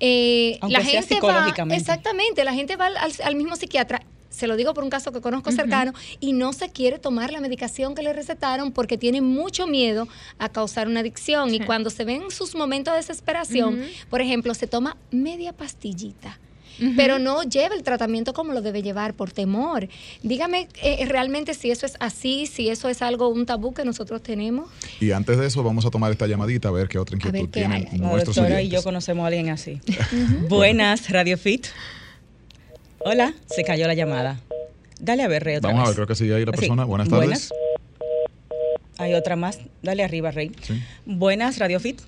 eh, 0.00 0.58
la 0.68 0.82
gente 0.82 1.20
va. 1.20 1.54
Exactamente, 1.70 2.42
la 2.44 2.54
gente 2.54 2.76
va 2.76 2.88
al 3.24 3.36
mismo 3.36 3.54
psiquiatra 3.54 4.02
se 4.36 4.46
lo 4.46 4.56
digo 4.56 4.74
por 4.74 4.84
un 4.84 4.90
caso 4.90 5.12
que 5.12 5.22
conozco 5.22 5.50
cercano, 5.50 5.94
y 6.20 6.34
no 6.34 6.52
se 6.52 6.68
quiere 6.68 6.98
tomar 6.98 7.32
la 7.32 7.40
medicación 7.40 7.94
que 7.94 8.02
le 8.02 8.12
recetaron 8.12 8.70
porque 8.70 8.98
tiene 8.98 9.22
mucho 9.22 9.66
miedo 9.66 10.08
a 10.38 10.50
causar 10.50 10.88
una 10.88 11.00
adicción. 11.00 11.54
Y 11.54 11.60
cuando 11.60 11.88
se 11.88 12.04
ven 12.04 12.30
sus 12.30 12.54
momentos 12.54 12.92
de 12.92 12.98
desesperación, 12.98 13.80
por 14.10 14.20
ejemplo, 14.20 14.52
se 14.52 14.66
toma 14.66 14.98
media 15.10 15.54
pastillita. 15.54 16.38
Pero 16.94 17.18
no 17.18 17.42
lleva 17.42 17.74
el 17.74 17.82
tratamiento 17.82 18.34
como 18.34 18.52
lo 18.52 18.60
debe 18.60 18.82
llevar 18.82 19.14
por 19.14 19.32
temor. 19.32 19.88
Dígame 20.22 20.68
eh, 20.82 21.06
realmente 21.06 21.54
si 21.54 21.70
eso 21.70 21.86
es 21.86 21.94
así, 22.00 22.44
si 22.44 22.68
eso 22.68 22.90
es 22.90 23.00
algo, 23.00 23.28
un 23.28 23.46
tabú 23.46 23.72
que 23.72 23.82
nosotros 23.82 24.22
tenemos. 24.22 24.68
Y 25.00 25.12
antes 25.12 25.38
de 25.38 25.46
eso, 25.46 25.62
vamos 25.62 25.86
a 25.86 25.90
tomar 25.90 26.12
esta 26.12 26.26
llamadita 26.26 26.68
a 26.68 26.72
ver 26.72 26.88
qué 26.88 26.98
otra 26.98 27.16
inquietud 27.16 27.48
tienen 27.48 27.88
nuestros 27.92 28.36
doctora 28.36 28.60
y 28.60 28.68
yo 28.68 28.82
conocemos 28.82 29.24
a 29.24 29.28
alguien 29.28 29.48
así. 29.48 29.80
Buenas, 30.50 31.08
Radio 31.08 31.38
Fit. 31.38 31.68
Hola, 33.08 33.32
se 33.46 33.62
cayó 33.62 33.86
la 33.86 33.94
llamada. 33.94 34.40
Dale 34.98 35.22
a 35.22 35.28
ver, 35.28 35.44
Rey, 35.44 35.56
otra 35.58 35.70
Vamos 35.70 35.84
a 35.84 35.86
ver, 35.90 35.94
creo 35.94 36.06
que 36.08 36.16
sí 36.16 36.32
hay 36.32 36.44
la 36.44 36.50
persona. 36.50 36.84
Buenas 36.84 37.08
tardes. 37.08 37.24
Buenas. 37.28 37.50
Hay 38.98 39.14
otra 39.14 39.36
más. 39.36 39.60
Dale 39.80 40.02
arriba, 40.02 40.32
Rey. 40.32 40.50
Buenas, 41.04 41.60
Radio 41.60 41.78
Fit. 41.78 42.00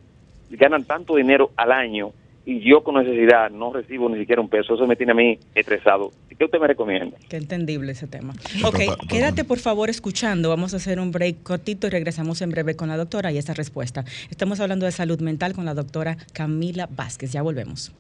ganan 0.50 0.84
tanto 0.84 1.16
dinero 1.16 1.50
al 1.56 1.72
año 1.72 2.12
y 2.44 2.61
yo 2.61 2.83
con 2.83 2.94
necesidad 2.96 3.50
no 3.50 3.72
recibo 3.72 4.09
ni 4.09 4.18
siquiera 4.18 4.40
un 4.40 4.48
peso, 4.48 4.74
eso 4.74 4.87
me 4.87 4.96
tiene 4.96 5.12
a 5.12 5.14
mí 5.14 5.38
estresado. 5.55 6.11
¿Qué 6.37 6.44
usted 6.44 6.59
me 6.59 6.66
recomienda? 6.66 7.16
Qué 7.29 7.37
entendible 7.37 7.92
ese 7.92 8.07
tema. 8.07 8.35
Ok, 8.64 8.79
quédate 9.09 9.44
por 9.44 9.59
favor 9.59 9.90
escuchando, 9.90 10.48
vamos 10.48 10.72
a 10.72 10.79
hacer 10.79 10.98
un 10.98 11.12
break 11.12 11.42
cortito 11.42 11.87
y 11.87 11.90
regresamos 11.90 12.40
en 12.42 12.50
breve 12.50 12.76
con 12.76 12.88
la 12.88 12.96
doctora 12.96 13.31
y 13.33 13.38
esa 13.38 13.55
respuesta. 13.55 14.05
Estamos 14.31 14.61
hablando 14.61 14.87
de 14.87 14.92
salud 14.92 15.20
mental 15.20 15.53
con 15.53 15.64
la 15.64 15.74
doctora 15.74 16.16
Camila 16.33 16.88
Vázquez, 16.90 17.33
ya 17.33 17.42
volvemos. 17.42 17.92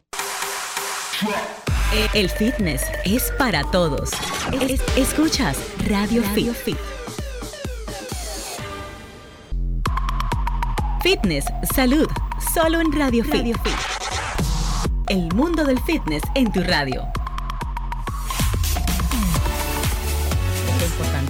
El 2.14 2.28
fitness 2.30 2.82
es 3.04 3.32
para 3.36 3.62
todos. 3.70 4.10
escuchas 4.96 5.58
Radio, 5.88 6.22
Fit. 6.34 6.52
Fit. 6.52 6.76
Fitness, 11.02 11.44
salud, 11.74 12.06
solo 12.54 12.80
en 12.80 12.92
Radio, 12.92 13.24
Radio 13.24 13.54
Fit 13.64 14.19
el 15.10 15.28
mundo 15.34 15.64
del 15.64 15.80
fitness 15.80 16.22
en 16.36 16.52
tu 16.52 16.62
radio. 16.62 17.04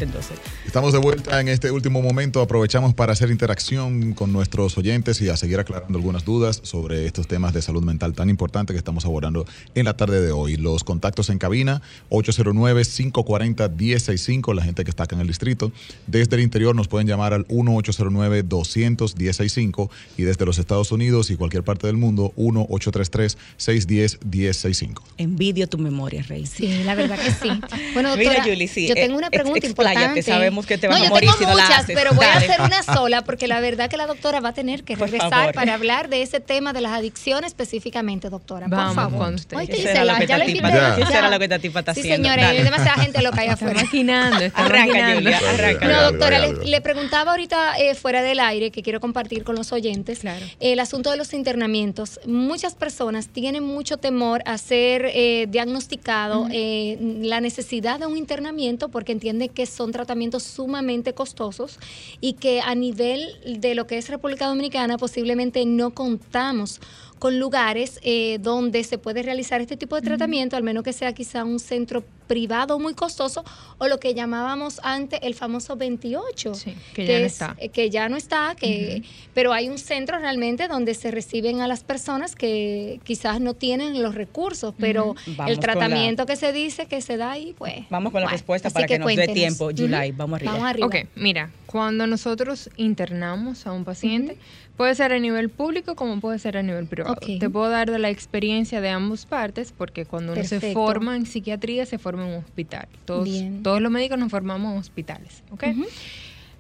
Entonces. 0.05 0.39
Estamos 0.67 0.93
de 0.93 0.99
vuelta 0.99 1.41
en 1.41 1.49
este 1.49 1.71
último 1.71 2.03
momento. 2.03 2.41
Aprovechamos 2.41 2.95
para 2.95 3.13
hacer 3.13 3.31
interacción 3.31 4.15
con 4.15 4.33
nuestros 4.33 4.77
oyentes 4.79 5.21
y 5.21 5.29
a 5.29 5.37
seguir 5.37 5.61
aclarando 5.61 5.99
algunas 5.99 6.25
dudas 6.25 6.61
sobre 6.63 7.07
estos 7.07 7.27
temas 7.27 7.53
de 7.55 7.63
salud 7.63 7.83
mental 7.83 8.13
tan 8.15 8.31
importantes 8.31 8.75
que 8.75 8.79
estamos 8.79 9.05
abordando 9.05 9.45
en 9.75 9.85
la 9.85 9.97
tarde 9.97 10.21
de 10.21 10.31
hoy. 10.33 10.57
Los 10.57 10.83
contactos 10.85 11.31
en 11.31 11.39
cabina, 11.39 11.83
809-540-1065, 12.11 14.55
la 14.55 14.63
gente 14.63 14.85
que 14.85 14.91
está 14.91 15.05
acá 15.05 15.15
en 15.17 15.23
el 15.23 15.27
distrito. 15.27 15.73
Desde 16.07 16.37
el 16.37 16.43
interior 16.43 16.77
nos 16.77 16.89
pueden 16.89 17.07
llamar 17.07 17.35
al 17.35 17.47
1-809-200-1065 17.49 19.91
y 20.17 20.23
desde 20.23 20.47
los 20.47 20.59
Estados 20.59 20.93
Unidos 20.93 21.31
y 21.31 21.37
cualquier 21.37 21.65
parte 21.65 21.87
del 21.87 21.97
mundo, 21.97 22.35
1-833-610-1065. 22.37 25.03
Envidio 25.19 25.69
tu 25.69 25.79
memoria, 25.79 26.23
Rey. 26.23 26.47
Sí, 26.47 26.83
la 26.85 26.95
verdad 26.95 27.19
que 27.19 27.33
sí. 27.33 27.51
Bueno, 27.95 28.17
doctora, 28.17 28.47
yo 28.47 28.55
tengo 28.95 29.17
una 29.17 29.31
pregunta 29.31 29.67
importante. 29.67 29.90
Sabemos 30.23 30.67
que 30.67 30.79
te 30.79 30.89
no, 30.89 30.95
a 30.95 30.99
yo 30.99 31.09
morir 31.09 31.31
tengo 31.39 31.53
muchas, 31.53 31.87
pero 31.87 32.13
voy 32.13 32.27
a 32.27 32.35
hacer 32.35 32.61
una 32.61 32.83
sola 32.95 33.23
porque 33.23 33.47
la 33.47 33.61
verdad 33.61 33.89
que 33.89 33.97
la 33.97 34.07
doctora 34.07 34.41
va 34.41 34.51
a 34.51 34.55
tener 34.55 34.85
que 34.85 34.97
regresar 34.97 35.53
para 35.53 35.75
hablar 35.75 36.09
de 36.09 36.23
ese 36.23 36.41
tema 36.41 36.73
de 36.73 36.81
las 36.81 36.93
adicciones 36.93 37.49
específicamente, 37.49 38.31
doctora. 38.31 38.69
Por 38.69 38.95
favor. 38.95 39.19
Con 39.19 39.35
usted. 39.35 39.57
ya 39.57 40.39
le 40.39 40.55
ya. 40.55 41.29
lo 41.29 41.39
que 41.39 41.49
te 41.49 41.67
está 41.67 41.95
Sí, 41.95 42.03
señores, 42.03 42.45
hay 42.45 42.63
demasiada 42.63 43.03
gente 43.03 43.23
loca 43.23 43.43
allá 43.43 43.53
afuera. 43.55 43.81
imaginando, 43.81 44.45
está 44.45 44.65
arranca, 44.65 45.15
Julia, 45.15 45.41
arranca. 45.49 45.89
No, 45.89 46.03
doctora, 46.03 46.47
le, 46.47 46.81
preguntaba 46.81 47.33
ahorita 47.33 47.79
eh, 47.79 47.95
fuera 47.95 48.23
del 48.23 48.41
aire 48.41 48.71
que 48.71 48.83
quiero 48.83 49.01
compartir 49.01 49.45
con 49.45 49.55
los 49.55 49.73
oyentes 49.73 50.21
claro. 50.21 50.45
el 50.61 50.81
asunto 50.81 51.11
de 51.11 51.17
los 51.17 51.33
internamientos. 51.35 52.21
Muchas 52.27 52.75
personas 52.75 53.29
tienen 53.29 53.65
mucho 53.65 53.97
temor 53.99 54.43
a 54.47 54.59
ser 54.59 55.07
eh, 55.07 55.47
diagnosticado 55.49 56.49
eh, 56.53 56.99
la 57.21 57.41
necesidad 57.41 58.01
de 58.01 58.07
un 58.07 58.17
internamiento 58.17 58.89
porque 58.89 59.13
entienden 59.13 59.49
que 59.49 59.67
son 59.81 59.93
tratamientos 59.93 60.43
sumamente 60.43 61.15
costosos 61.15 61.79
y 62.21 62.35
que 62.35 62.61
a 62.61 62.75
nivel 62.75 63.35
de 63.47 63.75
lo 63.75 63.87
que 63.87 63.97
es 63.97 64.11
República 64.11 64.47
Dominicana 64.47 64.99
posiblemente 64.99 65.65
no 65.65 65.95
contamos 65.95 66.81
con 67.19 67.39
lugares 67.39 67.99
eh, 68.03 68.37
donde 68.43 68.85
se 68.85 68.99
puede 68.99 69.23
realizar 69.23 69.63
este 69.63 69.79
tipo 69.79 69.97
de 69.97 70.03
tratamiento, 70.03 70.55
al 70.55 70.63
menos 70.63 70.85
que 70.85 70.93
sea 70.93 71.15
quizá 71.15 71.45
un 71.47 71.59
centro 71.59 72.05
privado 72.31 72.79
muy 72.79 72.95
costoso 72.95 73.45
o 73.79 73.89
lo 73.89 73.99
que 73.99 74.15
llamábamos 74.15 74.81
antes 74.85 75.19
el 75.25 75.35
famoso 75.35 75.75
28, 75.75 76.53
que, 76.95 77.05
ya 77.05 77.19
no 77.19 77.27
está. 77.27 77.57
Eh, 77.59 77.69
que 77.71 77.91
ya 77.91 78.09
no 78.09 78.17
está, 78.17 78.55
que, 78.55 79.03
pero 79.35 79.53
hay 79.53 79.69
un 79.69 79.79
centro 79.79 80.17
realmente 80.17 80.69
donde 80.69 80.95
se 80.95 81.11
reciben 81.11 81.61
a 81.61 81.67
las 81.67 81.83
personas 81.83 82.37
que 82.37 83.01
quizás 83.03 83.41
no 83.41 83.55
tienen 83.55 84.01
los 84.01 84.15
recursos, 84.15 84.73
pero 84.79 85.17
el 85.49 85.59
tratamiento 85.59 86.25
que 86.25 86.37
se 86.37 86.53
dice 86.53 86.87
que 86.87 87.01
se 87.01 87.17
da 87.17 87.33
ahí, 87.33 87.53
pues... 87.59 87.75
Vamos 87.91 88.13
con 88.13 88.23
la 88.23 88.29
respuesta 88.29 88.71
para 88.71 88.87
que, 88.87 89.01
nos 89.01 89.09
dé 89.17 89.27
tiempo, 89.27 89.71
July, 89.77 90.13
vamos 90.13 90.37
arriba. 90.37 90.53
Vamos 90.53 90.69
arriba. 90.69 90.87
Ok, 90.87 90.97
mira, 91.17 91.51
cuando 91.67 92.07
nosotros 92.07 92.71
internamos 92.77 93.67
a 93.67 93.73
un 93.73 93.85
paciente, 93.85 94.39
Puede 94.81 94.95
ser 94.95 95.13
a 95.13 95.19
nivel 95.19 95.51
público 95.51 95.95
como 95.95 96.21
puede 96.21 96.39
ser 96.39 96.57
a 96.57 96.63
nivel 96.63 96.87
privado. 96.87 97.15
Te 97.17 97.51
puedo 97.51 97.69
dar 97.69 97.91
de 97.91 97.99
la 97.99 98.09
experiencia 98.09 98.81
de 98.81 98.89
ambas 98.89 99.27
partes 99.27 99.75
porque 99.77 100.07
cuando 100.07 100.33
uno 100.33 100.43
se 100.43 100.73
forma 100.73 101.17
en 101.17 101.27
psiquiatría 101.27 101.85
se 101.85 101.99
forma 101.99 102.20
en 102.23 102.35
un 102.35 102.39
hospital. 102.39 102.89
Todos, 103.05 103.29
todos 103.63 103.81
los 103.81 103.91
médicos 103.91 104.19
nos 104.19 104.31
formamos 104.31 104.73
en 104.73 104.79
hospitales. 104.79 105.43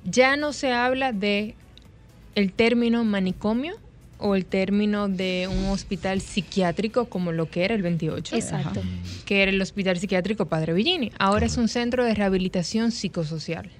Ya 0.04 0.36
no 0.36 0.52
se 0.52 0.72
habla 0.72 1.12
de 1.12 1.54
el 2.34 2.52
término 2.52 3.04
manicomio 3.04 3.76
o 4.18 4.34
el 4.34 4.44
término 4.44 5.08
de 5.08 5.48
un 5.50 5.66
hospital 5.66 6.20
psiquiátrico 6.20 7.06
como 7.06 7.32
lo 7.32 7.50
que 7.50 7.64
era 7.64 7.74
el 7.74 7.82
28. 7.82 8.36
Exacto. 8.36 8.82
Que 9.24 9.42
era 9.42 9.50
el 9.50 9.60
Hospital 9.60 9.98
Psiquiátrico 9.98 10.46
Padre 10.46 10.74
Villini. 10.74 11.10
Ahora 11.18 11.46
es 11.46 11.56
un 11.56 11.68
centro 11.68 12.04
de 12.04 12.14
rehabilitación 12.14 12.92
psicosocial 12.92 13.70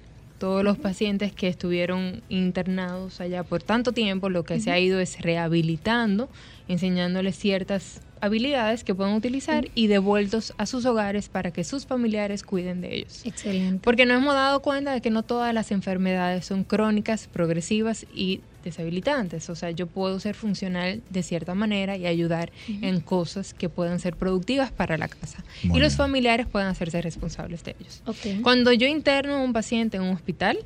todos 0.41 0.63
los 0.63 0.79
pacientes 0.79 1.33
que 1.33 1.47
estuvieron 1.47 2.23
internados 2.27 3.21
allá 3.21 3.43
por 3.43 3.61
tanto 3.61 3.91
tiempo, 3.91 4.27
lo 4.27 4.43
que 4.43 4.59
se 4.59 4.71
ha 4.71 4.79
ido 4.79 4.99
es 4.99 5.21
rehabilitando, 5.21 6.29
enseñándoles 6.67 7.37
ciertas 7.37 8.01
habilidades 8.21 8.83
que 8.83 8.95
pueden 8.95 9.13
utilizar 9.13 9.67
y 9.75 9.87
devueltos 9.87 10.53
a 10.57 10.65
sus 10.65 10.85
hogares 10.85 11.27
para 11.27 11.51
que 11.51 11.63
sus 11.63 11.85
familiares 11.85 12.43
cuiden 12.43 12.81
de 12.81 12.95
ellos. 12.95 13.25
Excelente. 13.25 13.81
Porque 13.83 14.05
nos 14.05 14.17
hemos 14.17 14.33
dado 14.33 14.61
cuenta 14.61 14.93
de 14.93 15.01
que 15.01 15.09
no 15.09 15.23
todas 15.23 15.53
las 15.53 15.71
enfermedades 15.71 16.45
son 16.45 16.63
crónicas, 16.63 17.27
progresivas 17.27 18.05
y 18.13 18.41
deshabilitantes. 18.63 19.49
O 19.49 19.55
sea, 19.55 19.71
yo 19.71 19.87
puedo 19.87 20.19
ser 20.19 20.35
funcional 20.35 21.01
de 21.09 21.23
cierta 21.23 21.55
manera 21.55 21.97
y 21.97 22.05
ayudar 22.05 22.51
en 22.67 22.99
cosas 23.01 23.53
que 23.53 23.69
puedan 23.69 23.99
ser 23.99 24.15
productivas 24.15 24.71
para 24.71 24.97
la 24.97 25.07
casa. 25.07 25.43
y 25.63 25.79
los 25.79 25.95
familiares 25.95 26.47
puedan 26.47 26.69
hacerse 26.69 27.01
responsables 27.01 27.63
de 27.63 27.75
ellos. 27.79 28.03
Cuando 28.43 28.71
yo 28.71 28.87
interno 28.87 29.35
a 29.35 29.41
un 29.41 29.53
paciente 29.53 29.97
en 29.97 30.03
un 30.03 30.09
hospital, 30.09 30.59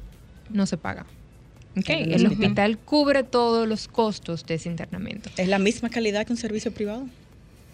no 0.49 0.65
se 0.65 0.77
paga. 0.77 1.05
Okay. 1.77 2.13
El 2.13 2.25
hospital 2.27 2.77
cubre 2.77 3.23
todos 3.23 3.67
los 3.67 3.87
costos 3.89 4.45
de 4.45 4.55
ese 4.55 4.69
internamiento. 4.69 5.29
¿Es 5.35 5.47
la 5.49 5.59
misma 5.59 5.89
calidad 5.89 6.25
que 6.25 6.31
un 6.31 6.37
servicio 6.37 6.71
privado? 6.71 7.05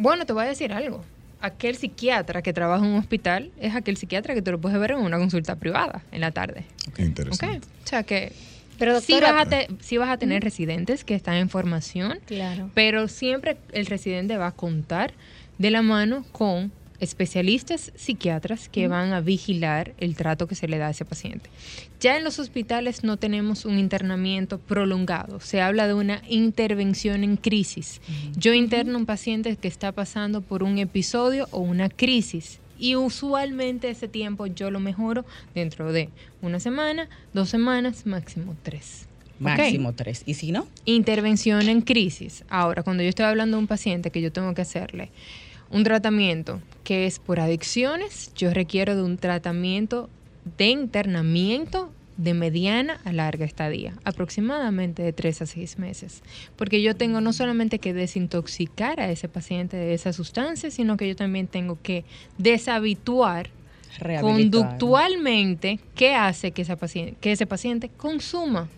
Bueno, 0.01 0.25
te 0.25 0.33
voy 0.33 0.45
a 0.45 0.47
decir 0.47 0.73
algo. 0.73 1.03
Aquel 1.41 1.75
psiquiatra 1.75 2.41
que 2.41 2.53
trabaja 2.53 2.83
en 2.83 2.91
un 2.91 2.97
hospital 2.97 3.51
es 3.59 3.75
aquel 3.75 3.97
psiquiatra 3.97 4.33
que 4.33 4.41
te 4.41 4.49
lo 4.49 4.59
puedes 4.59 4.79
ver 4.79 4.91
en 4.91 4.97
una 4.97 5.19
consulta 5.19 5.55
privada 5.57 6.01
en 6.11 6.21
la 6.21 6.31
tarde. 6.31 6.63
Qué 6.95 7.03
interesante. 7.03 7.67
O 7.83 7.87
sea 7.87 8.01
que 8.01 8.31
pero 8.79 8.99
sí, 8.99 9.19
vas 9.21 9.47
a 9.47 9.67
sí 9.79 9.97
vas 9.97 10.09
a 10.09 10.17
tener 10.17 10.43
residentes 10.43 11.03
que 11.03 11.13
están 11.13 11.35
en 11.35 11.49
formación, 11.49 12.17
claro. 12.25 12.71
pero 12.73 13.07
siempre 13.07 13.57
el 13.73 13.85
residente 13.85 14.37
va 14.37 14.47
a 14.47 14.51
contar 14.53 15.13
de 15.59 15.69
la 15.69 15.83
mano 15.83 16.25
con 16.31 16.71
especialistas 17.01 17.91
psiquiatras 17.95 18.69
que 18.69 18.87
van 18.87 19.11
a 19.11 19.21
vigilar 19.21 19.93
el 19.97 20.15
trato 20.15 20.47
que 20.47 20.55
se 20.55 20.67
le 20.67 20.77
da 20.77 20.87
a 20.87 20.91
ese 20.91 21.03
paciente. 21.03 21.49
Ya 21.99 22.15
en 22.15 22.23
los 22.23 22.39
hospitales 22.39 23.03
no 23.03 23.17
tenemos 23.17 23.65
un 23.65 23.79
internamiento 23.79 24.59
prolongado, 24.59 25.39
se 25.39 25.61
habla 25.61 25.87
de 25.87 25.95
una 25.95 26.21
intervención 26.29 27.23
en 27.23 27.37
crisis. 27.37 28.01
Yo 28.37 28.53
interno 28.53 28.93
a 28.93 28.97
un 28.99 29.05
paciente 29.05 29.55
que 29.55 29.67
está 29.67 29.91
pasando 29.91 30.41
por 30.41 30.63
un 30.63 30.77
episodio 30.77 31.47
o 31.51 31.59
una 31.59 31.89
crisis 31.89 32.59
y 32.79 32.95
usualmente 32.95 33.89
ese 33.89 34.07
tiempo 34.07 34.45
yo 34.47 34.71
lo 34.71 34.79
mejoro 34.79 35.25
dentro 35.53 35.91
de 35.91 36.09
una 36.41 36.59
semana, 36.59 37.09
dos 37.33 37.49
semanas, 37.49 38.05
máximo 38.05 38.55
tres. 38.63 39.07
Máximo 39.39 39.93
tres. 39.93 40.21
¿Y 40.27 40.35
si 40.35 40.51
no? 40.51 40.67
Intervención 40.85 41.67
en 41.67 41.81
crisis. 41.81 42.43
Ahora, 42.47 42.83
cuando 42.83 43.01
yo 43.01 43.09
estoy 43.09 43.25
hablando 43.25 43.57
de 43.57 43.61
un 43.61 43.67
paciente 43.67 44.11
que 44.11 44.21
yo 44.21 44.31
tengo 44.31 44.53
que 44.53 44.61
hacerle 44.61 45.09
un 45.71 45.83
tratamiento 45.83 46.61
que 46.83 47.05
es 47.05 47.19
por 47.19 47.39
adicciones, 47.39 48.31
yo 48.35 48.53
requiero 48.53 48.95
de 48.95 49.03
un 49.03 49.17
tratamiento 49.17 50.09
de 50.57 50.67
internamiento 50.67 51.91
de 52.17 52.33
mediana 52.33 52.99
a 53.03 53.11
larga 53.13 53.45
estadía, 53.45 53.93
aproximadamente 54.03 55.01
de 55.01 55.13
tres 55.13 55.41
a 55.41 55.45
seis 55.45 55.79
meses. 55.79 56.21
Porque 56.55 56.81
yo 56.81 56.95
tengo 56.95 57.21
no 57.21 57.33
solamente 57.33 57.79
que 57.79 57.93
desintoxicar 57.93 58.99
a 58.99 59.09
ese 59.09 59.27
paciente 59.27 59.77
de 59.77 59.93
esa 59.93 60.13
sustancia, 60.13 60.69
sino 60.69 60.97
que 60.97 61.07
yo 61.07 61.15
también 61.15 61.47
tengo 61.47 61.79
que 61.81 62.03
deshabituar 62.37 63.49
conductualmente 64.21 65.79
qué 65.95 66.13
hace 66.13 66.51
que, 66.51 66.61
esa 66.61 66.75
paciente, 66.75 67.15
que 67.19 67.31
ese 67.31 67.45
paciente 67.45 67.89
consuma 67.89 68.69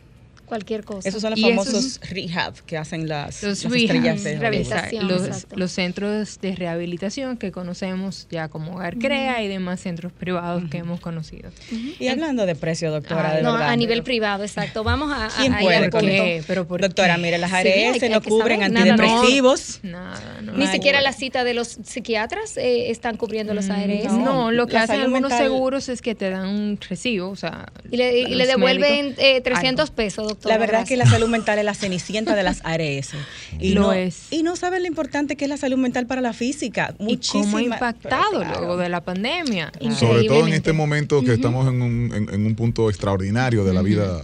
cualquier 0.45 0.83
cosa. 0.83 1.07
Esos 1.07 1.21
son 1.21 1.31
los 1.31 1.41
famosos 1.41 1.99
rehab 2.09 2.53
que 2.65 2.77
hacen 2.77 3.07
las, 3.07 3.43
los 3.43 3.63
estrellas 3.63 4.23
de 4.23 4.37
rehabilitación. 4.37 5.07
Los, 5.55 5.71
centros 5.71 6.39
de 6.39 6.55
rehabilitación 6.55 7.37
que 7.37 7.51
conocemos 7.51 8.27
ya 8.29 8.47
como 8.47 8.75
Hogar 8.75 8.97
Crea 8.97 9.41
y 9.41 9.47
demás 9.47 9.79
centros 9.79 10.11
privados 10.11 10.63
que 10.69 10.77
hemos 10.77 10.99
conocido. 10.99 11.49
Y 11.99 12.07
hablando 12.07 12.45
de 12.45 12.55
precio, 12.55 12.91
doctora, 12.91 13.41
no, 13.41 13.55
a 13.55 13.75
nivel 13.75 14.03
privado, 14.03 14.43
exacto. 14.43 14.83
Vamos 14.83 15.11
a, 15.11 15.29
¿Quién 15.37 15.55
puede 15.59 15.89
con 15.89 16.05
Pero 16.47 16.65
doctora, 16.65 17.17
mire, 17.17 17.37
las 17.37 17.51
ARS 17.51 18.09
no 18.09 18.21
cubren 18.21 18.63
antidepresivos. 18.63 19.79
Nada, 19.83 20.41
Ni 20.55 20.67
siquiera 20.67 21.01
la 21.01 21.13
cita 21.13 21.43
de 21.43 21.53
los 21.53 21.79
psiquiatras 21.83 22.57
eh, 22.57 22.91
están 22.91 23.17
cubriendo 23.17 23.53
los 23.53 23.69
ARS. 23.69 24.13
No, 24.13 24.51
lo 24.51 24.67
que 24.67 24.77
hacen 24.77 25.01
algunos 25.01 25.33
seguros 25.33 25.89
es 25.89 26.01
que 26.01 26.15
te 26.15 26.29
dan 26.29 26.47
un 26.47 26.79
recibo, 26.89 27.29
o 27.29 27.35
sea, 27.35 27.67
y 27.89 27.97
le, 27.97 28.45
devuelven 28.45 29.15
300 29.15 29.89
eh, 29.89 29.93
pesos, 29.95 30.32
La 30.43 30.57
verdad 30.57 30.81
es 30.81 30.89
que 30.89 30.97
la 30.97 31.05
salud 31.05 31.27
mental 31.27 31.59
es 31.59 31.65
la 31.65 31.73
cenicienta 31.73 32.36
de 32.36 32.43
las 32.43 32.61
ARS. 32.63 33.11
Y 33.59 33.73
Lo 33.73 33.81
no, 33.81 33.93
es. 33.93 34.27
Y 34.31 34.43
no 34.43 34.55
saben 34.55 34.81
lo 34.81 34.88
importante 34.88 35.36
que 35.36 35.45
es 35.45 35.49
la 35.49 35.57
salud 35.57 35.77
mental 35.77 36.07
para 36.07 36.21
la 36.21 36.34
física. 36.34 36.95
Muchísimo. 36.99 37.43
cómo 37.43 37.57
ha 37.57 37.61
impactado 37.61 38.43
luego 38.43 38.77
de 38.77 38.89
la 38.89 39.01
pandemia. 39.01 39.71
Sobre 39.97 40.25
todo 40.25 40.47
en 40.47 40.53
este 40.53 40.73
momento 40.73 41.23
que 41.23 41.34
estamos 41.34 41.67
en 41.67 41.81
un, 41.81 42.29
en, 42.31 42.45
un, 42.45 42.55
punto 42.55 42.89
extraordinario 42.89 43.63
de 43.63 43.73
la 43.73 43.81
vida 43.81 44.23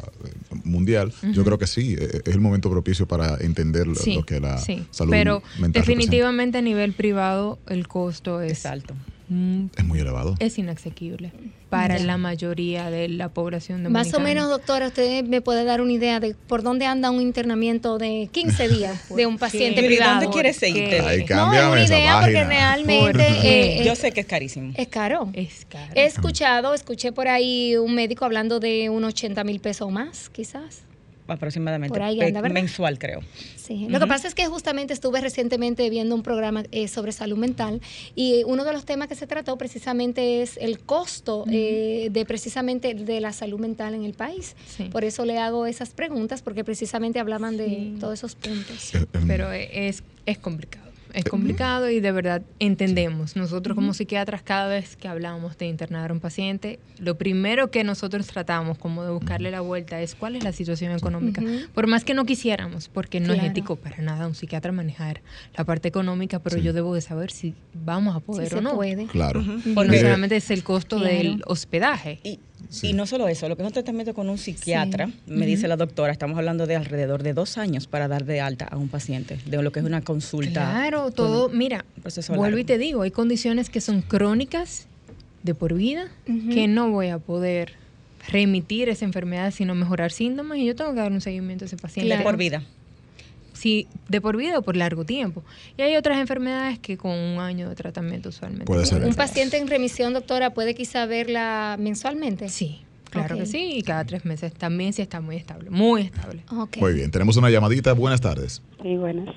mundial, 0.63 1.13
yo 1.33 1.43
creo 1.43 1.57
que 1.57 1.67
sí, 1.67 1.95
e, 1.99 2.03
e, 2.03 2.21
es 2.25 2.33
el 2.33 2.41
momento 2.41 2.69
propicio 2.69 3.07
para 3.07 3.37
entender 3.39 3.87
lo, 3.87 4.25
que 4.25 4.39
la 4.39 4.57
salud 4.91 5.11
Pero 5.11 5.43
definitivamente 5.69 6.59
a 6.59 6.61
nivel 6.61 6.93
privado 6.93 7.59
el 7.67 7.87
costo 7.87 8.41
es 8.41 8.65
alto. 8.65 8.93
Mm. 9.29 9.67
Es 9.77 9.85
muy 9.85 9.99
elevado. 9.99 10.35
Es 10.39 10.57
inasequible 10.57 11.31
para 11.69 11.99
la 11.99 12.17
mayoría 12.17 12.89
de 12.89 13.07
la 13.09 13.29
población 13.29 13.83
dominicana. 13.83 14.03
Más 14.03 14.13
o 14.15 14.19
menos, 14.19 14.49
doctora, 14.49 14.87
usted 14.87 15.23
me 15.23 15.39
puede 15.41 15.63
dar 15.63 15.81
una 15.81 15.91
idea 15.91 16.19
de 16.19 16.35
por 16.47 16.63
dónde 16.63 16.85
anda 16.85 17.11
un 17.11 17.21
internamiento 17.21 17.99
de 17.99 18.27
15 18.31 18.69
días 18.75 19.15
de 19.15 19.25
un 19.27 19.37
paciente 19.37 19.83
privado. 19.83 20.21
¿Dónde 20.21 20.29
quiere 20.29 20.53
seguir? 20.53 21.01
Ahí 21.01 21.25
no, 21.29 21.53
es 21.53 21.63
una 21.63 21.85
idea 21.85 22.19
porque 22.21 22.43
realmente... 22.43 23.27
Eh, 23.43 23.83
Yo 23.85 23.95
sé 23.95 24.11
que 24.11 24.21
es 24.21 24.25
carísimo. 24.27 24.73
Es 24.75 24.87
caro. 24.87 25.29
Es 25.33 25.65
caro. 25.69 25.91
He 25.95 26.05
escuchado, 26.05 26.73
escuché 26.73 27.11
por 27.11 27.27
ahí 27.27 27.77
un 27.77 27.93
médico 27.93 28.25
hablando 28.25 28.59
de 28.59 28.89
unos 28.89 29.09
80 29.09 29.43
mil 29.43 29.59
pesos 29.59 29.91
más, 29.91 30.29
quizás 30.29 30.83
aproximadamente. 31.33 31.99
mensual, 32.49 32.97
creo. 32.99 33.21
Sí. 33.55 33.87
Lo 33.89 33.99
que 33.99 34.07
pasa 34.07 34.27
es 34.27 34.35
que 34.35 34.45
justamente 34.47 34.93
estuve 34.93 35.21
recientemente 35.21 35.89
viendo 35.89 36.15
un 36.15 36.23
programa 36.23 36.63
eh, 36.71 36.87
sobre 36.87 37.11
salud 37.11 37.37
mental 37.37 37.81
y 38.15 38.43
uno 38.45 38.63
de 38.63 38.73
los 38.73 38.85
temas 38.85 39.07
que 39.07 39.15
se 39.15 39.27
trató 39.27 39.57
precisamente 39.57 40.41
es 40.41 40.57
el 40.57 40.79
costo 40.79 41.45
eh, 41.51 42.09
de 42.11 42.25
precisamente 42.25 42.93
de 42.93 43.21
la 43.21 43.33
salud 43.33 43.59
mental 43.59 43.93
en 43.93 44.03
el 44.03 44.13
país. 44.13 44.55
Por 44.91 45.03
eso 45.03 45.25
le 45.25 45.37
hago 45.37 45.65
esas 45.65 45.89
preguntas, 45.89 46.41
porque 46.41 46.63
precisamente 46.63 47.19
hablaban 47.19 47.57
de 47.57 47.93
todos 47.99 48.19
esos 48.19 48.35
puntos. 48.35 48.95
Eh, 48.95 49.05
Pero 49.27 49.51
es, 49.51 50.03
es 50.25 50.37
complicado 50.37 50.88
es 51.19 51.25
complicado 51.25 51.89
y 51.89 51.99
de 51.99 52.11
verdad 52.11 52.41
entendemos. 52.59 53.35
Nosotros 53.35 53.75
como 53.75 53.93
psiquiatras 53.93 54.41
cada 54.41 54.67
vez 54.67 54.95
que 54.95 55.07
hablamos 55.07 55.57
de 55.57 55.67
internar 55.67 56.09
a 56.09 56.13
un 56.13 56.19
paciente, 56.19 56.79
lo 56.97 57.17
primero 57.17 57.71
que 57.71 57.83
nosotros 57.83 58.27
tratamos 58.27 58.77
como 58.77 59.03
de 59.03 59.11
buscarle 59.11 59.51
la 59.51 59.61
vuelta 59.61 60.01
es 60.01 60.15
cuál 60.15 60.35
es 60.35 60.43
la 60.43 60.51
situación 60.51 60.91
económica. 60.91 61.41
Por 61.73 61.87
más 61.87 62.03
que 62.03 62.13
no 62.13 62.25
quisiéramos, 62.25 62.89
porque 62.89 63.19
no 63.19 63.33
es 63.33 63.43
ético 63.43 63.75
para 63.75 63.97
nada 63.97 64.27
un 64.27 64.35
psiquiatra 64.35 64.71
manejar 64.71 65.21
la 65.57 65.63
parte 65.63 65.87
económica, 65.87 66.39
pero 66.39 66.57
yo 66.57 66.73
debo 66.73 66.95
de 66.95 67.01
saber 67.01 67.31
si 67.31 67.53
vamos 67.73 68.15
a 68.15 68.19
poder 68.19 68.55
o 68.55 68.61
no. 68.61 68.75
Puede. 68.75 69.07
Claro. 69.07 69.43
Porque 69.75 69.99
solamente 69.99 70.37
es 70.37 70.49
el 70.51 70.63
costo 70.63 70.99
del 70.99 71.41
hospedaje. 71.45 72.19
Y, 72.23 72.39
y 72.81 72.93
no 72.93 73.05
solo 73.05 73.27
eso, 73.27 73.49
lo 73.49 73.55
que 73.55 73.63
es 73.63 73.67
un 73.67 73.73
tratamiento 73.73 74.13
con 74.13 74.29
un 74.29 74.37
psiquiatra, 74.37 75.09
me 75.25 75.45
dice 75.45 75.67
la 75.67 75.75
doctora, 75.75 76.11
estamos 76.11 76.37
hablando 76.37 76.67
de 76.67 76.75
alrededor 76.75 77.23
de 77.23 77.33
dos 77.33 77.57
años 77.57 77.87
para 77.87 78.07
dar 78.07 78.25
de 78.25 78.41
alta 78.41 78.65
a 78.65 78.77
un 78.77 78.89
paciente, 78.89 79.39
de 79.45 79.61
lo 79.61 79.71
que 79.71 79.79
es 79.79 79.85
una 79.85 80.01
consulta. 80.01 80.71
Claro, 80.71 81.11
todo, 81.11 81.49
mira, 81.49 81.85
vuelvo 82.29 82.57
y 82.57 82.63
te 82.63 82.77
digo, 82.77 83.01
hay 83.01 83.11
condiciones 83.11 83.69
que 83.69 83.81
son 83.81 84.01
crónicas 84.01 84.87
de 85.43 85.55
por 85.55 85.73
vida, 85.73 86.09
que 86.25 86.67
no 86.67 86.91
voy 86.91 87.07
a 87.07 87.19
poder 87.19 87.73
remitir 88.27 88.89
esa 88.89 89.05
enfermedad, 89.05 89.51
sino 89.51 89.73
mejorar 89.75 90.11
síntomas 90.11 90.57
y 90.57 90.65
yo 90.65 90.75
tengo 90.75 90.91
que 90.93 90.99
dar 90.99 91.11
un 91.11 91.21
seguimiento 91.21 91.65
a 91.65 91.67
ese 91.67 91.77
paciente. 91.77 92.17
Por 92.19 92.37
vida. 92.37 92.63
Si 93.59 93.87
de 94.07 94.21
por 94.21 94.37
vida 94.37 94.57
o 94.57 94.61
por 94.61 94.77
largo 94.77 95.05
tiempo. 95.05 95.43
Y 95.77 95.81
hay 95.81 95.95
otras 95.97 96.17
enfermedades 96.17 96.79
que 96.79 96.97
con 96.97 97.11
un 97.11 97.39
año 97.39 97.67
de 97.67 97.75
tratamiento 97.75 98.29
usualmente. 98.29 98.65
Puede 98.65 98.85
ser. 98.85 99.03
Un 99.03 99.13
paciente 99.13 99.57
en 99.57 99.67
remisión, 99.67 100.13
doctora, 100.13 100.51
puede 100.51 100.73
quizá 100.73 101.05
verla 101.05 101.75
mensualmente. 101.77 102.49
Sí. 102.49 102.81
Claro 103.09 103.37
que 103.37 103.47
sí, 103.47 103.71
y 103.77 103.81
cada 103.81 104.05
tres 104.05 104.23
meses 104.23 104.53
también 104.53 104.93
sí 104.93 105.01
está 105.01 105.19
muy 105.19 105.35
estable, 105.35 105.71
muy 105.71 106.01
estable. 106.01 106.43
Muy 106.79 106.93
bien, 106.93 107.09
tenemos 107.09 107.37
una 107.37 107.49
llamadita. 107.49 107.93
Buenas 107.93 108.21
tardes. 108.21 108.61
Sí, 108.83 108.97
buenas. 108.97 109.33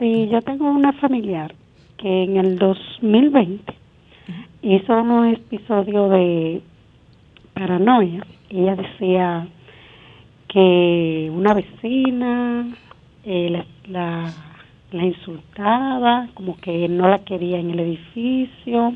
Sí, 0.00 0.28
yo 0.28 0.42
tengo 0.42 0.68
una 0.68 0.92
familiar 0.94 1.54
que 1.98 2.24
en 2.24 2.36
el 2.36 2.58
2020 2.58 3.72
hizo 4.62 4.92
unos 5.02 5.34
episodios 5.34 6.10
de 6.10 6.62
paranoia. 7.54 8.26
Ella 8.50 8.74
decía 8.74 9.48
que 10.48 11.30
una 11.32 11.54
vecina 11.54 12.76
eh, 13.24 13.64
la, 13.88 14.32
la, 14.92 15.04
insultaba, 15.04 16.28
como 16.34 16.56
que 16.58 16.88
no 16.88 17.08
la 17.08 17.20
quería 17.20 17.58
en 17.58 17.70
el 17.70 17.80
edificio, 17.80 18.94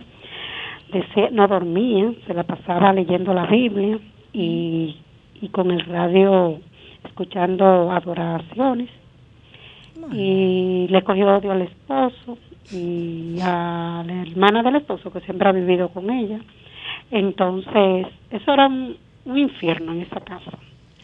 no 1.33 1.49
dormía, 1.49 2.13
se 2.27 2.35
la 2.35 2.45
pasaba 2.45 2.93
leyendo 2.93 3.35
la 3.35 3.47
Biblia 3.47 3.99
y, 4.33 4.97
y 5.41 5.49
con 5.49 5.71
el 5.71 5.81
radio 5.81 6.61
escuchando 7.05 7.91
adoraciones. 7.91 8.91
Y 10.13 10.87
le 10.89 11.03
cogió 11.03 11.37
odio 11.37 11.53
al 11.53 11.63
esposo 11.63 12.39
y 12.71 13.39
a 13.41 14.05
la 14.07 14.23
hermana 14.23 14.63
del 14.63 14.77
esposo 14.77 15.11
que 15.11 15.21
siempre 15.21 15.49
ha 15.49 15.53
vivido 15.53 15.89
con 15.89 16.11
ella. 16.11 16.39
Entonces, 17.11 18.07
eso 18.31 18.53
era 18.53 18.67
un, 18.67 18.97
infierno 19.35 19.93
en 19.93 20.03
esa 20.03 20.21
casa. 20.21 20.53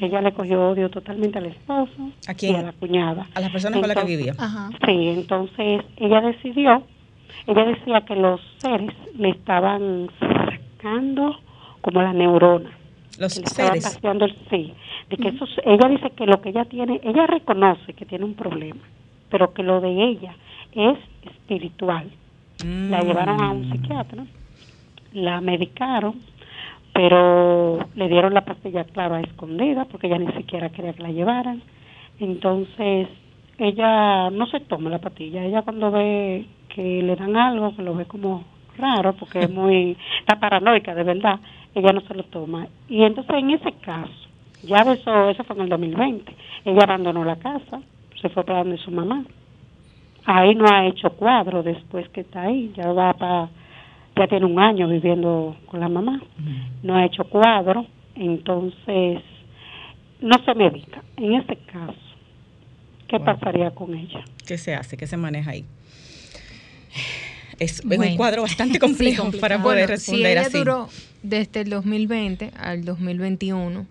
Ella 0.02 0.20
le 0.20 0.32
cogió 0.32 0.70
odio 0.70 0.90
totalmente 0.90 1.38
al 1.38 1.46
esposo 1.46 2.10
¿A 2.26 2.34
y 2.36 2.54
a 2.54 2.62
la 2.62 2.72
cuñada. 2.72 3.28
A 3.34 3.40
las 3.40 3.52
personas 3.52 3.78
con 3.78 3.88
las 3.88 3.96
que 3.98 4.16
vivía. 4.16 4.34
Sí, 4.84 5.08
entonces 5.10 5.82
ella 5.96 6.20
decidió, 6.20 6.82
ella 7.46 7.64
decía 7.64 8.00
que 8.00 8.16
los 8.16 8.40
seres 8.58 8.90
le 9.16 9.30
estaban 9.30 10.10
sacando 10.18 11.38
como 11.80 12.02
la 12.02 12.12
neurona. 12.12 12.70
Los 13.16 13.34
seres. 13.34 14.00
El, 14.02 14.36
sí, 14.50 14.74
de 15.08 15.16
que 15.18 15.28
eso, 15.28 15.44
ella 15.64 15.88
dice 15.88 16.10
que 16.10 16.26
lo 16.26 16.42
que 16.42 16.48
ella 16.48 16.64
tiene, 16.64 17.00
ella 17.04 17.28
reconoce 17.28 17.92
que 17.92 18.04
tiene 18.04 18.24
un 18.24 18.34
problema, 18.34 18.80
pero 19.30 19.54
que 19.54 19.62
lo 19.62 19.80
de 19.80 19.90
ella 19.90 20.34
es 20.72 20.98
espiritual. 21.22 22.10
La 22.64 23.02
llevaron 23.02 23.40
a 23.40 23.50
un 23.52 23.68
mm. 23.68 23.72
psiquiatra, 23.72 24.26
la 25.12 25.40
medicaron, 25.40 26.20
pero 26.92 27.78
le 27.94 28.08
dieron 28.08 28.34
la 28.34 28.44
pastilla, 28.44 28.84
claro, 28.84 29.14
a 29.14 29.20
escondida, 29.20 29.84
porque 29.86 30.06
ella 30.06 30.18
ni 30.18 30.32
siquiera 30.32 30.70
quería 30.70 30.92
que 30.92 31.02
la 31.02 31.10
llevaran. 31.10 31.62
Entonces, 32.20 33.08
ella 33.58 34.30
no 34.30 34.46
se 34.46 34.60
toma 34.60 34.90
la 34.90 34.98
pastilla. 34.98 35.44
Ella 35.44 35.62
cuando 35.62 35.90
ve 35.90 36.46
que 36.68 37.02
le 37.02 37.16
dan 37.16 37.36
algo, 37.36 37.74
que 37.74 37.82
lo 37.82 37.94
ve 37.94 38.04
como 38.06 38.44
raro, 38.76 39.14
porque 39.14 39.40
es 39.40 39.50
muy, 39.54 39.96
está 40.20 40.38
paranoica 40.38 40.94
de 40.94 41.04
verdad, 41.04 41.40
ella 41.74 41.92
no 41.92 42.00
se 42.02 42.14
lo 42.14 42.24
toma. 42.24 42.66
Y 42.88 43.02
entonces 43.02 43.34
en 43.36 43.50
ese 43.50 43.72
caso, 43.72 44.12
ya 44.62 44.78
eso, 44.78 45.30
eso 45.30 45.44
fue 45.44 45.56
en 45.56 45.62
el 45.62 45.68
2020, 45.68 46.34
ella 46.64 46.84
abandonó 46.84 47.24
la 47.24 47.36
casa, 47.36 47.80
se 48.20 48.28
fue 48.28 48.44
para 48.44 48.60
donde 48.60 48.78
su 48.78 48.90
mamá 48.90 49.24
ahí 50.24 50.54
no 50.54 50.66
ha 50.66 50.86
hecho 50.86 51.10
cuadro 51.10 51.62
después 51.62 52.08
que 52.10 52.20
está 52.22 52.42
ahí, 52.42 52.72
ya 52.76 52.92
va 52.92 53.12
para, 53.14 53.48
ya 54.16 54.26
tiene 54.26 54.46
un 54.46 54.58
año 54.58 54.88
viviendo 54.88 55.56
con 55.66 55.80
la 55.80 55.88
mamá, 55.88 56.22
no 56.82 56.96
ha 56.96 57.06
hecho 57.06 57.24
cuadro, 57.24 57.86
entonces 58.14 59.22
no 60.20 60.44
se 60.44 60.54
medica. 60.54 61.02
En 61.16 61.34
ese 61.34 61.56
caso, 61.70 61.98
¿qué 63.08 63.18
pasaría 63.20 63.70
con 63.70 63.94
ella? 63.94 64.24
¿Qué 64.46 64.58
se 64.58 64.74
hace? 64.74 64.96
¿Qué 64.96 65.06
se 65.06 65.16
maneja 65.16 65.52
ahí? 65.52 65.64
Es, 67.58 67.82
un 67.84 68.16
cuadro 68.16 68.42
bastante 68.42 68.78
complejo 68.78 69.30
para 69.40 69.62
poder 69.62 69.88
responder 69.88 70.44
si 70.44 70.48
ella 70.48 70.58
duró 70.58 70.88
desde 71.22 71.60
el 71.60 71.70
2020 71.70 72.50
al 72.58 72.84
2021 72.84 73.86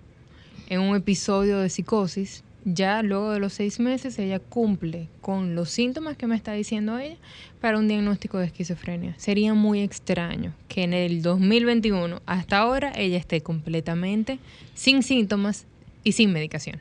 en 0.69 0.79
un 0.79 0.95
episodio 0.95 1.59
de 1.59 1.69
psicosis, 1.69 2.43
ya 2.63 3.01
luego 3.01 3.31
de 3.31 3.39
los 3.39 3.53
seis 3.53 3.79
meses 3.79 4.19
ella 4.19 4.39
cumple 4.39 5.07
con 5.21 5.55
los 5.55 5.69
síntomas 5.69 6.17
que 6.17 6.27
me 6.27 6.35
está 6.35 6.53
diciendo 6.53 6.99
ella 6.99 7.17
para 7.59 7.77
un 7.77 7.87
diagnóstico 7.87 8.37
de 8.37 8.45
esquizofrenia. 8.45 9.15
Sería 9.17 9.53
muy 9.53 9.81
extraño 9.81 10.53
que 10.67 10.83
en 10.83 10.93
el 10.93 11.21
2021 11.21 12.21
hasta 12.25 12.57
ahora 12.57 12.91
ella 12.95 13.17
esté 13.17 13.41
completamente 13.41 14.39
sin 14.73 15.03
síntomas 15.03 15.65
y 16.03 16.11
sin 16.11 16.31
medicación. 16.31 16.79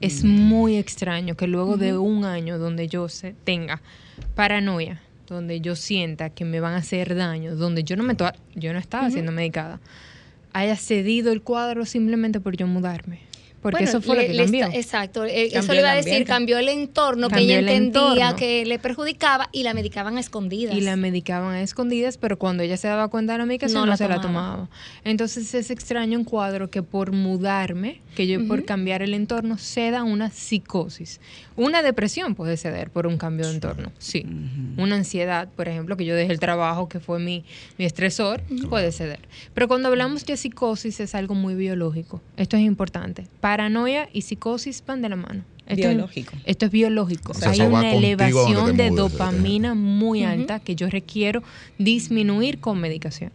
Es 0.00 0.24
mm. 0.24 0.28
muy 0.28 0.76
extraño 0.76 1.36
que 1.36 1.46
luego 1.46 1.76
de 1.76 1.96
un 1.96 2.24
año 2.24 2.58
donde 2.58 2.88
yo 2.88 3.08
se 3.08 3.34
tenga 3.44 3.80
paranoia, 4.34 5.00
donde 5.26 5.60
yo 5.60 5.76
sienta 5.76 6.30
que 6.30 6.44
me 6.44 6.60
van 6.60 6.74
a 6.74 6.78
hacer 6.78 7.14
daño, 7.14 7.56
donde 7.56 7.84
yo 7.84 7.96
no 7.96 8.02
me 8.02 8.16
yo 8.54 8.72
no 8.72 8.78
estaba 8.78 9.10
siendo 9.10 9.32
medicada, 9.32 9.80
haya 10.52 10.76
cedido 10.76 11.32
el 11.32 11.42
cuadro 11.42 11.84
simplemente 11.84 12.40
por 12.40 12.56
yo 12.56 12.66
mudarme. 12.66 13.20
Porque 13.64 13.84
eso 13.84 14.02
fue 14.02 14.16
lo 14.16 14.20
que 14.20 14.36
cambió. 14.36 14.66
exacto, 14.66 15.24
eh, 15.24 15.48
eso 15.54 15.72
le 15.72 15.78
iba 15.78 15.90
a 15.90 15.94
decir, 15.94 16.26
cambió 16.26 16.58
el 16.58 16.68
entorno 16.68 17.30
que 17.30 17.40
ella 17.40 17.60
entendía 17.60 18.36
que 18.36 18.66
le 18.66 18.78
perjudicaba 18.78 19.48
y 19.52 19.62
la 19.62 19.72
medicaban 19.72 20.18
a 20.18 20.20
escondidas. 20.20 20.76
Y 20.76 20.82
la 20.82 20.96
medicaban 20.96 21.54
a 21.54 21.62
escondidas, 21.62 22.18
pero 22.18 22.38
cuando 22.38 22.62
ella 22.62 22.76
se 22.76 22.88
daba 22.88 23.08
cuenta 23.08 23.32
de 23.32 23.38
la 23.38 23.46
medicación 23.46 23.88
no, 23.88 23.96
se 23.96 24.06
la 24.06 24.20
tomaba. 24.20 24.68
Entonces 25.02 25.54
es 25.54 25.70
extraño 25.70 26.18
un 26.18 26.24
cuadro 26.24 26.68
que 26.68 26.82
por 26.82 27.12
mudarme, 27.12 28.02
que 28.14 28.26
yo 28.26 28.46
por 28.46 28.66
cambiar 28.66 29.00
el 29.00 29.14
entorno, 29.14 29.56
ceda 29.56 30.02
una 30.02 30.30
psicosis. 30.30 31.18
Una 31.56 31.82
depresión 31.82 32.34
puede 32.34 32.58
ceder 32.58 32.90
por 32.90 33.06
un 33.06 33.16
cambio 33.16 33.46
de 33.46 33.54
entorno, 33.54 33.92
sí. 33.98 34.26
Una 34.76 34.96
ansiedad, 34.96 35.48
por 35.56 35.68
ejemplo, 35.68 35.96
que 35.96 36.04
yo 36.04 36.14
dejé 36.14 36.32
el 36.32 36.40
trabajo, 36.40 36.90
que 36.90 37.00
fue 37.00 37.18
mi, 37.18 37.46
mi 37.78 37.86
estresor, 37.86 38.42
puede 38.68 38.92
ceder. 38.92 39.20
Pero 39.54 39.68
cuando 39.68 39.88
hablamos 39.88 40.26
de 40.26 40.36
psicosis 40.36 41.00
es 41.00 41.14
algo 41.14 41.34
muy 41.34 41.54
biológico. 41.54 42.20
Esto 42.36 42.58
es 42.58 42.62
importante. 42.62 43.26
Paranoia 43.54 44.08
y 44.12 44.22
psicosis 44.22 44.82
van 44.84 45.00
de 45.00 45.08
la 45.08 45.14
mano. 45.14 45.44
Esto 45.68 45.88
biológico. 45.88 46.32
Es, 46.38 46.42
esto 46.46 46.66
es 46.66 46.72
biológico. 46.72 47.32
Hay 47.46 47.60
una 47.60 47.94
elevación 47.94 48.76
de 48.76 48.90
dopamina 48.90 49.74
muy 49.74 50.24
alta 50.24 50.58
que 50.58 50.74
yo 50.74 50.90
requiero 50.90 51.44
disminuir 51.78 52.58
con 52.58 52.80
medicación. 52.80 53.30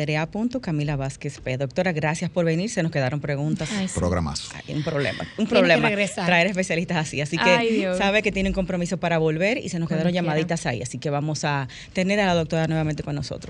Camila 0.61 0.97
Vázquez 0.97 1.39
P. 1.39 1.57
Doctora, 1.59 1.93
gracias 1.93 2.29
por 2.29 2.45
venir. 2.45 2.71
Se 2.71 2.83
nos 2.83 2.91
quedaron 2.91 3.21
preguntas. 3.21 3.69
Programas. 3.95 4.51
un 4.67 4.83
problema. 4.83 5.25
Un 5.39 5.47
problema. 5.47 5.89
Traer 6.27 6.49
especialistas 6.49 6.97
así. 6.97 7.21
Así 7.21 7.39
que 7.39 7.95
sabe 7.97 8.23
que 8.23 8.33
tienen 8.33 8.53
compromiso 8.53 8.97
para 8.97 9.19
volver 9.19 9.59
y 9.59 9.69
se 9.69 9.79
nos 9.79 9.89
quedaron 9.89 10.13
llamaditas 10.13 10.67
ahí. 10.67 10.83
Así 10.83 10.99
que 10.99 11.09
vamos 11.09 11.45
a 11.45 11.69
tener 11.93 12.19
a 12.19 12.27
la 12.27 12.35
doctora 12.35 12.67
nuevamente 12.67 13.05
con 13.05 13.15
nosotros. 13.15 13.45